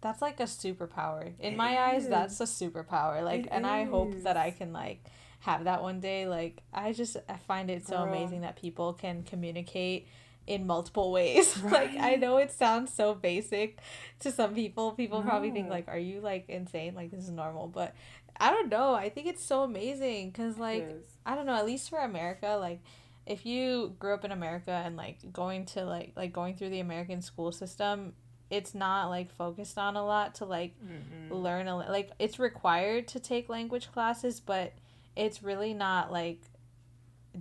that's 0.01 0.23
like 0.23 0.41
a 0.41 0.45
superpower. 0.45 1.33
In 1.41 1.55
it 1.55 1.57
my 1.57 1.95
is. 1.97 2.05
eyes, 2.05 2.09
that's 2.09 2.41
a 2.41 2.45
superpower. 2.45 3.23
Like 3.25 3.47
it 3.47 3.49
and 3.51 3.65
is. 3.65 3.71
I 3.71 3.85
hope 3.85 4.23
that 4.23 4.37
I 4.37 4.51
can 4.53 4.73
like 4.73 5.05
have 5.41 5.65
that 5.65 5.83
one 5.83 6.01
day. 6.01 6.27
Like 6.27 6.63
I 6.73 6.93
just 6.93 7.17
I 7.29 7.37
find 7.37 7.71
it 7.71 7.87
so 7.87 7.97
Girl. 7.97 8.09
amazing 8.09 8.43
that 8.43 8.57
people 8.57 8.93
can 8.93 9.23
communicate 9.23 10.09
in 10.47 10.67
multiple 10.67 11.13
ways. 11.13 11.57
Right. 11.59 11.73
like 11.95 12.01
I 12.01 12.15
know 12.17 12.39
it 12.39 12.53
sounds 12.53 12.93
so 12.93 13.15
basic 13.15 13.79
to 14.21 14.33
some 14.33 14.55
people. 14.55 14.93
People 14.93 15.23
no. 15.23 15.29
probably 15.29 15.51
think 15.51 15.69
like 15.69 15.89
are 15.89 15.99
you 15.99 16.21
like 16.21 16.49
insane? 16.49 16.95
Like 16.95 17.11
this 17.11 17.25
is 17.25 17.31
normal, 17.31 17.69
but 17.69 17.95
I 18.39 18.51
don't 18.51 18.69
know. 18.69 18.95
I 18.95 19.09
think 19.09 19.27
it's 19.27 19.45
so 19.45 19.63
amazing 19.63 20.33
cuz 20.33 20.59
like 20.59 20.89
I 21.25 21.35
don't 21.35 21.47
know, 21.47 21.55
at 21.55 21.67
least 21.67 21.91
for 21.91 21.99
America 21.99 22.57
like 22.61 22.81
if 23.27 23.45
you 23.45 23.95
grew 23.99 24.15
up 24.15 24.25
in 24.25 24.31
America 24.31 24.71
and 24.71 24.97
like 24.97 25.33
going 25.33 25.67
to 25.67 25.85
like 25.85 26.13
like 26.17 26.33
going 26.33 26.55
through 26.57 26.71
the 26.71 26.81
American 26.81 27.21
school 27.21 27.51
system, 27.51 28.13
it's 28.51 28.75
not 28.75 29.09
like 29.09 29.33
focused 29.33 29.77
on 29.77 29.97
a 29.97 30.05
lot 30.05 30.37
to 30.37 30.45
like 30.45 30.75
mm 30.81 31.03
learn 31.29 31.67
a 31.67 31.77
like 31.77 32.13
it's 32.21 32.39
required 32.39 33.09
to 33.09 33.19
take 33.19 33.49
language 33.49 33.91
classes, 33.93 34.39
but 34.39 34.73
it's 35.17 35.43
really 35.43 35.75
not 35.75 36.13
like 36.13 36.41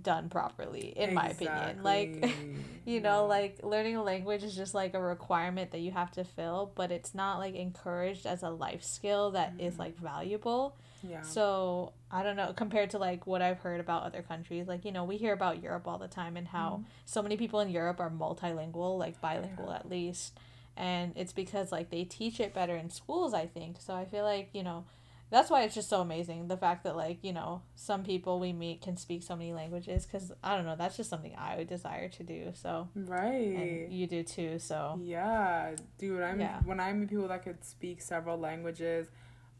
done 0.02 0.28
properly 0.28 0.92
in 0.96 1.10
exactly. 1.10 1.46
my 1.46 1.54
opinion 1.54 1.82
like 1.82 2.34
you 2.84 3.00
know 3.00 3.26
like 3.26 3.58
learning 3.62 3.96
a 3.96 4.02
language 4.02 4.42
is 4.42 4.54
just 4.54 4.74
like 4.74 4.94
a 4.94 5.00
requirement 5.00 5.70
that 5.70 5.80
you 5.80 5.90
have 5.90 6.10
to 6.10 6.24
fill 6.24 6.70
but 6.74 6.90
it's 6.90 7.14
not 7.14 7.38
like 7.38 7.54
encouraged 7.54 8.26
as 8.26 8.42
a 8.42 8.50
life 8.50 8.84
skill 8.84 9.30
that 9.30 9.56
mm. 9.56 9.66
is 9.66 9.78
like 9.78 9.96
valuable 9.96 10.76
yeah 11.02 11.22
so 11.22 11.92
i 12.10 12.22
don't 12.22 12.36
know 12.36 12.52
compared 12.54 12.90
to 12.90 12.98
like 12.98 13.26
what 13.26 13.40
i've 13.40 13.58
heard 13.60 13.80
about 13.80 14.02
other 14.02 14.22
countries 14.22 14.66
like 14.66 14.84
you 14.84 14.92
know 14.92 15.04
we 15.04 15.16
hear 15.16 15.32
about 15.32 15.62
europe 15.62 15.86
all 15.86 15.98
the 15.98 16.08
time 16.08 16.36
and 16.36 16.48
how 16.48 16.80
mm. 16.82 16.84
so 17.04 17.22
many 17.22 17.36
people 17.36 17.60
in 17.60 17.70
europe 17.70 18.00
are 18.00 18.10
multilingual 18.10 18.98
like 18.98 19.20
bilingual 19.20 19.68
yeah. 19.68 19.76
at 19.76 19.88
least 19.88 20.38
and 20.76 21.12
it's 21.16 21.32
because 21.32 21.72
like 21.72 21.90
they 21.90 22.04
teach 22.04 22.38
it 22.38 22.52
better 22.52 22.76
in 22.76 22.90
schools 22.90 23.32
i 23.32 23.46
think 23.46 23.76
so 23.80 23.94
i 23.94 24.04
feel 24.04 24.24
like 24.24 24.50
you 24.52 24.62
know 24.62 24.84
that's 25.30 25.50
why 25.50 25.62
it's 25.62 25.74
just 25.74 25.88
so 25.88 26.00
amazing 26.00 26.46
the 26.48 26.56
fact 26.56 26.84
that 26.84 26.96
like 26.96 27.18
you 27.22 27.32
know 27.32 27.62
some 27.74 28.04
people 28.04 28.38
we 28.38 28.52
meet 28.52 28.80
can 28.80 28.96
speak 28.96 29.22
so 29.22 29.34
many 29.34 29.52
languages 29.52 30.06
because 30.06 30.32
i 30.42 30.54
don't 30.54 30.64
know 30.64 30.76
that's 30.76 30.96
just 30.96 31.10
something 31.10 31.34
i 31.36 31.56
would 31.56 31.66
desire 31.66 32.08
to 32.08 32.22
do 32.22 32.52
so. 32.54 32.88
Right. 32.94 33.32
and 33.32 33.92
you 33.92 34.06
do 34.06 34.22
too 34.22 34.58
so. 34.58 34.98
Yeah 35.02 35.74
dude 35.98 36.22
i'm 36.22 36.40
yeah. 36.40 36.60
when 36.64 36.80
i 36.80 36.92
meet 36.92 37.08
people 37.08 37.28
that 37.28 37.42
could 37.42 37.64
speak 37.64 38.00
several 38.00 38.38
languages 38.38 39.08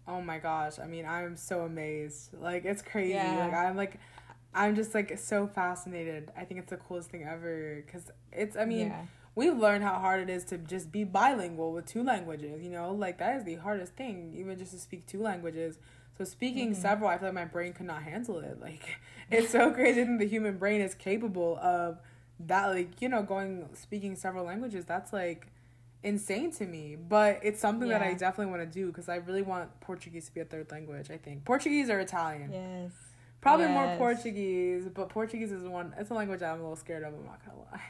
oh 0.06 0.20
my 0.20 0.38
gosh 0.38 0.78
i 0.78 0.86
mean 0.86 1.04
i'm 1.04 1.36
so 1.36 1.62
amazed. 1.62 2.34
Like 2.34 2.64
it's 2.64 2.82
crazy 2.82 3.14
yeah. 3.14 3.38
like 3.38 3.54
i'm 3.54 3.76
like 3.76 3.98
i'm 4.54 4.74
just 4.74 4.94
like 4.94 5.18
so 5.18 5.46
fascinated. 5.46 6.30
I 6.36 6.44
think 6.44 6.60
it's 6.60 6.70
the 6.70 6.76
coolest 6.76 7.10
thing 7.10 7.24
ever 7.24 7.82
because 7.84 8.10
it's 8.32 8.56
i 8.56 8.64
mean 8.64 8.88
yeah 8.88 9.02
we've 9.36 9.56
learned 9.56 9.84
how 9.84 9.98
hard 9.98 10.20
it 10.20 10.30
is 10.30 10.42
to 10.44 10.58
just 10.58 10.90
be 10.90 11.04
bilingual 11.04 11.70
with 11.72 11.86
two 11.86 12.02
languages, 12.02 12.64
you 12.64 12.70
know? 12.70 12.90
Like 12.90 13.18
that 13.18 13.36
is 13.36 13.44
the 13.44 13.56
hardest 13.56 13.92
thing, 13.92 14.34
even 14.36 14.58
just 14.58 14.72
to 14.72 14.78
speak 14.78 15.06
two 15.06 15.22
languages. 15.22 15.78
So 16.18 16.24
speaking 16.24 16.72
mm-hmm. 16.72 16.80
several, 16.80 17.10
I 17.10 17.18
feel 17.18 17.28
like 17.28 17.34
my 17.34 17.44
brain 17.44 17.74
could 17.74 17.86
not 17.86 18.02
handle 18.02 18.38
it. 18.38 18.58
Like 18.60 18.96
it's 19.30 19.52
so 19.52 19.70
crazy 19.70 20.02
that 20.02 20.18
the 20.18 20.26
human 20.26 20.56
brain 20.56 20.80
is 20.80 20.94
capable 20.94 21.58
of 21.58 21.98
that 22.40 22.66
like, 22.66 23.00
you 23.00 23.08
know, 23.08 23.22
going 23.22 23.68
speaking 23.74 24.16
several 24.16 24.44
languages. 24.44 24.86
That's 24.86 25.12
like 25.12 25.46
insane 26.02 26.50
to 26.52 26.64
me. 26.64 26.96
But 26.96 27.40
it's 27.42 27.60
something 27.60 27.88
yeah. 27.88 27.98
that 27.98 28.08
I 28.08 28.14
definitely 28.14 28.52
want 28.56 28.62
to 28.62 28.78
do 28.78 28.86
because 28.86 29.10
I 29.10 29.16
really 29.16 29.42
want 29.42 29.80
Portuguese 29.80 30.26
to 30.26 30.34
be 30.34 30.40
a 30.40 30.46
third 30.46 30.70
language, 30.70 31.10
I 31.10 31.18
think. 31.18 31.44
Portuguese 31.44 31.90
or 31.90 32.00
Italian. 32.00 32.52
Yes. 32.52 32.92
Probably 33.42 33.66
yes. 33.66 33.74
more 33.74 33.96
Portuguese, 33.98 34.88
but 34.88 35.10
Portuguese 35.10 35.52
is 35.52 35.62
one 35.62 35.94
it's 35.98 36.10
a 36.10 36.14
language 36.14 36.40
I'm 36.40 36.58
a 36.58 36.62
little 36.62 36.74
scared 36.74 37.02
of, 37.02 37.12
I'm 37.12 37.26
not 37.26 37.44
gonna 37.44 37.58
lie. 37.70 37.82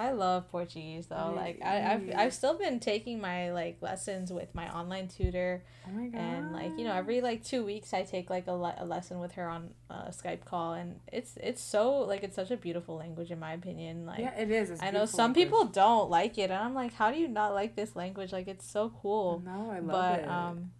I 0.00 0.12
love 0.12 0.50
Portuguese 0.50 1.08
though. 1.08 1.34
Like 1.36 1.60
I, 1.62 1.92
I've 1.92 2.10
I've 2.16 2.34
still 2.34 2.56
been 2.56 2.80
taking 2.80 3.20
my 3.20 3.52
like 3.52 3.76
lessons 3.82 4.32
with 4.32 4.54
my 4.54 4.66
online 4.74 5.08
tutor. 5.08 5.62
Oh 5.86 5.92
my 5.92 6.06
god! 6.06 6.18
And 6.18 6.52
like 6.54 6.78
you 6.78 6.84
know, 6.84 6.94
every 6.94 7.20
like 7.20 7.44
two 7.44 7.62
weeks 7.66 7.92
I 7.92 8.02
take 8.02 8.30
like 8.30 8.46
a, 8.46 8.52
le- 8.52 8.76
a 8.78 8.86
lesson 8.86 9.20
with 9.20 9.32
her 9.32 9.46
on 9.46 9.74
a 9.90 10.08
Skype 10.08 10.46
call, 10.46 10.72
and 10.72 11.00
it's 11.12 11.36
it's 11.36 11.60
so 11.60 11.98
like 11.98 12.22
it's 12.22 12.34
such 12.34 12.50
a 12.50 12.56
beautiful 12.56 12.96
language 12.96 13.30
in 13.30 13.38
my 13.38 13.52
opinion. 13.52 14.06
Like 14.06 14.20
yeah, 14.20 14.34
it 14.38 14.50
is. 14.50 14.80
I 14.80 14.90
know 14.90 15.04
some 15.04 15.34
language. 15.34 15.44
people 15.44 15.64
don't 15.66 16.08
like 16.08 16.38
it, 16.38 16.44
and 16.50 16.54
I'm 16.54 16.74
like, 16.74 16.94
how 16.94 17.10
do 17.10 17.18
you 17.18 17.28
not 17.28 17.52
like 17.52 17.76
this 17.76 17.94
language? 17.94 18.32
Like 18.32 18.48
it's 18.48 18.64
so 18.64 18.90
cool. 19.02 19.42
No, 19.44 19.70
I 19.70 19.80
love 19.80 19.86
but, 19.86 20.18
it. 20.20 20.24
But 20.24 20.32
um, 20.32 20.70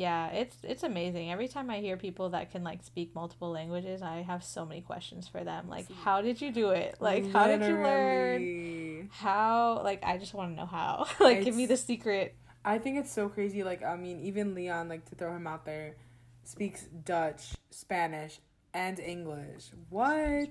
yeah 0.00 0.28
it's 0.28 0.56
it's 0.62 0.82
amazing. 0.82 1.30
Every 1.30 1.46
time 1.46 1.68
i 1.68 1.78
hear 1.80 1.98
people 1.98 2.30
that 2.30 2.50
can 2.50 2.64
like 2.64 2.82
speak 2.82 3.14
multiple 3.14 3.50
languages 3.50 4.00
i 4.00 4.22
have 4.22 4.42
so 4.42 4.64
many 4.64 4.80
questions 4.80 5.28
for 5.28 5.44
them. 5.44 5.68
Like 5.68 5.86
how 6.04 6.22
did 6.22 6.40
you 6.40 6.50
do 6.50 6.70
it? 6.70 6.96
Like 7.00 7.24
Literally. 7.24 7.32
how 7.32 7.58
did 7.58 7.68
you 7.68 7.74
learn? 7.74 9.10
How 9.12 9.82
like 9.84 10.02
i 10.02 10.16
just 10.16 10.32
want 10.32 10.52
to 10.52 10.56
know 10.56 10.66
how. 10.66 11.06
Like 11.20 11.38
it's, 11.38 11.44
give 11.44 11.54
me 11.54 11.66
the 11.66 11.76
secret. 11.76 12.34
I 12.64 12.78
think 12.78 12.96
it's 12.98 13.12
so 13.12 13.28
crazy 13.28 13.62
like 13.62 13.82
i 13.84 13.94
mean 13.96 14.20
even 14.20 14.54
leon 14.54 14.88
like 14.88 15.04
to 15.10 15.14
throw 15.14 15.36
him 15.36 15.46
out 15.46 15.66
there 15.66 15.96
speaks 16.44 16.88
dutch 17.04 17.54
spanish 17.70 18.40
and 18.72 18.98
english. 18.98 19.70
What? 19.90 20.50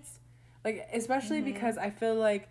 Like 0.63 0.87
especially 0.93 1.37
mm-hmm. 1.37 1.53
because 1.53 1.77
i 1.79 1.89
feel 1.89 2.15
like 2.15 2.49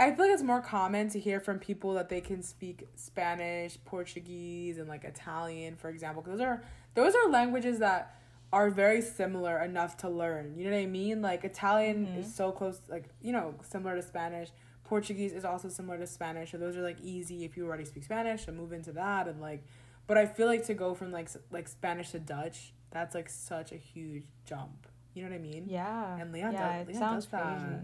I 0.00 0.14
feel 0.14 0.24
like 0.24 0.34
it's 0.34 0.42
more 0.42 0.62
common 0.62 1.10
to 1.10 1.20
hear 1.20 1.40
from 1.40 1.58
people 1.58 1.94
that 1.94 2.08
they 2.08 2.22
can 2.22 2.42
speak 2.42 2.88
Spanish, 2.96 3.76
Portuguese, 3.84 4.78
and 4.78 4.88
like 4.88 5.04
Italian, 5.04 5.76
for 5.76 5.90
example. 5.90 6.22
Because 6.22 6.38
those 6.38 6.46
are 6.46 6.62
those 6.94 7.14
are 7.14 7.28
languages 7.28 7.80
that 7.80 8.16
are 8.52 8.70
very 8.70 9.02
similar 9.02 9.62
enough 9.62 9.98
to 9.98 10.08
learn. 10.08 10.54
You 10.56 10.64
know 10.64 10.70
what 10.74 10.82
I 10.82 10.86
mean? 10.86 11.20
Like 11.20 11.44
Italian 11.44 12.06
mm-hmm. 12.06 12.20
is 12.20 12.34
so 12.34 12.50
close, 12.50 12.80
like 12.88 13.10
you 13.20 13.32
know, 13.32 13.54
similar 13.62 13.94
to 13.94 14.02
Spanish. 14.02 14.48
Portuguese 14.84 15.32
is 15.32 15.44
also 15.44 15.68
similar 15.68 15.98
to 15.98 16.06
Spanish, 16.06 16.50
so 16.50 16.58
those 16.58 16.76
are 16.76 16.82
like 16.82 17.00
easy 17.00 17.44
if 17.44 17.56
you 17.56 17.66
already 17.66 17.84
speak 17.84 18.04
Spanish 18.04 18.46
to 18.46 18.52
move 18.52 18.72
into 18.72 18.92
that 18.92 19.28
and 19.28 19.40
like. 19.40 19.64
But 20.06 20.18
I 20.18 20.26
feel 20.26 20.46
like 20.46 20.64
to 20.66 20.74
go 20.74 20.94
from 20.94 21.12
like 21.12 21.28
like 21.50 21.68
Spanish 21.68 22.10
to 22.10 22.18
Dutch, 22.18 22.72
that's 22.90 23.14
like 23.14 23.28
such 23.28 23.70
a 23.70 23.76
huge 23.76 24.24
jump. 24.46 24.86
You 25.12 25.24
know 25.24 25.30
what 25.30 25.36
I 25.36 25.40
mean? 25.40 25.66
Yeah. 25.68 26.16
And 26.16 26.32
Leon, 26.32 26.52
yeah, 26.52 26.84
does, 26.84 26.94
Leon 26.96 27.14
does 27.14 27.26
that. 27.26 27.58
Crazy. 27.58 27.76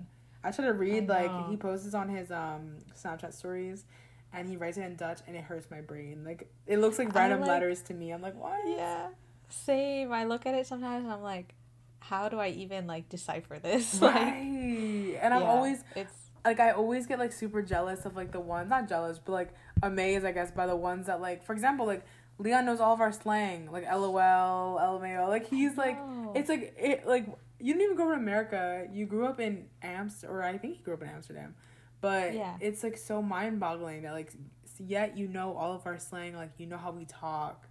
I 0.47 0.51
try 0.53 0.67
to 0.67 0.73
read 0.73 1.09
like 1.09 1.31
he 1.49 1.57
posts 1.57 1.95
on 1.95 2.09
his 2.09 2.31
um 2.31 2.77
Snapchat 2.95 3.33
stories, 3.33 3.85
and 4.33 4.49
he 4.49 4.57
writes 4.57 4.79
it 4.79 4.83
in 4.83 4.97
Dutch, 4.97 5.21
and 5.27 5.37
it 5.37 5.43
hurts 5.43 5.71
my 5.71 5.81
brain. 5.81 6.23
Like 6.25 6.49
it 6.67 6.79
looks 6.79 6.99
like 6.99 7.15
random 7.15 7.41
like, 7.41 7.49
letters 7.49 7.83
to 7.83 7.95
me. 7.95 8.13
I'm 8.13 8.23
like, 8.23 8.41
what? 8.41 8.61
Yeah. 8.67 9.09
Same. 9.49 10.13
I 10.13 10.25
look 10.25 10.47
at 10.47 10.55
it 10.55 10.67
sometimes, 10.67 11.05
and 11.05 11.13
I'm 11.13 11.23
like, 11.23 11.55
how 11.99 12.29
do 12.29 12.39
I 12.39 12.49
even 12.49 12.87
like 12.87 13.09
decipher 13.09 13.59
this? 13.59 14.01
Right. 14.01 14.15
Like, 14.15 15.23
and 15.23 15.35
I'm 15.35 15.43
yeah, 15.43 15.49
always 15.49 15.79
it's 15.97 16.13
like 16.45 16.61
I 16.61 16.71
always 16.71 17.07
get 17.07 17.19
like 17.19 17.33
super 17.33 17.63
jealous 17.63 18.07
of 18.07 18.15
like 18.15 18.31
the 18.31 18.41
ones 18.41 18.71
not 18.71 18.89
jealous 18.89 19.19
but 19.19 19.33
like 19.33 19.55
amazed 19.83 20.25
I 20.25 20.33
guess 20.33 20.51
by 20.51 20.67
the 20.67 20.77
ones 20.77 21.07
that 21.07 21.21
like 21.21 21.45
for 21.45 21.53
example 21.53 21.87
like 21.87 22.05
Leon 22.39 22.67
knows 22.67 22.81
all 22.81 22.95
of 22.95 23.01
our 23.01 23.13
slang 23.13 23.71
like 23.73 23.85
LOL 23.85 24.79
LMAO 24.79 25.29
like 25.29 25.49
he's 25.49 25.77
like 25.77 25.99
it's 26.35 26.49
like 26.49 26.75
it 26.79 27.07
like 27.07 27.27
you 27.61 27.73
didn't 27.73 27.85
even 27.85 27.97
grow 27.97 28.09
up 28.09 28.15
in 28.15 28.21
America 28.21 28.87
you 28.93 29.07
grew 29.07 29.27
up 29.27 29.41
in 29.41 29.67
Amsterdam 29.83 30.37
or 30.37 30.43
I 30.43 30.59
think 30.59 30.79
you 30.79 30.85
grew 30.85 30.95
up 30.95 31.03
in 31.03 31.09
Amsterdam 31.09 31.55
but 32.01 32.35
yeah. 32.35 32.57
it's 32.61 32.83
like 32.83 32.97
so 32.97 33.23
mind 33.23 33.61
boggling 33.61 34.03
that 34.03 34.13
like 34.13 34.33
yet 34.79 35.17
you 35.17 35.29
know 35.29 35.57
all 35.57 35.75
of 35.75 35.87
our 35.87 35.99
slang 35.99 36.35
like 36.35 36.53
you 36.59 36.67
know 36.67 36.77
how 36.77 36.91
we 36.91 37.05
talk 37.05 37.67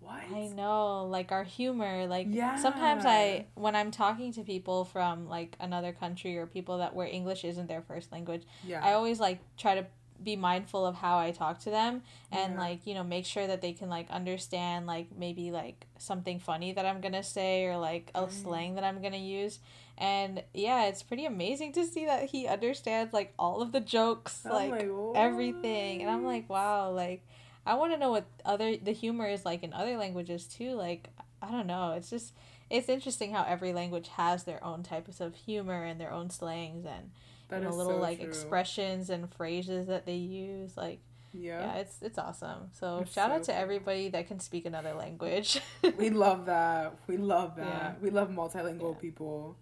what? 0.00 0.22
I 0.34 0.48
know, 0.48 1.04
like 1.04 1.30
our 1.30 1.44
humor. 1.44 2.06
Like 2.06 2.26
yeah. 2.30 2.56
sometimes 2.56 3.04
I 3.04 3.46
when 3.54 3.76
I'm 3.76 3.90
talking 3.90 4.32
to 4.32 4.42
people 4.42 4.86
from 4.86 5.28
like 5.28 5.56
another 5.60 5.92
country 5.92 6.38
or 6.38 6.46
people 6.46 6.78
that 6.78 6.94
where 6.94 7.06
English 7.06 7.44
isn't 7.44 7.68
their 7.68 7.82
first 7.82 8.10
language, 8.10 8.44
yeah. 8.66 8.82
I 8.82 8.94
always 8.94 9.20
like 9.20 9.40
try 9.58 9.74
to 9.74 9.86
be 10.22 10.36
mindful 10.36 10.84
of 10.86 10.96
how 10.96 11.18
I 11.18 11.30
talk 11.30 11.60
to 11.60 11.70
them 11.70 12.02
and 12.30 12.54
yeah. 12.54 12.60
like, 12.60 12.86
you 12.86 12.94
know, 12.94 13.04
make 13.04 13.26
sure 13.26 13.46
that 13.46 13.62
they 13.62 13.72
can 13.72 13.88
like 13.88 14.10
understand 14.10 14.86
like 14.86 15.06
maybe 15.16 15.50
like 15.50 15.86
something 15.98 16.38
funny 16.38 16.72
that 16.72 16.86
I'm 16.86 17.00
going 17.00 17.14
to 17.14 17.22
say 17.22 17.64
or 17.66 17.76
like 17.76 18.10
a 18.14 18.22
mm. 18.22 18.30
slang 18.30 18.74
that 18.74 18.84
I'm 18.84 19.00
going 19.00 19.12
to 19.12 19.18
use. 19.18 19.58
And 19.98 20.42
yeah, 20.54 20.86
it's 20.86 21.02
pretty 21.02 21.26
amazing 21.26 21.72
to 21.74 21.84
see 21.84 22.06
that 22.06 22.30
he 22.30 22.46
understands 22.46 23.12
like 23.12 23.34
all 23.38 23.60
of 23.60 23.72
the 23.72 23.80
jokes, 23.80 24.42
oh 24.48 24.54
like 24.54 24.88
everything. 25.14 26.00
And 26.02 26.10
I'm 26.10 26.24
like, 26.24 26.48
wow, 26.48 26.90
like 26.90 27.26
I 27.66 27.74
want 27.74 27.92
to 27.92 27.98
know 27.98 28.10
what 28.10 28.26
other 28.44 28.76
the 28.76 28.92
humor 28.92 29.28
is 29.28 29.44
like 29.44 29.62
in 29.62 29.72
other 29.72 29.96
languages 29.96 30.46
too. 30.46 30.72
Like 30.72 31.08
I 31.42 31.50
don't 31.50 31.66
know. 31.66 31.92
It's 31.92 32.10
just 32.10 32.32
it's 32.70 32.88
interesting 32.88 33.32
how 33.32 33.44
every 33.46 33.72
language 33.72 34.08
has 34.08 34.44
their 34.44 34.62
own 34.64 34.82
types 34.82 35.20
of 35.20 35.34
humor 35.34 35.84
and 35.84 36.00
their 36.00 36.12
own 36.12 36.30
slangs 36.30 36.86
and 36.86 37.10
that 37.50 37.62
you 37.62 37.68
know, 37.68 37.74
little 37.74 37.94
so 37.94 37.98
like 37.98 38.18
true. 38.18 38.28
expressions 38.28 39.10
and 39.10 39.32
phrases 39.34 39.86
that 39.86 40.06
they 40.06 40.16
use. 40.16 40.76
Like 40.76 41.00
yeah. 41.32 41.60
yeah, 41.60 41.74
it's 41.76 42.02
it's 42.02 42.18
awesome. 42.18 42.70
So 42.72 43.00
it's 43.02 43.12
shout 43.12 43.30
so 43.30 43.36
out 43.36 43.42
to 43.44 43.54
everybody 43.54 44.08
that 44.10 44.26
can 44.26 44.40
speak 44.40 44.66
another 44.66 44.94
language. 44.94 45.60
we 45.98 46.10
love 46.10 46.46
that. 46.46 46.96
We 47.06 47.16
love 47.16 47.56
that. 47.56 47.66
Yeah. 47.66 47.92
We 48.00 48.10
love 48.10 48.30
multilingual 48.30 48.94
yeah. 48.94 49.00
people. 49.00 49.56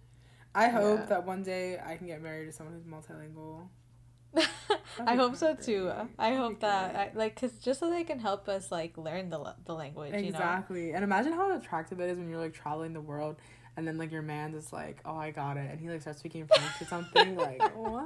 I 0.55 0.69
hope 0.69 1.07
that 1.09 1.25
one 1.25 1.43
day 1.43 1.79
I 1.83 1.95
can 1.95 2.07
get 2.07 2.21
married 2.23 2.47
to 2.47 2.51
someone 2.51 2.75
who's 2.75 2.85
multilingual. 2.85 3.67
I 5.05 5.15
hope 5.15 5.35
so 5.35 5.55
too. 5.55 5.91
I 6.17 6.33
hope 6.35 6.59
that 6.59 6.95
I, 6.95 7.11
like 7.15 7.39
cuz 7.39 7.53
just 7.59 7.79
so 7.79 7.89
they 7.89 8.03
can 8.03 8.19
help 8.19 8.47
us 8.47 8.71
like 8.71 8.97
learn 8.97 9.29
the 9.29 9.55
the 9.65 9.73
language, 9.73 10.13
Exactly. 10.13 10.87
You 10.87 10.89
know? 10.89 10.95
And 10.95 11.03
imagine 11.03 11.33
how 11.33 11.55
attractive 11.55 11.99
it 11.99 12.09
is 12.09 12.17
when 12.17 12.29
you're 12.29 12.39
like 12.39 12.53
traveling 12.53 12.93
the 12.93 13.01
world 13.01 13.37
and 13.77 13.87
then 13.87 13.97
like 13.97 14.11
your 14.11 14.21
man 14.21 14.53
is 14.53 14.71
like, 14.73 14.97
"Oh, 15.05 15.15
I 15.15 15.31
got 15.31 15.57
it." 15.57 15.69
And 15.71 15.79
he 15.79 15.89
like 15.89 16.01
starts 16.01 16.19
speaking 16.19 16.47
French 16.47 16.81
or 16.81 16.85
something 16.85 17.35
like, 17.35 17.61
"What?" 17.75 18.05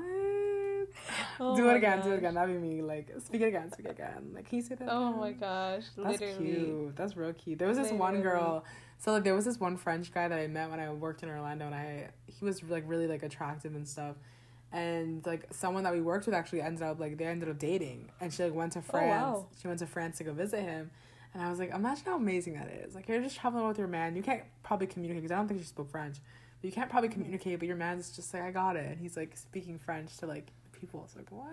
Oh 1.39 1.55
do 1.55 1.69
it 1.69 1.77
again, 1.77 1.97
gosh. 1.97 2.05
do 2.05 2.11
it 2.11 2.17
again. 2.17 2.35
That'd 2.35 2.61
be 2.61 2.67
me. 2.67 2.81
Like, 2.81 3.09
speak 3.25 3.41
it 3.41 3.47
again, 3.47 3.71
speak 3.71 3.87
it 3.87 3.91
again. 3.91 4.31
Like, 4.33 4.47
can 4.47 4.57
you 4.57 4.63
say 4.63 4.75
that? 4.75 4.87
Oh 4.89 5.07
again? 5.07 5.19
my 5.19 5.31
gosh, 5.31 5.83
that's 5.97 6.21
literally. 6.21 6.55
cute. 6.55 6.95
That's 6.95 7.17
real 7.17 7.33
cute. 7.33 7.59
There 7.59 7.67
was 7.67 7.77
this 7.77 7.91
literally. 7.91 7.99
one 7.99 8.21
girl. 8.21 8.65
So 8.99 9.11
like, 9.11 9.23
there 9.23 9.33
was 9.35 9.45
this 9.45 9.59
one 9.59 9.75
French 9.77 10.13
guy 10.13 10.27
that 10.27 10.39
I 10.39 10.47
met 10.47 10.69
when 10.69 10.79
I 10.79 10.91
worked 10.91 11.23
in 11.23 11.29
Orlando, 11.29 11.65
and 11.65 11.75
I 11.75 12.09
he 12.27 12.45
was 12.45 12.63
like 12.63 12.83
really 12.87 13.07
like 13.07 13.23
attractive 13.23 13.75
and 13.75 13.87
stuff 13.87 14.15
and 14.73 15.23
like 15.25 15.45
someone 15.51 15.83
that 15.83 15.93
we 15.93 16.01
worked 16.01 16.25
with 16.25 16.33
actually 16.33 16.59
ended 16.59 16.81
up 16.81 16.99
like 16.99 17.17
they 17.17 17.25
ended 17.25 17.47
up 17.47 17.59
dating 17.59 18.09
and 18.19 18.33
she 18.33 18.43
like 18.43 18.53
went 18.55 18.73
to 18.73 18.81
France. 18.81 19.23
Oh, 19.23 19.31
wow. 19.31 19.45
She 19.61 19.67
went 19.67 19.79
to 19.79 19.85
France 19.85 20.17
to 20.17 20.23
go 20.23 20.33
visit 20.33 20.61
him. 20.61 20.89
And 21.33 21.41
I 21.41 21.49
was 21.49 21.59
like, 21.59 21.73
imagine 21.73 22.05
how 22.05 22.15
amazing 22.15 22.53
that 22.53 22.69
is. 22.69 22.95
Like 22.95 23.07
you're 23.07 23.21
just 23.21 23.37
traveling 23.37 23.67
with 23.67 23.77
your 23.77 23.87
man. 23.87 24.15
You 24.15 24.23
can't 24.23 24.43
probably 24.61 24.87
communicate 24.87 25.23
because 25.23 25.33
I 25.33 25.37
don't 25.37 25.47
think 25.47 25.61
she 25.61 25.65
spoke 25.65 25.89
French. 25.89 26.17
But 26.61 26.67
you 26.67 26.73
can't 26.73 26.89
probably 26.89 27.09
mm-hmm. 27.09 27.21
communicate, 27.21 27.59
but 27.59 27.67
your 27.67 27.77
man's 27.77 28.11
just 28.11 28.33
like, 28.33 28.43
I 28.43 28.51
got 28.51 28.75
it. 28.75 28.85
And 28.85 28.99
he's 28.99 29.17
like 29.17 29.35
speaking 29.35 29.79
French 29.79 30.15
to 30.17 30.27
like 30.27 30.51
people. 30.71 31.03
It's 31.05 31.15
like, 31.15 31.31
what? 31.31 31.47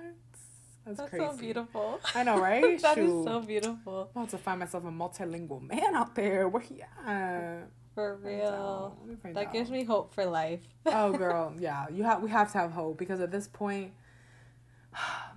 That's, 0.84 0.98
That's 0.98 1.10
crazy. 1.10 1.26
so 1.26 1.36
beautiful. 1.36 2.00
I 2.14 2.22
know, 2.22 2.38
right? 2.40 2.80
that 2.82 2.94
Shoot. 2.94 3.20
is 3.20 3.24
so 3.24 3.40
beautiful. 3.40 4.10
I'm 4.14 4.22
about 4.22 4.30
to 4.30 4.38
find 4.38 4.60
myself 4.60 4.84
a 4.84 4.88
multilingual 4.88 5.62
man 5.62 5.94
out 5.94 6.14
there. 6.14 6.48
Where 6.48 6.62
he 6.62 6.82
at? 6.82 7.68
For 7.94 8.16
real. 8.16 8.96
That 9.24 9.46
out. 9.46 9.52
gives 9.52 9.70
me 9.70 9.84
hope 9.84 10.14
for 10.14 10.24
life. 10.24 10.60
oh 10.86 11.12
girl, 11.16 11.54
yeah. 11.58 11.86
You 11.90 12.04
have 12.04 12.22
we 12.22 12.30
have 12.30 12.52
to 12.52 12.58
have 12.58 12.72
hope 12.72 12.98
because 12.98 13.20
at 13.20 13.30
this 13.30 13.48
point 13.48 13.92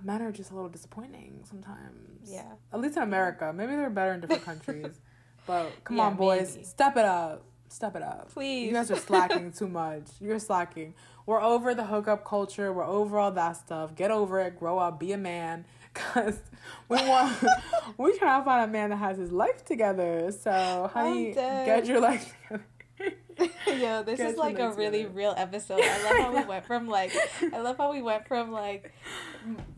men 0.04 0.22
are 0.22 0.32
just 0.32 0.50
a 0.50 0.54
little 0.54 0.68
disappointing 0.70 1.40
sometimes. 1.48 2.30
Yeah. 2.30 2.52
At 2.72 2.80
least 2.80 2.96
in 2.96 3.02
America. 3.02 3.52
Maybe 3.54 3.72
they're 3.72 3.90
better 3.90 4.12
in 4.12 4.20
different 4.20 4.44
countries. 4.44 5.00
But 5.46 5.72
come 5.84 5.98
yeah, 5.98 6.04
on 6.04 6.14
boys, 6.16 6.54
maybe. 6.54 6.64
step 6.64 6.96
it 6.96 7.04
up. 7.04 7.44
Step 7.68 7.96
it 7.96 8.02
up. 8.02 8.32
Please. 8.32 8.68
You 8.68 8.72
guys 8.72 8.90
are 8.90 8.96
slacking 8.96 9.52
too 9.52 9.68
much. 9.68 10.04
You're 10.20 10.38
slacking. 10.38 10.94
We're 11.26 11.42
over 11.42 11.74
the 11.74 11.84
hookup 11.84 12.24
culture. 12.24 12.72
We're 12.72 12.86
over 12.86 13.18
all 13.18 13.30
that 13.32 13.58
stuff. 13.58 13.94
Get 13.94 14.10
over 14.10 14.40
it. 14.40 14.58
Grow 14.58 14.78
up. 14.78 14.98
Be 14.98 15.12
a 15.12 15.18
man. 15.18 15.66
Cause 15.94 16.38
we 16.88 16.96
want 16.96 17.36
we 17.98 18.18
trying 18.18 18.40
to 18.40 18.44
find 18.46 18.64
a 18.64 18.72
man 18.72 18.88
that 18.88 18.96
has 18.96 19.18
his 19.18 19.30
life 19.30 19.66
together. 19.66 20.32
So 20.32 20.90
how 20.94 21.12
do 21.12 21.18
you 21.18 21.34
get 21.34 21.84
your 21.84 22.00
life 22.00 22.34
together? 22.48 22.64
Yo, 23.66 24.02
this 24.02 24.20
is 24.20 24.36
like 24.36 24.58
a 24.58 24.70
really 24.70 25.02
together. 25.02 25.14
real 25.14 25.34
episode. 25.36 25.80
I 25.82 26.02
love 26.02 26.16
how 26.18 26.36
we 26.36 26.44
went 26.48 26.64
from 26.64 26.88
like 26.88 27.12
I 27.52 27.60
love 27.60 27.76
how 27.76 27.92
we 27.92 28.02
went 28.02 28.26
from 28.28 28.52
like 28.52 28.92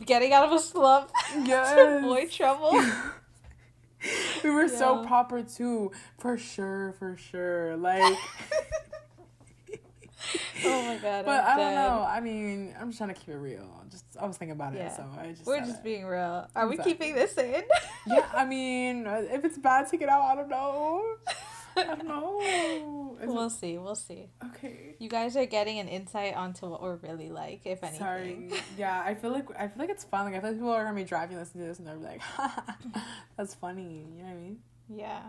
getting 0.05 0.33
out 0.33 0.45
of 0.45 0.51
a 0.51 0.59
slump 0.59 1.11
yes. 1.43 1.75
to 1.75 2.01
boy 2.01 2.27
trouble. 2.27 2.79
we 4.43 4.49
were 4.49 4.67
so 4.67 5.05
proper 5.05 5.43
too, 5.43 5.91
for 6.19 6.37
sure, 6.37 6.95
for 6.99 7.17
sure. 7.17 7.77
Like 7.77 8.17
oh 10.65 10.83
my 10.83 10.97
god! 10.97 11.25
But 11.25 11.43
I'm 11.43 11.47
I 11.47 11.55
do 11.55 11.75
not 11.75 11.99
know. 11.99 12.05
I 12.07 12.19
mean, 12.19 12.75
I'm 12.79 12.89
just 12.89 12.97
trying 12.97 13.13
to 13.13 13.19
keep 13.19 13.29
it 13.29 13.37
real. 13.37 13.67
Just 13.89 14.05
I 14.19 14.25
was 14.25 14.37
thinking 14.37 14.53
about 14.53 14.73
yeah. 14.73 14.87
it, 14.87 14.95
so 14.95 15.05
I 15.19 15.31
just 15.31 15.45
we're 15.45 15.59
just 15.59 15.79
it. 15.79 15.83
being 15.83 16.05
real. 16.05 16.19
Are 16.19 16.47
exactly. 16.71 16.77
we 16.77 16.83
keeping 16.83 17.15
this 17.15 17.37
in? 17.37 17.63
yeah, 18.07 18.25
I 18.33 18.45
mean, 18.45 19.05
if 19.07 19.45
it's 19.45 19.57
bad, 19.57 19.89
take 19.89 20.01
it 20.01 20.09
out. 20.09 20.21
I 20.21 20.35
don't 20.35 20.49
know. 20.49 21.15
Is 23.21 23.27
we'll 23.27 23.47
it... 23.47 23.51
see. 23.51 23.77
We'll 23.77 23.95
see. 23.95 24.29
Okay. 24.45 24.95
You 24.99 25.09
guys 25.09 25.35
are 25.35 25.45
getting 25.45 25.79
an 25.79 25.87
insight 25.87 26.35
onto 26.35 26.67
what 26.67 26.81
we're 26.81 26.97
really 26.97 27.29
like, 27.29 27.61
if 27.65 27.83
anything. 27.83 27.99
Sorry. 27.99 28.49
Yeah, 28.77 29.01
I 29.05 29.15
feel 29.15 29.31
like 29.31 29.47
I 29.57 29.67
feel 29.67 29.79
like 29.79 29.89
it's 29.89 30.03
fun. 30.03 30.25
Like 30.25 30.35
I 30.35 30.39
feel 30.39 30.49
like 30.49 30.57
people 30.57 30.71
are 30.71 30.83
gonna 30.83 30.95
be 30.95 31.03
driving, 31.03 31.37
listening 31.37 31.63
to 31.63 31.69
this, 31.69 31.79
and 31.79 31.87
they're 31.87 31.95
like, 31.95 32.21
"That's 33.37 33.55
funny." 33.55 34.07
You 34.15 34.23
know 34.23 34.29
what 34.29 34.31
I 34.31 34.35
mean? 34.35 34.59
Yeah. 34.89 35.21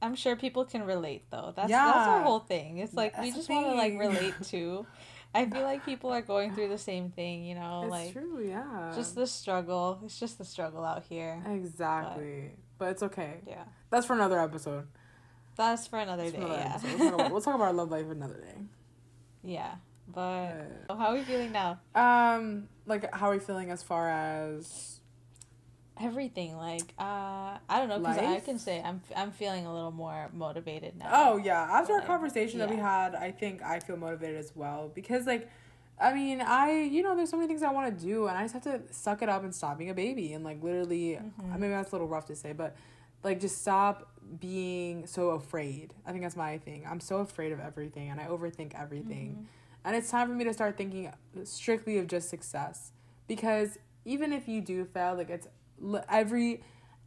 I'm 0.00 0.14
sure 0.14 0.36
people 0.36 0.64
can 0.64 0.84
relate 0.84 1.24
though. 1.30 1.52
That's 1.56 1.70
yeah. 1.70 1.86
that's 1.86 2.08
our 2.08 2.22
whole 2.22 2.38
thing. 2.38 2.78
It's 2.78 2.94
like 2.94 3.14
that's 3.14 3.24
we 3.24 3.32
just 3.32 3.48
want 3.48 3.66
to 3.66 3.74
like 3.74 3.98
relate 3.98 4.34
to. 4.44 4.86
I 5.34 5.44
feel 5.44 5.62
like 5.62 5.84
people 5.84 6.10
are 6.10 6.22
going 6.22 6.54
through 6.54 6.68
the 6.68 6.78
same 6.78 7.10
thing, 7.10 7.44
you 7.44 7.54
know, 7.54 7.82
it's 7.82 7.90
like 7.90 8.12
true, 8.12 8.42
yeah. 8.42 8.92
Just 8.94 9.14
the 9.14 9.26
struggle. 9.26 10.00
It's 10.04 10.18
just 10.18 10.38
the 10.38 10.44
struggle 10.44 10.84
out 10.84 11.04
here. 11.08 11.42
Exactly. 11.46 12.52
But, 12.78 12.84
but 12.84 12.90
it's 12.92 13.02
okay. 13.02 13.34
Yeah. 13.46 13.64
That's 13.90 14.06
for 14.06 14.14
another 14.14 14.40
episode. 14.40 14.86
That's 15.58 15.88
for 15.88 15.98
another 15.98 16.30
That's 16.30 16.34
day. 16.34 16.40
For 16.40 16.46
another 16.46 16.62
yeah. 16.62 16.96
We'll 16.98 17.10
talk, 17.10 17.26
about, 17.26 17.42
talk 17.42 17.54
about 17.56 17.64
our 17.66 17.72
love 17.72 17.90
life 17.90 18.06
another 18.08 18.40
day. 18.40 18.62
Yeah. 19.42 19.74
But 20.06 20.86
how 20.88 21.08
are 21.08 21.14
we 21.14 21.22
feeling 21.22 21.52
now? 21.52 21.80
Um, 21.94 22.68
like 22.86 23.12
how 23.12 23.28
are 23.28 23.34
we 23.34 23.40
feeling 23.40 23.70
as 23.70 23.82
far 23.82 24.08
as 24.08 25.00
everything 26.00 26.56
like 26.56 26.94
uh 26.96 27.58
i 27.68 27.78
don't 27.78 27.88
know 27.88 27.98
because 27.98 28.18
i 28.18 28.38
can 28.38 28.56
say 28.56 28.80
i'm 28.84 29.02
i'm 29.16 29.32
feeling 29.32 29.66
a 29.66 29.74
little 29.74 29.90
more 29.90 30.30
motivated 30.32 30.96
now 30.96 31.08
oh 31.10 31.36
yeah 31.38 31.62
after 31.72 31.92
our 31.94 32.02
conversation 32.02 32.60
yeah. 32.60 32.66
that 32.66 32.72
we 32.72 32.80
had 32.80 33.16
i 33.16 33.32
think 33.32 33.60
i 33.62 33.80
feel 33.80 33.96
motivated 33.96 34.36
as 34.36 34.52
well 34.54 34.92
because 34.94 35.26
like 35.26 35.50
i 36.00 36.14
mean 36.14 36.40
i 36.40 36.82
you 36.82 37.02
know 37.02 37.16
there's 37.16 37.30
so 37.30 37.36
many 37.36 37.48
things 37.48 37.64
i 37.64 37.72
want 37.72 37.98
to 37.98 38.04
do 38.06 38.28
and 38.28 38.38
i 38.38 38.42
just 38.42 38.54
have 38.54 38.62
to 38.62 38.80
suck 38.92 39.22
it 39.22 39.28
up 39.28 39.42
and 39.42 39.52
stop 39.52 39.76
being 39.76 39.90
a 39.90 39.94
baby 39.94 40.34
and 40.34 40.44
like 40.44 40.62
literally 40.62 41.18
mm-hmm. 41.20 41.52
i 41.52 41.56
mean 41.56 41.72
that's 41.72 41.90
a 41.90 41.94
little 41.94 42.06
rough 42.06 42.26
to 42.26 42.36
say 42.36 42.52
but 42.52 42.76
like 43.24 43.40
just 43.40 43.60
stop 43.60 44.08
being 44.40 45.06
so 45.06 45.30
afraid 45.30 45.94
i 46.06 46.10
think 46.10 46.22
that's 46.22 46.36
my 46.36 46.58
thing 46.58 46.84
i'm 46.88 47.00
so 47.00 47.18
afraid 47.18 47.52
of 47.52 47.60
everything 47.60 48.10
and 48.10 48.20
i 48.20 48.24
overthink 48.24 48.78
everything 48.78 49.30
mm-hmm. 49.30 49.42
and 49.84 49.96
it's 49.96 50.10
time 50.10 50.28
for 50.28 50.34
me 50.34 50.44
to 50.44 50.52
start 50.52 50.76
thinking 50.76 51.10
strictly 51.44 51.98
of 51.98 52.06
just 52.06 52.28
success 52.28 52.92
because 53.28 53.78
even 54.08 54.32
if 54.32 54.48
you 54.48 54.60
do 54.60 54.84
fail, 54.86 55.14
like 55.14 55.30
it's 55.30 55.46
every 56.08 56.62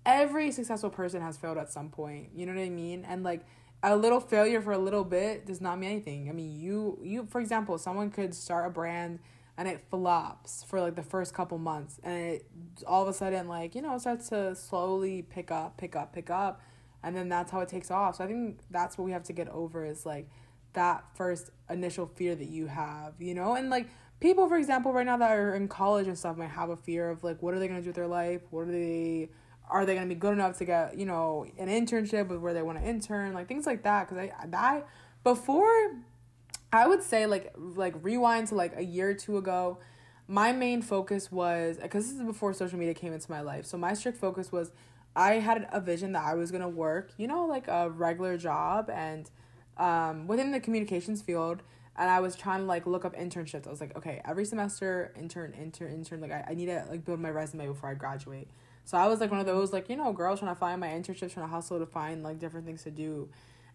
every 0.06 0.52
successful 0.52 0.90
person 0.90 1.22
has 1.22 1.36
failed 1.36 1.58
at 1.58 1.72
some 1.72 1.90
point. 1.90 2.30
You 2.34 2.46
know 2.46 2.54
what 2.54 2.62
I 2.62 2.70
mean? 2.70 3.04
And 3.04 3.24
like 3.24 3.42
a 3.84 3.96
little 3.96 4.20
failure 4.20 4.62
for 4.62 4.72
a 4.72 4.78
little 4.78 5.04
bit 5.04 5.46
does 5.46 5.60
not 5.60 5.80
mean 5.80 5.90
anything. 5.90 6.30
I 6.30 6.32
mean, 6.32 6.60
you 6.60 7.00
you 7.04 7.28
for 7.30 7.42
example, 7.42 7.78
someone 7.78 8.12
could 8.12 8.34
start 8.34 8.68
a 8.68 8.70
brand 8.70 9.20
and 9.58 9.68
it 9.68 9.84
flops 9.90 10.64
for 10.64 10.80
like 10.80 10.96
the 10.96 11.04
first 11.04 11.34
couple 11.34 11.58
months 11.58 12.00
and 12.04 12.14
it 12.14 12.46
all 12.88 13.02
of 13.02 13.08
a 13.08 13.14
sudden 13.14 13.48
like, 13.48 13.76
you 13.76 13.82
know, 13.82 13.98
starts 13.98 14.30
to 14.30 14.56
slowly 14.56 15.24
pick 15.24 15.52
up, 15.52 15.78
pick 15.78 15.96
up, 15.96 16.14
pick 16.14 16.30
up, 16.30 16.62
and 17.04 17.16
then 17.16 17.30
that's 17.30 17.52
how 17.52 17.60
it 17.60 17.70
takes 17.70 17.92
off. 17.92 18.18
So 18.18 18.24
I 18.24 18.28
think 18.28 18.60
that's 18.70 18.98
what 18.98 19.06
we 19.06 19.12
have 19.12 19.24
to 19.24 19.34
get 19.34 19.48
over 19.50 19.86
is 19.86 20.06
like 20.06 20.30
that 20.74 21.04
first 21.16 21.50
initial 21.70 22.06
fear 22.06 22.36
that 22.36 22.50
you 22.50 22.68
have, 22.68 23.14
you 23.20 23.34
know? 23.34 23.56
And 23.56 23.70
like 23.70 23.88
people 24.20 24.48
for 24.48 24.58
example 24.58 24.94
right 24.94 25.06
now 25.06 25.18
that 25.18 25.32
are 25.32 25.56
in 25.56 25.68
college 25.68 26.08
and 26.08 26.18
stuff 26.18 26.38
might 26.38 26.52
have 26.52 26.70
a 26.70 26.78
fear 26.78 27.10
of 27.10 27.24
like 27.24 27.42
what 27.42 27.54
are 27.54 27.60
they 27.60 27.68
going 27.68 27.80
to 27.80 27.84
do 27.84 27.90
with 27.90 27.96
their 27.96 28.08
life? 28.08 28.42
What 28.52 28.68
are 28.68 28.72
they 28.72 29.30
are 29.72 29.86
they 29.86 29.96
going 29.96 30.08
to 30.08 30.14
be 30.14 30.20
good 30.20 30.34
enough 30.34 30.58
to 30.58 30.66
get 30.66 30.98
you 30.98 31.06
know 31.06 31.46
an 31.58 31.68
internship 31.68 32.28
with 32.28 32.40
where 32.40 32.54
they 32.54 32.62
want 32.62 32.78
to 32.78 32.88
intern 32.88 33.34
like 33.34 33.48
things 33.48 33.66
like 33.66 33.84
that 33.84 34.08
because 34.08 34.18
i 34.18 34.46
that 34.48 34.88
before 35.24 35.96
i 36.74 36.86
would 36.86 37.02
say 37.02 37.26
like 37.26 37.54
like 37.58 37.96
rewind 38.02 38.48
to 38.48 38.56
like 38.56 38.74
a 38.76 38.84
year 38.84 39.10
or 39.10 39.14
two 39.14 39.38
ago 39.38 39.80
my 40.28 40.52
main 40.52 40.82
focus 40.82 41.32
was 41.32 41.78
because 41.82 42.06
this 42.06 42.20
is 42.20 42.24
before 42.24 42.54
social 42.54 42.78
media 42.78 42.94
came 42.94 43.14
into 43.14 43.32
my 43.32 43.42
life 43.42 43.66
so 43.66 43.78
my 43.78 43.94
strict 43.94 44.18
focus 44.18 44.52
was 44.52 44.72
i 45.16 45.34
had 45.34 45.68
a 45.72 45.80
vision 45.80 46.12
that 46.12 46.24
i 46.24 46.34
was 46.34 46.52
to 46.52 46.68
work 46.68 47.12
you 47.18 47.28
know 47.28 47.46
like 47.46 47.68
a 47.68 47.90
regular 47.90 48.38
job 48.38 48.90
and 48.90 49.30
um, 49.78 50.28
within 50.28 50.52
the 50.52 50.60
communications 50.60 51.22
field 51.22 51.64
and 51.98 52.10
I 52.10 52.20
was 52.20 52.36
trying 52.36 52.62
to 52.62 52.66
like 52.66 52.88
look 52.88 53.06
up 53.06 53.16
internships. 53.16 53.68
I 53.68 53.70
was 53.70 53.82
like, 53.82 53.96
okay, 53.98 54.22
every 54.26 54.46
semester 54.46 55.14
intern, 55.18 55.54
intern, 55.54 55.94
intern. 55.94 56.22
Like 56.22 56.32
I, 56.32 56.46
I 56.50 56.54
need 56.54 56.68
to 56.68 56.86
like 56.90 57.06
build 57.06 57.20
my 57.20 57.30
resume 57.30 57.68
before 57.68 57.90
I 57.90 57.94
graduate. 57.94 58.48
So 58.86 58.98
I 58.98 59.08
was 59.08 59.20
like 59.20 59.30
one 59.30 59.40
of 59.40 59.46
those 59.46 59.74
like 59.74 59.90
you 59.90 59.96
know 59.96 60.12
girls 60.14 60.40
trying 60.40 60.54
to 60.54 60.60
find 60.60 60.80
my 60.80 60.88
internships, 60.88 61.34
trying 61.34 61.46
to 61.46 61.52
hustle 61.52 61.80
to 61.80 61.86
find 61.86 62.24
like 62.24 62.40
different 62.40 62.66
things 62.66 62.84
to 62.84 62.92
do, 62.92 63.30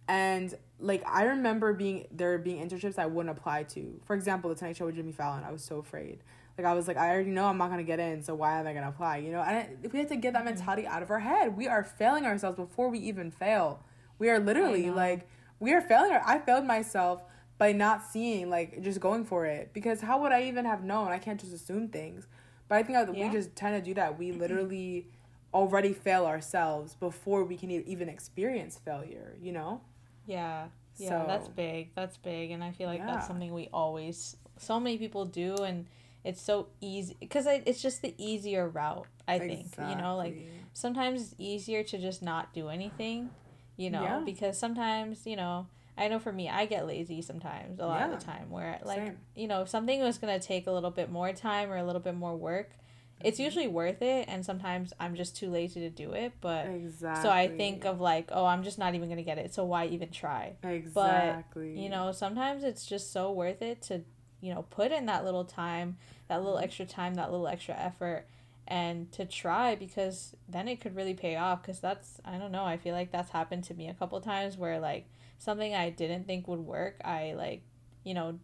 and 0.09 0.55
like 0.81 1.07
I 1.07 1.25
remember 1.25 1.73
being 1.73 2.07
there 2.11 2.39
being 2.39 2.67
internships 2.67 2.99
I 2.99 3.07
wouldn't 3.07 3.37
apply 3.37 3.65
to. 3.65 4.01
For 4.05 4.17
example, 4.17 4.51
the 4.51 4.57
Tonight 4.57 4.77
Show 4.77 4.87
with 4.87 4.97
Jimmy 4.97 5.13
Fallon. 5.13 5.45
I 5.45 5.53
was 5.53 5.63
so 5.63 5.79
afraid. 5.79 6.21
Like 6.59 6.67
I 6.67 6.73
was 6.75 6.89
like 6.89 6.97
I 6.97 7.11
already 7.11 7.31
know 7.31 7.47
I'm 7.47 7.59
not 7.59 7.71
gonna 7.71 7.83
get 7.83 8.01
in, 8.01 8.23
so 8.23 8.35
why 8.35 8.59
am 8.59 8.67
I 8.67 8.73
gonna 8.73 8.89
apply? 8.89 9.19
You 9.19 9.33
know, 9.33 9.43
and 9.43 9.79
if 9.83 9.93
we 9.93 9.99
have 9.99 10.09
to 10.09 10.17
get 10.17 10.33
that 10.33 10.45
mm-hmm. 10.45 10.55
mentality 10.55 10.87
out 10.87 11.03
of 11.03 11.11
our 11.11 11.21
head. 11.21 11.57
We 11.57 11.69
are 11.69 11.85
failing 11.85 12.25
ourselves 12.25 12.57
before 12.57 12.89
we 12.89 12.99
even 13.01 13.31
fail. 13.31 13.83
We 14.19 14.31
are 14.31 14.39
literally 14.39 14.91
like 14.91 15.29
we 15.61 15.73
are 15.73 15.81
failing. 15.81 16.13
Our, 16.13 16.23
I 16.25 16.39
failed 16.39 16.65
myself 16.65 17.23
by 17.59 17.73
not 17.73 18.05
seeing 18.05 18.51
like 18.51 18.83
just 18.83 19.01
going 19.01 19.25
for 19.25 19.47
it 19.47 19.71
because 19.73 20.01
how 20.01 20.21
would 20.23 20.33
I 20.33 20.45
even 20.45 20.65
have 20.65 20.85
known? 20.85 21.09
I 21.09 21.19
can't 21.19 21.41
just 21.41 21.53
assume 21.53 21.89
things. 21.89 22.27
But 22.69 22.77
I 22.77 22.83
think 22.83 22.99
that 22.99 23.17
yeah. 23.17 23.29
we 23.29 23.33
just 23.33 23.55
tend 23.55 23.83
to 23.83 23.89
do 23.89 23.95
that. 23.95 24.19
We 24.19 24.33
literally 24.33 25.09
already 25.55 25.93
fail 25.93 26.27
ourselves 26.27 26.95
before 26.95 27.45
we 27.45 27.57
can 27.57 27.71
even 27.71 28.09
experience 28.09 28.79
failure, 28.85 29.37
you 29.41 29.53
know? 29.53 29.81
Yeah. 30.27 30.67
Yeah, 30.99 31.09
so, 31.11 31.25
that's 31.27 31.49
big. 31.49 31.91
That's 31.95 32.17
big. 32.17 32.51
And 32.51 32.65
I 32.65 32.73
feel 32.73 32.89
like 32.89 33.01
yeah. 33.01 33.07
that's 33.07 33.27
something 33.27 33.53
we 33.53 33.69
always, 33.73 34.37
so 34.57 34.81
many 34.81 34.97
people 34.97 35.27
do. 35.27 35.55
And 35.57 35.87
it's 36.27 36.43
so 36.43 36.67
easy 36.81 37.17
because 37.21 37.47
it's 37.47 37.81
just 37.81 38.03
the 38.03 38.13
easier 38.19 38.69
route, 38.69 39.07
I 39.29 39.39
think. 39.39 39.67
Exactly. 39.67 39.95
You 39.95 40.03
know, 40.03 40.17
like 40.17 40.51
sometimes 40.73 41.23
it's 41.23 41.35
easier 41.39 41.85
to 41.85 41.99
just 41.99 42.21
not 42.21 42.53
do 42.53 42.69
anything, 42.69 43.31
you 43.77 43.91
know, 43.91 44.03
yeah. 44.03 44.23
because 44.25 44.59
sometimes, 44.59 45.25
you 45.25 45.37
know, 45.37 45.69
I 45.97 46.09
know 46.09 46.19
for 46.19 46.33
me, 46.33 46.49
I 46.49 46.67
get 46.67 46.85
lazy 46.87 47.23
sometimes, 47.23 47.79
a 47.79 47.87
lot 47.87 48.01
yeah. 48.01 48.13
of 48.13 48.19
the 48.19 48.27
time, 48.27 48.51
where 48.51 48.81
like 48.85 48.99
Same. 48.99 49.19
you 49.37 49.47
know, 49.47 49.63
if 49.63 49.69
something 49.69 50.03
was 50.03 50.19
gonna 50.19 50.41
take 50.41 50.67
a 50.67 50.73
little 50.73 50.91
bit 50.91 51.11
more 51.11 51.33
time 51.33 51.71
or 51.71 51.77
a 51.77 51.85
little 51.85 52.03
bit 52.03 52.17
more 52.17 52.37
work, 52.37 52.73
it's 53.21 53.37
mm-hmm. 53.37 53.45
usually 53.45 53.69
worth 53.69 54.03
it. 54.03 54.27
And 54.29 54.45
sometimes 54.45 54.93
I'm 54.99 55.15
just 55.15 55.37
too 55.37 55.49
lazy 55.49 55.81
to 55.81 55.91
do 55.91 56.13
it. 56.13 56.33
But 56.41 56.67
exactly. 56.67 57.23
so 57.23 57.31
I 57.31 57.49
think 57.49 57.85
of 57.85 58.01
like, 58.01 58.31
oh, 58.33 58.45
I'm 58.45 58.65
just 58.65 58.79
not 58.79 58.97
even 58.97 59.09
gonna 59.09 59.23
get 59.23 59.39
it. 59.39 59.55
So 59.55 59.65
why 59.65 59.87
even 59.87 60.11
try? 60.11 60.57
Exactly. 60.65 61.73
But 61.75 61.81
you 61.81 61.89
know, 61.89 62.11
sometimes 62.11 62.65
it's 62.65 62.85
just 62.85 63.13
so 63.13 63.31
worth 63.31 63.63
it 63.63 63.81
to 63.83 64.03
you 64.47 64.55
know 64.55 64.63
put 64.63 64.93
in 64.93 65.07
that 65.07 65.25
little 65.25 65.45
time, 65.45 65.97
that 66.29 66.43
little 66.43 66.59
extra 66.59 66.87
time, 66.87 67.15
that 67.15 67.31
little 67.31 67.49
extra 67.49 67.75
effort 67.75 68.27
and 68.69 69.13
to 69.13 69.25
try 69.25 69.77
because 69.77 70.35
then 70.49 70.67
it 70.67 70.81
could 70.81 70.97
really 70.97 71.15
pay 71.15 71.37
off 71.37 71.63
because 71.63 71.79
that's 71.79 72.21
i 72.25 72.37
don't 72.37 72.51
know 72.51 72.65
i 72.65 72.77
feel 72.77 72.93
like 72.93 73.13
that's 73.13 73.31
happened 73.31 73.63
to 73.63 73.73
me 73.75 73.89
a 73.89 73.95
couple 73.95 74.21
times 74.21 74.57
where 74.57 74.81
like 74.81 75.07
something 75.39 75.75
I 75.75 75.91
didn't 75.91 76.27
think 76.27 76.49
would 76.49 76.61
work, 76.61 77.01
I 77.05 77.35
like, 77.37 77.63
you 78.05 78.15
know, 78.15 78.39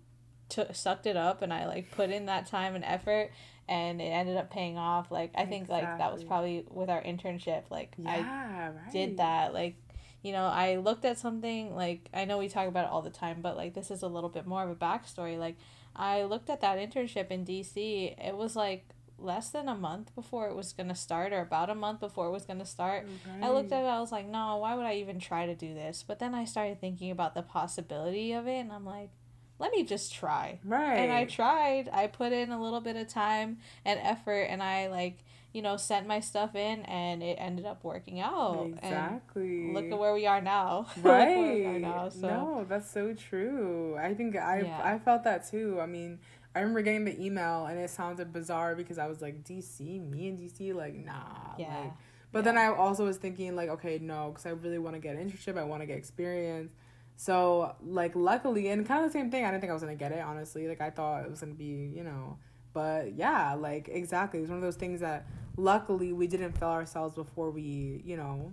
took 0.49 0.75
sucked 0.75 1.07
it 1.07 1.17
up 1.17 1.43
and 1.43 1.53
I 1.53 1.67
like 1.67 1.91
put 1.93 2.11
in 2.11 2.27
that 2.27 2.47
time 2.47 2.75
and 2.75 2.85
effort 2.85 3.31
and 3.69 4.01
it 4.03 4.07
ended 4.07 4.37
up 4.37 4.51
paying 4.51 4.77
off. 4.77 5.11
Like 5.11 5.33
I 5.35 5.47
think 5.47 5.65
exactly. 5.65 5.89
like 5.89 5.99
that 5.99 6.13
was 6.13 6.25
probably 6.25 6.65
with 6.69 6.91
our 6.91 7.03
internship. 7.03 7.65
Like 7.71 7.93
yeah, 7.97 8.11
I 8.11 8.69
right. 8.69 8.93
did 8.93 9.19
that. 9.19 9.55
Like 9.55 9.77
you 10.23 10.33
know, 10.33 10.45
I 10.45 10.77
looked 10.77 11.05
at 11.05 11.19
something 11.19 11.75
like 11.75 12.09
I 12.13 12.25
know 12.25 12.39
we 12.39 12.49
talk 12.49 12.69
about 12.69 12.85
it 12.85 12.91
all 12.91 13.03
the 13.03 13.11
time, 13.11 13.39
but 13.41 13.57
like 13.57 13.75
this 13.75 13.91
is 13.91 14.03
a 14.03 14.09
little 14.09 14.31
bit 14.31 14.47
more 14.47 14.63
of 14.63 14.71
a 14.71 14.75
backstory. 14.75 15.39
Like 15.39 15.57
I 15.95 16.23
looked 16.25 16.51
at 16.51 16.61
that 16.61 16.79
internship 16.79 17.31
in 17.31 17.45
DC. 17.45 18.15
It 18.19 18.37
was 18.37 18.57
like 18.57 18.89
less 19.19 19.51
than 19.51 19.69
a 19.69 19.75
month 19.75 20.15
before 20.15 20.49
it 20.49 20.57
was 20.57 20.73
gonna 20.73 20.95
start, 20.95 21.33
or 21.33 21.41
about 21.41 21.71
a 21.71 21.75
month 21.75 22.01
before 22.01 22.27
it 22.27 22.33
was 22.33 22.45
gonna 22.45 22.67
start. 22.67 23.07
I 23.41 23.51
looked 23.51 23.73
at 23.73 23.85
it, 23.85 23.87
I 23.87 24.01
was 24.01 24.11
like, 24.13 24.27
no, 24.27 24.57
why 24.57 24.75
would 24.75 24.85
I 24.85 24.95
even 24.95 25.21
try 25.21 25.47
to 25.47 25.55
do 25.55 25.75
this? 25.75 26.05
But 26.07 26.19
then 26.19 26.35
I 26.35 26.45
started 26.45 26.81
thinking 26.81 27.11
about 27.11 27.35
the 27.35 27.43
possibility 27.43 28.33
of 28.33 28.47
it, 28.49 28.59
and 28.59 28.73
I'm 28.73 28.85
like, 28.85 29.11
let 29.59 29.71
me 29.71 29.85
just 29.85 30.13
try. 30.13 30.59
Right. 30.65 30.97
And 30.97 31.13
I 31.13 31.25
tried. 31.25 31.89
I 31.93 32.09
put 32.09 32.33
in 32.33 32.51
a 32.51 32.61
little 32.61 32.81
bit 32.81 32.97
of 32.97 33.07
time 33.07 33.59
and 33.85 34.01
effort, 34.03 34.49
and 34.51 34.61
I 34.61 34.89
like 34.89 35.19
you 35.53 35.61
know, 35.61 35.77
sent 35.77 36.07
my 36.07 36.21
stuff 36.21 36.55
in 36.55 36.83
and 36.83 37.23
it 37.23 37.37
ended 37.39 37.67
up 37.67 37.85
working 37.85 38.21
out. 38.21 38.71
Exactly. 38.83 39.67
And 39.67 39.75
look 39.75 39.85
at 39.85 39.99
where 39.99 40.15
we 40.15 40.27
are 40.27 40.41
now. 40.41 40.87
Right. 41.03 41.67
are 41.67 41.79
now, 41.79 42.09
so. 42.09 42.27
No, 42.27 42.67
that's 42.69 42.91
so 42.91 43.13
true. 43.13 43.97
I 44.01 44.15
think 44.15 44.37
I 44.37 44.63
yeah. 44.63 44.81
I 44.83 44.99
felt 44.99 45.25
that 45.25 45.49
too. 45.49 45.79
I 45.81 45.87
mean, 45.87 46.21
I 46.55 46.61
remember 46.61 46.83
getting 46.83 47.05
the 47.05 47.23
email 47.23 47.67
and 47.67 47.79
it 47.79 47.91
sounded 47.91 48.33
bizarre 48.33 48.75
because 48.75 48.99
I 48.99 49.07
was 49.09 49.21
like, 49.21 49.45
DC, 49.45 49.81
me 50.09 50.29
and 50.29 50.39
DC, 50.39 50.75
like, 50.75 50.95
nah. 50.95 51.55
Yeah. 51.59 51.79
Like, 51.79 51.93
but 52.31 52.39
yeah. 52.41 52.43
then 52.45 52.59
I 52.59 52.67
also 52.69 53.05
was 53.05 53.17
thinking, 53.17 53.57
like, 53.57 53.69
okay, 53.71 53.99
no, 53.99 54.31
because 54.31 54.47
I 54.47 54.51
really 54.51 54.79
want 54.79 54.97
to 54.97 55.01
get 55.01 55.17
an 55.17 55.31
internship. 55.31 55.59
I 55.59 55.65
want 55.65 55.83
to 55.83 55.87
get 55.87 55.99
experience. 55.99 56.73
So, 57.17 57.77
like, 57.85 58.17
luckily, 58.17 58.69
and 58.69 58.87
kind 58.87 59.05
of 59.05 59.13
the 59.13 59.19
same 59.19 59.31
thing, 59.31 59.45
I 59.45 59.51
didn't 59.51 59.61
think 59.61 59.71
I 59.71 59.75
was 59.75 59.83
going 59.83 59.97
to 59.97 59.99
get 59.99 60.13
it, 60.13 60.21
honestly. 60.21 60.67
Like, 60.67 60.81
I 60.81 60.91
thought 60.91 61.25
it 61.25 61.31
was 61.31 61.41
going 61.41 61.53
to 61.53 61.59
be, 61.59 61.93
you 61.95 62.05
know, 62.05 62.39
but 62.73 63.15
yeah, 63.15 63.55
like, 63.55 63.89
exactly. 63.89 64.41
It's 64.41 64.49
one 64.49 64.59
of 64.59 64.63
those 64.63 64.77
things 64.77 65.01
that 65.01 65.27
luckily 65.57 66.13
we 66.13 66.27
didn't 66.27 66.53
fail 66.53 66.71
ourselves 66.71 67.15
before 67.15 67.51
we, 67.51 68.03
you 68.05 68.17
know, 68.17 68.53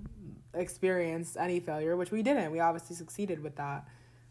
experienced 0.53 1.37
any 1.37 1.59
failure, 1.59 1.95
which 1.95 2.11
we 2.11 2.23
didn't. 2.23 2.51
We 2.51 2.59
obviously 2.59 2.95
succeeded 2.95 3.41
with 3.43 3.55
that. 3.55 3.87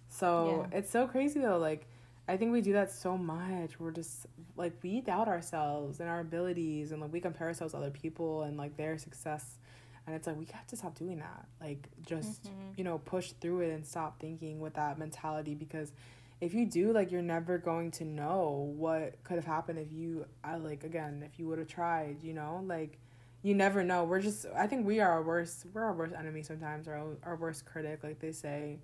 So, 0.09 0.67
yeah. 0.71 0.79
it's 0.79 0.91
so 0.91 1.07
crazy, 1.07 1.41
though. 1.41 1.59
Like, 1.59 1.87
I 2.29 2.37
think 2.37 2.53
we 2.53 2.61
do 2.61 2.75
that 2.75 2.93
so 2.93 3.17
much. 3.17 3.81
We're 3.81 3.91
just 3.91 4.27
like 4.57 4.75
we 4.83 5.01
doubt 5.01 5.29
ourselves 5.29 5.99
and 5.99 6.09
our 6.11 6.21
abilities 6.21 6.93
and 6.93 7.01
like 7.01 7.13
we 7.13 7.21
compare 7.21 7.47
ourselves 7.47 7.73
to 7.73 7.79
other 7.79 7.91
people 7.91 8.43
and 8.43 8.59
like 8.59 8.77
their 8.77 8.99
success. 8.99 9.59
And 10.07 10.15
it's 10.15 10.27
like 10.27 10.39
we 10.39 10.47
have 10.53 10.67
to 10.69 10.77
stop 10.77 10.95
doing 10.95 11.19
that. 11.21 11.47
Like 11.61 11.89
just, 12.07 12.45
mm-hmm. 12.45 12.73
you 12.77 12.85
know, 12.85 12.99
push 12.99 13.33
through 13.41 13.61
it 13.61 13.73
and 13.73 13.87
stop 13.87 14.21
thinking 14.21 14.61
with 14.61 14.75
that 14.75 14.99
mentality 14.99 15.55
because 15.55 15.93
if 16.41 16.55
you 16.55 16.67
do 16.67 16.93
like 16.93 17.11
you're 17.11 17.23
never 17.23 17.59
going 17.59 17.91
to 17.91 18.05
know 18.05 18.73
what 18.77 19.23
could 19.25 19.37
have 19.37 19.45
happened 19.45 19.79
if 19.79 19.93
you 19.93 20.27
I 20.45 20.57
like 20.57 20.85
again, 20.85 21.23
if 21.27 21.39
you 21.39 21.49
would 21.49 21.59
have 21.59 21.69
tried, 21.69 22.23
you 22.23 22.33
know? 22.33 22.63
Like 22.65 22.99
you 23.43 23.55
never 23.55 23.83
know. 23.83 24.05
We're 24.05 24.21
just 24.21 24.47
I 24.57 24.67
think 24.67 24.87
we 24.87 25.01
are 25.01 25.11
our 25.11 25.23
worst 25.23 25.67
we're 25.73 25.83
our 25.83 25.95
worst 25.95 26.15
enemy 26.17 26.43
sometimes, 26.43 26.87
our 26.87 27.17
our 27.23 27.37
worst 27.37 27.65
critic 27.67 28.01
like 28.03 28.21
they 28.21 28.33
say. 28.33 28.79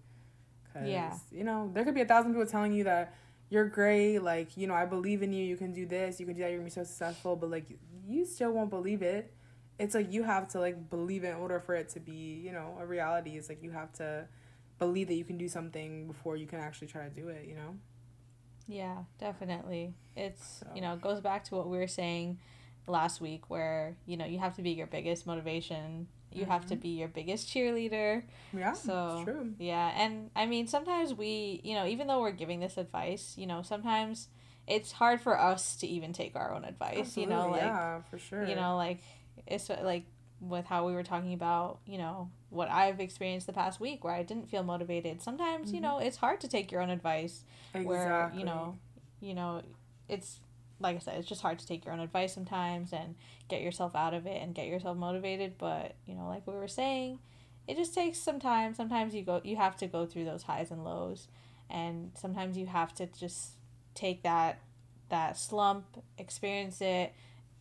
Cause, 0.72 0.88
yeah. 0.88 1.16
you 1.30 1.44
know, 1.44 1.70
there 1.72 1.84
could 1.84 1.94
be 1.94 2.00
a 2.00 2.06
thousand 2.06 2.32
people 2.32 2.46
telling 2.46 2.72
you 2.72 2.82
that 2.84 3.14
you're 3.48 3.68
great, 3.68 4.18
like, 4.18 4.56
you 4.56 4.66
know, 4.66 4.74
I 4.74 4.86
believe 4.86 5.22
in 5.22 5.32
you, 5.32 5.44
you 5.44 5.56
can 5.56 5.72
do 5.72 5.86
this, 5.86 6.18
you 6.18 6.26
can 6.26 6.34
do 6.34 6.42
that, 6.42 6.48
you're 6.48 6.58
gonna 6.58 6.66
be 6.66 6.70
so 6.70 6.82
successful, 6.82 7.36
but 7.36 7.50
like 7.50 7.66
you 8.08 8.24
still 8.24 8.50
won't 8.50 8.70
believe 8.70 9.02
it. 9.02 9.32
It's 9.78 9.94
like 9.94 10.12
you 10.12 10.24
have 10.24 10.48
to 10.48 10.60
like 10.60 10.90
believe 10.90 11.22
in 11.22 11.34
order 11.34 11.60
for 11.60 11.74
it 11.76 11.88
to 11.90 12.00
be, 12.00 12.40
you 12.44 12.52
know, 12.52 12.76
a 12.80 12.86
reality. 12.86 13.36
It's 13.36 13.48
like 13.48 13.62
you 13.62 13.70
have 13.70 13.92
to 13.94 14.26
believe 14.84 15.08
that 15.08 15.14
you 15.14 15.24
can 15.24 15.38
do 15.38 15.48
something 15.48 16.06
before 16.06 16.36
you 16.36 16.46
can 16.46 16.60
actually 16.60 16.88
try 16.88 17.04
to 17.04 17.10
do 17.10 17.28
it, 17.28 17.46
you 17.46 17.54
know? 17.54 17.76
Yeah, 18.66 19.04
definitely. 19.18 19.94
It's 20.16 20.60
so. 20.60 20.66
you 20.74 20.80
know, 20.80 20.94
it 20.94 21.00
goes 21.00 21.20
back 21.20 21.44
to 21.44 21.54
what 21.54 21.68
we 21.68 21.76
were 21.76 21.86
saying 21.86 22.38
last 22.86 23.20
week 23.20 23.50
where, 23.50 23.96
you 24.06 24.16
know, 24.16 24.24
you 24.24 24.38
have 24.38 24.56
to 24.56 24.62
be 24.62 24.70
your 24.70 24.86
biggest 24.86 25.26
motivation 25.26 26.08
you 26.34 26.42
mm-hmm. 26.42 26.50
have 26.50 26.66
to 26.66 26.74
mm-hmm. 26.74 26.82
be 26.82 26.88
your 26.88 27.08
biggest 27.08 27.48
cheerleader. 27.48 28.24
Yeah, 28.52 28.72
so 28.72 29.22
true. 29.24 29.54
Yeah, 29.58 29.92
and 29.96 30.30
I 30.34 30.46
mean 30.46 30.66
sometimes 30.66 31.14
we, 31.14 31.60
you 31.62 31.74
know, 31.74 31.86
even 31.86 32.08
though 32.08 32.20
we're 32.20 32.32
giving 32.32 32.60
this 32.60 32.76
advice, 32.76 33.34
you 33.38 33.46
know, 33.46 33.62
sometimes 33.62 34.28
it's 34.66 34.92
hard 34.92 35.20
for 35.20 35.38
us 35.38 35.76
to 35.76 35.86
even 35.86 36.12
take 36.12 36.34
our 36.34 36.52
own 36.52 36.64
advice. 36.64 36.98
Absolutely, 36.98 37.34
you 37.34 37.40
know, 37.40 37.50
like 37.50 37.60
yeah, 37.60 38.02
for 38.10 38.18
sure. 38.18 38.44
You 38.46 38.56
know, 38.56 38.76
like 38.76 38.98
it's 39.46 39.68
like 39.68 40.06
with 40.40 40.66
how 40.66 40.86
we 40.86 40.92
were 40.92 41.04
talking 41.04 41.34
about, 41.34 41.78
you 41.86 41.98
know, 41.98 42.30
what 42.54 42.70
I've 42.70 43.00
experienced 43.00 43.46
the 43.46 43.52
past 43.52 43.80
week 43.80 44.04
where 44.04 44.14
I 44.14 44.22
didn't 44.22 44.48
feel 44.48 44.62
motivated. 44.62 45.20
Sometimes, 45.22 45.68
mm-hmm. 45.68 45.76
you 45.76 45.80
know, 45.80 45.98
it's 45.98 46.16
hard 46.16 46.40
to 46.40 46.48
take 46.48 46.70
your 46.70 46.80
own 46.80 46.90
advice. 46.90 47.44
Exactly. 47.74 47.86
Where 47.86 48.32
you 48.36 48.44
know, 48.44 48.78
you 49.20 49.34
know, 49.34 49.62
it's 50.08 50.40
like 50.80 50.96
I 50.96 50.98
said, 50.98 51.18
it's 51.18 51.28
just 51.28 51.42
hard 51.42 51.58
to 51.58 51.66
take 51.66 51.84
your 51.84 51.94
own 51.94 52.00
advice 52.00 52.34
sometimes 52.34 52.92
and 52.92 53.14
get 53.48 53.62
yourself 53.62 53.94
out 53.94 54.14
of 54.14 54.26
it 54.26 54.42
and 54.42 54.54
get 54.54 54.66
yourself 54.66 54.96
motivated. 54.96 55.54
But 55.58 55.94
you 56.06 56.14
know, 56.14 56.28
like 56.28 56.46
we 56.46 56.54
were 56.54 56.68
saying, 56.68 57.18
it 57.66 57.76
just 57.76 57.94
takes 57.94 58.18
some 58.18 58.40
time. 58.40 58.74
Sometimes 58.74 59.14
you 59.14 59.22
go, 59.22 59.40
you 59.44 59.56
have 59.56 59.76
to 59.78 59.86
go 59.86 60.06
through 60.06 60.24
those 60.24 60.44
highs 60.44 60.70
and 60.70 60.84
lows, 60.84 61.28
and 61.68 62.12
sometimes 62.14 62.56
you 62.56 62.66
have 62.66 62.94
to 62.94 63.06
just 63.06 63.52
take 63.94 64.22
that 64.22 64.60
that 65.10 65.36
slump, 65.36 65.84
experience 66.18 66.80
it, 66.80 67.12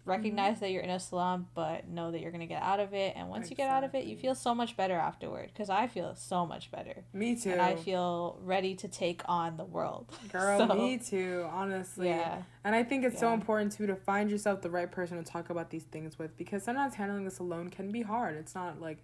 recognize 0.06 0.56
mm-hmm. 0.56 0.60
that 0.66 0.72
you're 0.72 0.82
in 0.82 0.90
a 0.90 1.00
slump, 1.00 1.48
but 1.56 1.88
know 1.88 2.12
that 2.12 2.20
you're 2.20 2.32
gonna 2.32 2.46
get 2.46 2.62
out 2.62 2.80
of 2.80 2.94
it. 2.94 3.14
And 3.16 3.30
once 3.30 3.46
exactly. 3.46 3.64
you 3.64 3.70
get 3.70 3.76
out 3.76 3.84
of 3.84 3.96
it, 3.96 4.06
you 4.06 4.18
feel 4.18 4.36
so 4.36 4.54
much 4.54 4.76
better 4.76 4.96
afterward. 4.96 5.52
Because 5.54 5.70
I 5.70 5.88
feel 5.88 6.14
so 6.16 6.46
much 6.46 6.72
better. 6.72 7.06
Me 7.14 7.36
too. 7.36 7.52
And 7.52 7.62
I 7.62 7.76
feel 7.76 8.38
ready 8.44 8.76
to 8.76 8.88
take 8.88 9.22
on 9.26 9.56
the 9.58 9.64
world. 9.64 10.14
Girl, 10.32 10.68
so, 10.68 10.74
me 10.74 10.98
too. 10.98 11.48
Honestly. 11.52 12.08
Yeah. 12.08 12.42
And 12.64 12.76
I 12.76 12.84
think 12.84 13.06
it's 13.06 13.16
yeah. 13.16 13.22
so 13.22 13.34
important 13.34 13.72
too 13.72 13.88
to 13.88 13.96
find 13.96 14.30
yourself 14.30 14.62
the 14.62 14.70
right 14.70 14.92
person 14.92 15.18
to 15.18 15.24
talk 15.24 15.50
about 15.50 15.70
these 15.70 15.84
things 15.84 16.20
with 16.20 16.36
because 16.38 16.64
sometimes 16.64 16.96
handling 16.96 17.24
this 17.24 17.40
alone 17.40 17.70
can 17.70 17.92
be 17.92 18.02
hard. 18.02 18.36
It's 18.36 18.56
not 18.56 18.82
like, 18.82 18.98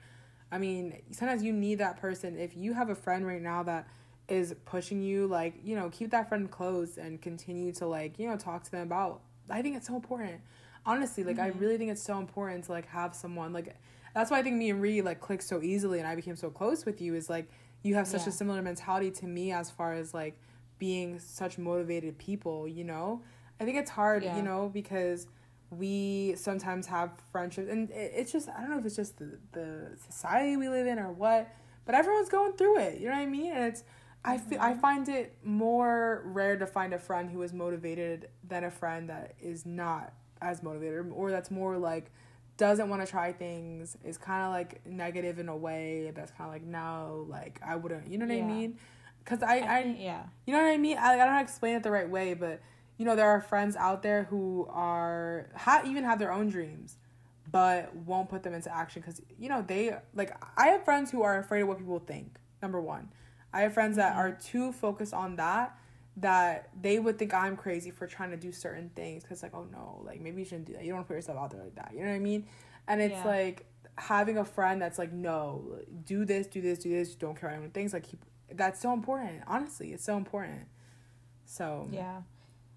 I 0.52 0.58
mean, 0.58 1.02
sometimes 1.12 1.44
you 1.44 1.54
need 1.54 1.76
that 1.76 2.00
person. 2.02 2.38
If 2.38 2.58
you 2.58 2.74
have 2.74 2.90
a 2.90 2.96
friend 2.96 3.26
right 3.26 3.42
now 3.42 3.64
that 3.64 3.88
is 4.28 4.54
pushing 4.66 5.02
you, 5.02 5.28
like 5.28 5.56
you 5.64 5.76
know, 5.76 5.90
keep 5.90 6.12
that 6.12 6.28
friend 6.28 6.52
close 6.52 6.98
and 6.98 7.22
continue 7.22 7.72
to 7.74 7.88
like 7.88 8.20
you 8.20 8.28
know 8.30 8.36
talk 8.36 8.64
to 8.64 8.72
them 8.72 8.84
about. 8.84 9.22
I 9.50 9.62
think 9.62 9.76
it's 9.78 9.88
so 9.88 9.96
important 9.96 10.42
honestly 10.86 11.24
like 11.24 11.38
mm-hmm. 11.38 11.58
i 11.58 11.60
really 11.60 11.78
think 11.78 11.92
it's 11.92 12.04
so 12.04 12.18
important 12.18 12.64
to 12.64 12.72
like 12.72 12.88
have 12.88 13.16
someone 13.16 13.54
like 13.54 13.76
that's 14.14 14.32
why 14.32 14.40
i 14.40 14.44
think 14.44 14.56
me 14.56 14.70
and 14.70 14.82
Ree 14.82 15.02
like 15.02 15.20
clicked 15.20 15.44
so 15.44 15.62
easily 15.62 16.00
and 16.00 16.08
i 16.08 16.16
became 16.16 16.36
so 16.36 16.50
close 16.50 16.86
with 16.86 17.02
you 17.02 17.16
is 17.16 17.30
like 17.30 17.50
you 17.84 17.96
have 17.96 18.08
such 18.08 18.22
yeah. 18.22 18.30
a 18.30 18.32
similar 18.32 18.62
mentality 18.62 19.12
to 19.12 19.26
me 19.26 19.52
as 19.52 19.70
far 19.70 19.94
as 19.94 20.14
like 20.14 20.40
being 20.78 21.20
such 21.20 21.58
motivated 21.58 22.18
people 22.18 22.68
you 22.68 22.84
know 22.84 23.22
i 23.60 23.66
think 23.66 23.78
it's 23.78 23.92
hard 23.92 24.24
yeah. 24.24 24.36
you 24.36 24.44
know 24.44 24.70
because 24.74 25.28
we 25.72 26.34
sometimes 26.36 26.88
have 26.88 27.12
friendships 27.32 27.70
and 27.70 27.92
it, 27.92 28.12
it's 28.16 28.32
just 28.32 28.50
i 28.50 28.62
don't 28.62 28.72
know 28.72 28.80
if 28.80 28.86
it's 28.86 28.96
just 28.96 29.18
the, 29.18 29.38
the 29.52 29.92
society 30.10 30.58
we 30.58 30.70
live 30.70 30.88
in 30.88 30.98
or 30.98 31.12
what 31.12 31.48
but 31.86 31.96
everyone's 31.96 32.30
going 32.30 32.54
through 32.54 32.80
it 32.80 33.00
you 33.00 33.08
know 33.08 33.14
what 33.14 33.22
i 33.22 33.26
mean 33.26 33.52
and 33.52 33.66
it's 33.66 33.84
I, 34.24 34.36
f- 34.36 34.52
I 34.52 34.72
mm-hmm. 34.72 34.80
find 34.82 35.10
it 35.10 35.38
more 35.44 36.24
rare 36.26 36.58
to 36.58 36.68
find 36.68 36.94
a 36.94 37.00
friend 37.00 37.30
who 37.30 37.42
is 37.42 37.54
motivated 37.54 38.30
than 38.46 38.66
a 38.66 38.72
friend 38.72 39.10
that 39.10 39.36
is 39.40 39.66
not 39.66 40.14
as 40.42 40.64
motivated 40.64 41.12
or 41.14 41.32
that's 41.32 41.52
more 41.52 41.78
like 41.78 42.12
doesn't 42.58 42.90
want 42.90 43.04
to 43.04 43.10
try 43.10 43.32
things 43.32 43.98
is 44.04 44.18
kind 44.18 44.44
of 44.44 44.52
like 44.52 44.86
negative 44.86 45.40
in 45.40 45.48
a 45.48 45.56
way 45.56 46.12
that's 46.14 46.32
kind 46.32 46.48
of 46.50 46.54
like 46.54 46.64
no 46.64 47.26
like 47.30 47.60
i 47.66 47.76
wouldn't 47.76 48.10
you 48.12 48.18
know 48.18 48.26
what 48.26 48.36
yeah. 48.36 48.44
i 48.44 48.48
mean 48.48 48.78
because 49.24 49.42
I, 49.42 49.60
I, 49.60 49.78
I 49.78 49.96
yeah 49.98 50.24
you 50.46 50.54
know 50.54 50.62
what 50.62 50.70
i 50.70 50.78
mean 50.78 50.98
I, 50.98 51.14
I 51.14 51.18
don't 51.18 51.28
know 51.28 51.32
how 51.32 51.38
to 51.38 51.44
explain 51.44 51.76
it 51.76 51.84
the 51.84 51.92
right 51.92 52.10
way 52.10 52.34
but 52.34 52.60
you 52.98 53.06
know 53.06 53.16
there 53.16 53.30
are 53.30 53.40
friends 53.40 53.78
out 53.78 54.04
there 54.04 54.24
who 54.24 54.68
are 54.70 55.50
ha- 55.56 55.84
even 55.86 56.04
have 56.04 56.20
their 56.20 56.34
own 56.34 56.50
dreams 56.50 56.98
but 57.50 57.96
won't 57.96 58.30
put 58.30 58.44
them 58.44 58.54
into 58.54 58.76
action 58.76 59.02
because 59.02 59.22
you 59.40 59.48
know 59.48 59.64
they 59.66 59.96
like 60.14 60.36
i 60.58 60.68
have 60.68 60.84
friends 60.84 61.12
who 61.12 61.24
are 61.24 61.40
afraid 61.40 61.62
of 61.62 61.70
what 61.70 61.78
people 61.78 62.00
think 62.00 62.38
number 62.62 62.82
one 62.82 63.10
i 63.54 63.62
have 63.62 63.74
friends 63.74 63.96
that 63.96 64.12
mm-hmm. 64.12 64.20
are 64.20 64.32
too 64.32 64.74
focused 64.74 65.14
on 65.14 65.38
that 65.38 65.79
that 66.22 66.70
they 66.80 67.00
would 67.00 67.18
think 67.18 67.34
I'm 67.34 67.56
crazy 67.56 67.92
for 67.92 68.08
trying 68.08 68.32
to 68.32 68.38
do 68.38 68.52
certain 68.52 68.90
things 68.96 69.24
because 69.24 69.42
like 69.44 69.54
oh 69.54 69.66
no 69.72 70.02
like 70.06 70.22
maybe 70.22 70.42
you 70.42 70.46
shouldn't 70.46 70.68
do 70.68 70.74
that. 70.74 70.84
You 70.84 70.94
don't 70.94 71.08
put 71.08 71.16
yourself 71.16 71.38
out 71.38 71.52
there 71.52 71.62
like 71.62 71.76
that. 71.76 71.92
You 71.94 72.02
know 72.02 72.10
what 72.10 72.16
I 72.16 72.20
mean? 72.20 72.46
And 72.88 73.02
it's 73.02 73.14
yeah. 73.14 73.26
like 73.26 73.66
having 73.98 74.38
a 74.38 74.46
friend 74.46 74.82
that's 74.82 74.98
like 74.98 75.12
no 75.12 75.80
do 76.06 76.26
this 76.26 76.48
do 76.48 76.62
this 76.62 76.80
do 76.80 76.90
this 76.90 77.16
don't 77.16 77.40
care 77.40 77.50
about 77.50 77.74
things 77.74 77.94
like 77.94 78.04
keep 78.04 78.24
that's 78.52 78.82
so 78.82 78.94
important. 78.94 79.42
Honestly 79.48 79.94
it's 79.94 80.04
so 80.04 80.18
important. 80.18 80.68
So 81.46 81.88
yeah. 81.92 82.22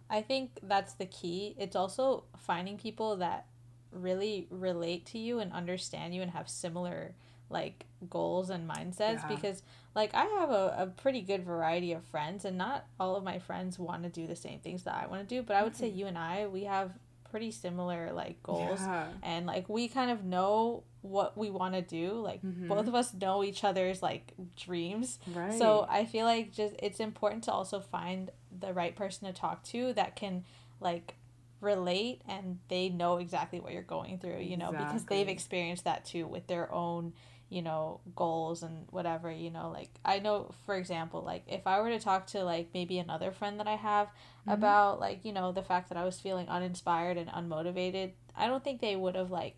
I 0.09 0.21
think 0.21 0.59
that's 0.63 0.95
the 0.95 1.07
key. 1.07 1.57
It's 1.59 1.75
also 1.75 2.25
finding 2.37 2.77
people 2.77 3.17
that 3.17 3.47
really 3.91 4.47
relate 4.51 5.07
to 5.07 5.19
you 5.19 5.39
and 5.39 5.53
understand 5.53 6.15
you 6.15 6.23
and 6.23 6.31
have 6.31 6.49
similar 6.49 7.15
like 7.53 7.87
goals 8.11 8.51
and 8.51 8.69
mindsets 8.69 9.21
yeah. 9.23 9.29
because 9.29 9.63
like 9.95 10.15
I 10.15 10.25
have 10.25 10.51
a, 10.51 10.75
a 10.79 10.87
pretty 10.87 11.21
good 11.21 11.45
variety 11.45 11.93
of 11.93 12.05
friends 12.05 12.45
and 12.45 12.59
not 12.59 12.87
all 12.99 13.17
of 13.17 13.25
my 13.25 13.39
friends 13.39 13.79
want 13.79 14.03
to 14.05 14.09
do 14.09 14.27
the 14.27 14.37
same 14.37 14.61
things 14.61 14.85
that 14.85 14.95
I 14.95 15.07
want 15.07 15.29
to 15.29 15.35
do 15.35 15.43
but 15.43 15.57
I 15.57 15.63
would 15.63 15.75
mm-hmm. 15.75 15.81
say 15.81 15.89
you 15.89 16.07
and 16.07 16.19
I 16.19 16.47
we 16.47 16.65
have 16.65 16.93
pretty 17.31 17.51
similar 17.51 18.13
like 18.13 18.43
goals 18.43 18.81
yeah. 18.81 19.07
and 19.23 19.47
like 19.47 19.69
we 19.69 19.89
kind 19.89 20.11
of 20.11 20.25
know 20.25 20.85
what 21.01 21.37
we 21.37 21.51
want 21.51 21.75
to 21.75 21.83
do 21.83 22.13
like 22.13 22.43
mm-hmm. 22.43 22.69
both 22.69 22.87
of 22.87 22.95
us 22.95 23.15
know 23.15 23.43
each 23.43 23.65
other's 23.65 24.03
like 24.03 24.35
dreams 24.57 25.19
right. 25.35 25.59
so 25.59 25.87
I 25.89 26.05
feel 26.05 26.27
like 26.27 26.53
just 26.53 26.75
it's 26.81 27.01
important 27.01 27.45
to 27.45 27.53
also 27.53 27.81
find 27.81 28.31
the 28.61 28.73
right 28.73 28.95
person 28.95 29.27
to 29.27 29.33
talk 29.33 29.65
to 29.65 29.93
that 29.95 30.15
can 30.15 30.45
like 30.81 31.15
relate 31.63 32.21
and 32.29 32.59
they 32.69 32.89
know 32.89 33.17
exactly 33.17 33.61
what 33.61 33.73
you're 33.73 33.83
going 33.83 34.19
through 34.19 34.41
you 34.41 34.57
know 34.57 34.69
exactly. 34.69 34.87
because 34.87 35.05
they've 35.07 35.29
experienced 35.29 35.85
that 35.85 36.05
too 36.05 36.27
with 36.27 36.47
their 36.49 36.73
own 36.73 37.13
you 37.53 37.61
know 37.61 38.01
goals 38.17 38.63
and 38.63 38.87
whatever 38.91 39.31
you 39.31 39.51
know 39.51 39.71
like 39.71 39.91
i 40.07 40.19
know 40.19 40.51
for 40.65 40.75
example 40.75 41.23
like 41.23 41.43
if 41.47 41.67
i 41.67 41.79
were 41.81 41.91
to 41.91 42.01
talk 42.01 42.27
to 42.27 42.43
like 42.43 42.69
maybe 42.73 42.99
another 42.99 43.31
friend 43.31 43.61
that 43.61 43.69
i 43.69 43.77
have 43.77 44.07
mm-hmm. 44.07 44.53
about 44.53 44.99
like 44.99 45.23
you 45.23 45.33
know 45.33 45.53
the 45.53 45.63
fact 45.63 45.91
that 45.91 45.99
i 45.99 46.05
was 46.05 46.19
feeling 46.19 46.49
uninspired 46.49 47.19
and 47.19 47.29
unmotivated 47.29 48.13
i 48.35 48.47
don't 48.47 48.65
think 48.65 48.81
they 48.81 48.97
would 48.97 49.15
have 49.15 49.31
like 49.31 49.57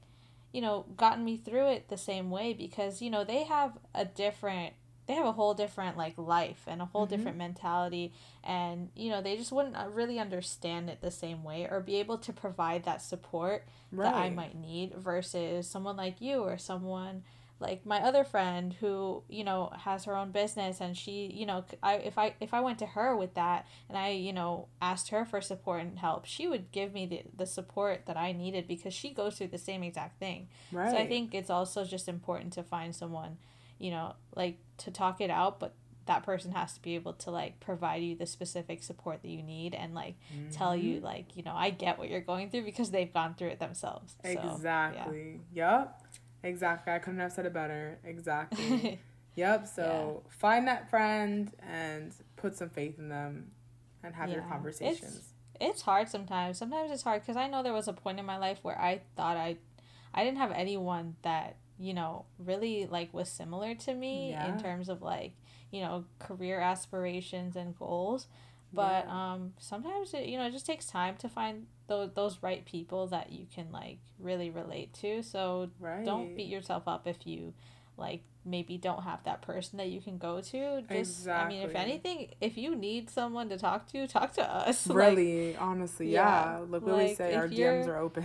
you 0.53 0.61
know 0.61 0.85
gotten 0.97 1.25
me 1.25 1.37
through 1.37 1.69
it 1.69 1.89
the 1.89 1.97
same 1.97 2.31
way 2.33 2.53
because 2.53 3.01
you 3.01 3.11
know 3.11 3.23
they 3.23 3.45
have 3.45 3.79
a 3.95 4.05
different 4.05 4.75
they 5.07 5.15
have 5.15 5.27
a 5.27 5.33
whole 5.33 5.55
different 5.55 5.97
like 5.97 6.15
life 6.17 6.63
and 6.67 6.83
a 6.83 6.87
whole 6.87 7.07
mm-hmm. 7.07 7.15
different 7.15 7.37
mentality 7.37 8.13
and 8.43 8.89
you 8.97 9.09
know 9.09 9.23
they 9.23 9.37
just 9.37 9.53
wouldn't 9.53 9.77
uh, 9.77 9.87
really 9.93 10.19
understand 10.19 10.91
it 10.91 11.01
the 11.01 11.13
same 11.13 11.45
way 11.45 11.69
or 11.71 11.79
be 11.79 11.97
able 11.97 12.19
to 12.19 12.33
provide 12.33 12.85
that 12.85 13.01
support 13.01 13.65
right. 13.93 14.11
that 14.11 14.17
i 14.17 14.31
might 14.31 14.57
need 14.57 14.93
versus 14.97 15.69
someone 15.69 15.97
like 15.97 16.21
you 16.21 16.41
or 16.41 16.59
someone 16.59 17.23
like 17.61 17.87
my 17.87 18.01
other 18.01 18.25
friend 18.25 18.75
who 18.81 19.23
you 19.29 19.45
know 19.45 19.71
has 19.85 20.05
her 20.05 20.17
own 20.17 20.31
business 20.31 20.81
and 20.81 20.97
she 20.97 21.31
you 21.33 21.47
know 21.47 21.65
i 21.83 21.95
if 21.95 22.19
i 22.19 22.35
if 22.41 22.53
i 22.53 22.61
went 22.61 22.79
to 22.79 22.87
her 22.87 23.17
with 23.17 23.35
that 23.35 23.67
and 23.89 23.97
i 23.97 24.11
you 24.11 24.33
know 24.33 24.69
asked 24.83 25.11
her 25.11 25.25
for 25.25 25.41
support 25.41 25.81
and 25.81 25.99
help 25.99 26.25
she 26.25 26.47
would 26.47 26.71
give 26.73 26.93
me 26.93 27.07
the, 27.07 27.23
the 27.37 27.47
support 27.47 28.07
that 28.07 28.17
i 28.17 28.33
needed 28.33 28.67
because 28.67 28.93
she 28.93 29.11
goes 29.11 29.37
through 29.37 29.47
the 29.47 29.59
same 29.59 29.83
exact 29.83 30.19
thing 30.19 30.49
right 30.73 30.91
so 30.91 30.97
i 30.97 31.07
think 31.07 31.35
it's 31.35 31.51
also 31.51 31.85
just 31.85 32.09
important 32.09 32.53
to 32.53 32.63
find 32.63 32.95
someone 32.95 33.37
you 33.79 33.91
know 33.91 34.15
like 34.35 34.59
to 34.77 34.91
talk 34.91 35.21
it 35.21 35.31
out 35.31 35.61
but 35.61 35.75
that 36.07 36.23
person 36.23 36.53
has 36.53 36.75
to 36.75 36.83
be 36.83 36.95
able 36.95 37.15
to 37.15 37.31
like 37.31 37.59
provide 37.61 38.03
you 38.03 38.15
the 38.15 38.27
specific 38.27 38.83
support 38.83 39.23
that 39.23 39.29
you 39.29 39.43
need 39.43 39.75
and 39.75 39.95
like 39.95 40.17
mm-hmm. 40.35 40.51
tell 40.51 40.77
you 40.77 40.97
mm-hmm. 40.97 41.05
like 41.05 41.37
you 41.37 41.43
know 41.43 41.55
i 41.55 41.71
get 41.71 41.99
what 41.99 42.11
you're 42.11 42.21
going 42.21 42.51
through 42.51 42.65
because 42.65 42.91
they've 42.91 43.13
gone 43.13 43.35
through 43.35 43.49
it 43.49 43.59
themselves 43.59 44.15
exactly 44.23 45.37
so, 45.37 45.45
yeah. 45.55 45.81
yep 45.81 46.04
Exactly. 46.45 46.93
I 46.93 46.99
couldn't 46.99 47.21
have 47.21 47.33
said 47.33 47.47
it 47.47 47.53
better. 47.53 47.99
Exactly. 48.05 49.01
yep. 49.35 49.67
So 49.67 50.23
yeah. 50.25 50.31
find 50.31 50.69
that 50.69 50.91
friend 50.91 51.51
and 51.67 52.15
put 52.37 52.57
some 52.57 52.69
faith 52.69 52.99
in 52.99 53.09
them 53.09 53.51
and 54.03 54.15
have 54.15 54.29
yeah. 54.29 54.37
your 54.37 54.45
conversations. 54.45 55.17
It's, 55.17 55.29
it's 55.61 55.83
hard 55.83 56.09
sometimes. 56.09 56.59
Sometimes 56.59 56.91
it's 56.93 57.03
hard 57.03 57.23
because 57.23 57.37
I 57.37 57.49
know 57.49 57.63
there 57.63 57.73
was 57.73 57.89
a 57.89 57.93
point 57.93 58.21
in 58.21 58.27
my 58.27 58.37
life 58.37 58.59
where 58.63 58.79
I 58.79 59.01
thought 59.17 59.37
I, 59.37 59.57
I 60.13 60.23
didn't 60.23 60.39
have 60.39 60.53
anyone 60.53 61.17
that 61.23 61.57
you 61.79 61.93
know 61.93 62.25
really 62.39 62.87
like 62.87 63.13
was 63.13 63.29
similar 63.29 63.75
to 63.75 63.95
me 63.95 64.31
yeah. 64.31 64.47
in 64.47 64.63
terms 64.63 64.89
of 64.89 65.03
like 65.03 65.33
you 65.73 65.81
know 65.81 66.05
career 66.21 66.61
aspirations 66.61 67.57
and 67.57 67.77
goals 67.77 68.29
but 68.75 69.05
yeah. 69.07 69.33
um 69.33 69.53
sometimes 69.59 70.13
it 70.15 70.27
you 70.27 70.39
know 70.39 70.47
it 70.47 70.53
just 70.53 70.67
takes 70.67 70.87
time 70.87 71.17
to 71.17 71.29
find 71.29 71.67
those 71.87 72.11
those 72.15 72.39
right 72.43 72.65
people 72.65 73.07
that 73.09 73.33
you 73.33 73.47
can 73.55 73.71
like 73.73 73.99
really 74.19 74.51
relate 74.51 74.93
to. 74.95 75.23
So 75.23 75.71
right. 75.81 76.05
don't 76.05 76.37
beat 76.37 76.49
yourself 76.49 76.85
up 76.87 77.07
if 77.07 77.27
you 77.27 77.55
like 77.97 78.23
maybe 78.45 78.77
don't 78.77 79.03
have 79.03 79.23
that 79.25 79.43
person 79.43 79.79
that 79.79 79.89
you 79.89 80.01
can 80.01 80.19
go 80.19 80.41
to. 80.41 80.83
Just 80.83 80.91
exactly. 80.91 81.59
I 81.59 81.61
mean, 81.61 81.71
if 81.71 81.77
anything, 81.77 82.29
if 82.41 82.57
you 82.59 82.75
need 82.75 83.09
someone 83.11 83.49
to 83.49 83.59
talk 83.59 83.87
to, 83.93 84.07
talk 84.07 84.33
to 84.35 84.43
us. 84.43 84.87
Really, 84.95 85.53
like, 85.53 85.63
honestly, 85.63 86.11
yeah. 86.11 86.59
yeah. 86.59 86.65
Like, 86.69 86.83
we 86.87 87.15
say. 87.15 87.35
Our 87.35 87.49
DMs 87.49 87.89
are 87.89 87.97
open. 87.97 88.25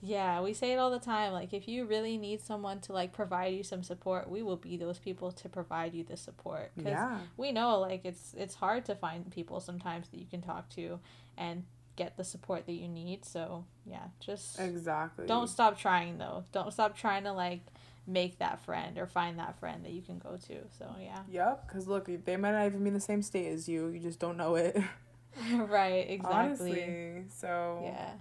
Yeah, 0.00 0.40
we 0.42 0.54
say 0.54 0.72
it 0.72 0.76
all 0.76 0.90
the 0.90 1.00
time. 1.00 1.32
Like, 1.32 1.52
if 1.52 1.66
you 1.66 1.84
really 1.84 2.16
need 2.18 2.40
someone 2.40 2.80
to 2.82 2.92
like 2.92 3.12
provide 3.12 3.54
you 3.54 3.62
some 3.62 3.82
support, 3.82 4.30
we 4.30 4.42
will 4.42 4.56
be 4.56 4.76
those 4.76 4.98
people 4.98 5.32
to 5.32 5.48
provide 5.48 5.94
you 5.94 6.04
the 6.04 6.16
support. 6.16 6.70
Because 6.76 6.92
yeah. 6.92 7.18
we 7.36 7.52
know 7.52 7.80
like 7.80 8.04
it's 8.04 8.34
it's 8.36 8.54
hard 8.54 8.84
to 8.86 8.94
find 8.94 9.30
people 9.30 9.60
sometimes 9.60 10.08
that 10.10 10.18
you 10.18 10.26
can 10.26 10.40
talk 10.40 10.68
to, 10.70 11.00
and 11.36 11.64
get 11.96 12.16
the 12.16 12.24
support 12.24 12.64
that 12.66 12.72
you 12.72 12.88
need. 12.88 13.24
So 13.24 13.64
yeah, 13.84 14.04
just 14.20 14.60
exactly. 14.60 15.26
Don't 15.26 15.48
stop 15.48 15.78
trying 15.78 16.18
though. 16.18 16.44
Don't 16.52 16.72
stop 16.72 16.96
trying 16.96 17.24
to 17.24 17.32
like 17.32 17.60
make 18.06 18.38
that 18.38 18.60
friend 18.64 18.98
or 18.98 19.06
find 19.06 19.38
that 19.38 19.58
friend 19.58 19.84
that 19.84 19.92
you 19.92 20.00
can 20.00 20.18
go 20.18 20.38
to. 20.46 20.56
So 20.78 20.86
yeah. 21.00 21.18
Yep. 21.30 21.68
Because 21.68 21.88
look, 21.88 22.08
they 22.24 22.36
might 22.36 22.52
not 22.52 22.66
even 22.66 22.82
be 22.82 22.88
in 22.88 22.94
the 22.94 23.00
same 23.00 23.22
state 23.22 23.52
as 23.52 23.68
you. 23.68 23.88
You 23.88 23.98
just 23.98 24.18
don't 24.18 24.36
know 24.36 24.54
it. 24.54 24.76
right. 25.52 26.06
Exactly. 26.08 26.70
Honestly. 26.70 27.24
So. 27.36 27.80
Yeah. 27.84 28.12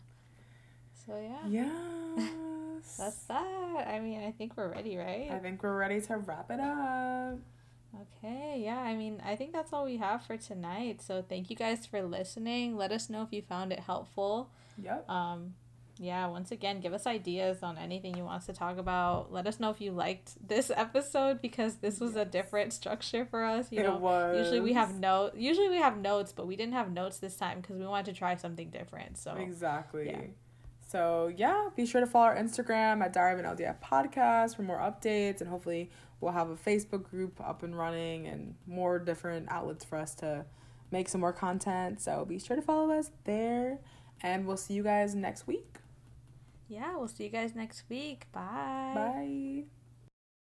So 1.08 1.18
yeah. 1.20 1.48
Yeah. 1.48 2.28
That's 2.98 3.24
that. 3.24 3.88
I 3.88 4.00
mean, 4.00 4.24
I 4.24 4.32
think 4.32 4.54
we're 4.56 4.72
ready, 4.72 4.98
right? 4.98 5.30
I 5.32 5.40
think 5.40 5.64
we're 5.64 5.78
ready 5.78 6.02
to 6.02 6.18
wrap 6.18 6.52
it 6.52 6.60
up. 6.60 7.40
Okay, 8.02 8.62
yeah, 8.64 8.80
I 8.80 8.96
mean, 8.96 9.22
I 9.26 9.36
think 9.36 9.54
that's 9.54 9.74
all 9.74 9.86
we 9.86 9.98
have 9.98 10.24
for 10.26 10.38
tonight. 10.38 11.02
So 11.02 11.24
thank 11.28 11.50
you 11.50 11.56
guys 11.56 11.86
for 11.86 12.02
listening. 12.04 12.76
Let 12.76 12.92
us 12.92 13.10
know 13.10 13.24
if 13.24 13.32
you 13.32 13.42
found 13.42 13.72
it 13.72 13.80
helpful. 13.80 14.52
Yep. 14.82 15.10
Um, 15.10 15.56
yeah, 15.98 16.28
once 16.28 16.52
again, 16.52 16.80
give 16.80 16.94
us 16.94 17.08
ideas 17.08 17.64
on 17.64 17.78
anything 17.78 18.16
you 18.16 18.24
want 18.24 18.38
us 18.38 18.46
to 18.48 18.54
talk 18.54 18.78
about. 18.78 19.32
Let 19.32 19.48
us 19.48 19.60
know 19.60 19.72
if 19.72 19.82
you 19.82 19.92
liked 19.92 20.48
this 20.48 20.70
episode 20.76 21.42
because 21.42 21.78
this 21.78 22.00
was 22.00 22.14
yes. 22.16 22.28
a 22.28 22.30
different 22.30 22.74
structure 22.74 23.26
for 23.26 23.44
us. 23.44 23.72
You 23.72 23.80
it 23.80 23.84
know, 23.84 23.98
was. 23.98 24.38
usually 24.38 24.60
we 24.60 24.74
have 24.74 25.00
note. 25.00 25.36
Usually 25.36 25.70
we 25.70 25.78
have 25.78 25.98
notes, 25.98 26.32
but 26.32 26.46
we 26.46 26.56
didn't 26.56 26.74
have 26.74 26.92
notes 26.92 27.18
this 27.18 27.36
time 27.36 27.62
because 27.62 27.78
we 27.78 27.86
wanted 27.86 28.14
to 28.14 28.14
try 28.14 28.36
something 28.36 28.70
different. 28.70 29.18
So 29.18 29.34
exactly. 29.36 30.08
Yeah. 30.08 30.22
So 30.88 31.32
yeah, 31.36 31.70
be 31.76 31.86
sure 31.86 32.02
to 32.02 32.08
follow 32.08 32.28
our 32.28 32.36
Instagram 32.36 33.04
at 33.04 33.14
Diary 33.14 33.40
of 33.40 33.46
an 33.46 33.58
LDF 33.58 33.82
Podcast 33.82 34.56
for 34.56 34.64
more 34.64 34.80
updates, 34.80 35.42
and 35.42 35.50
hopefully 35.50 35.92
we'll 36.22 36.32
have 36.32 36.50
a 36.50 36.56
Facebook 36.56 37.04
group 37.04 37.40
up 37.42 37.64
and 37.64 37.78
running 37.78 38.28
and 38.28 38.56
more 38.66 38.98
different 38.98 39.48
outlets 39.52 39.84
for 39.84 39.98
us 39.98 40.16
to 40.16 40.46
make 40.92 41.10
some 41.10 41.22
more 41.22 41.34
content. 41.34 42.02
So 42.02 42.26
be 42.26 42.40
sure 42.40 42.56
to 42.56 42.62
follow 42.62 42.92
us 42.92 43.12
there, 43.26 43.80
and 44.22 44.48
we'll 44.48 44.58
see 44.58 44.74
you 44.74 44.84
guys 44.84 45.14
next 45.14 45.46
week 45.46 45.78
yeah, 46.68 46.98
we'll 46.98 47.08
see 47.08 47.26
you 47.26 47.30
guys 47.30 47.56
next 47.56 47.84
week. 47.90 48.28
Bye. 48.32 48.92
Bye. 48.94 49.64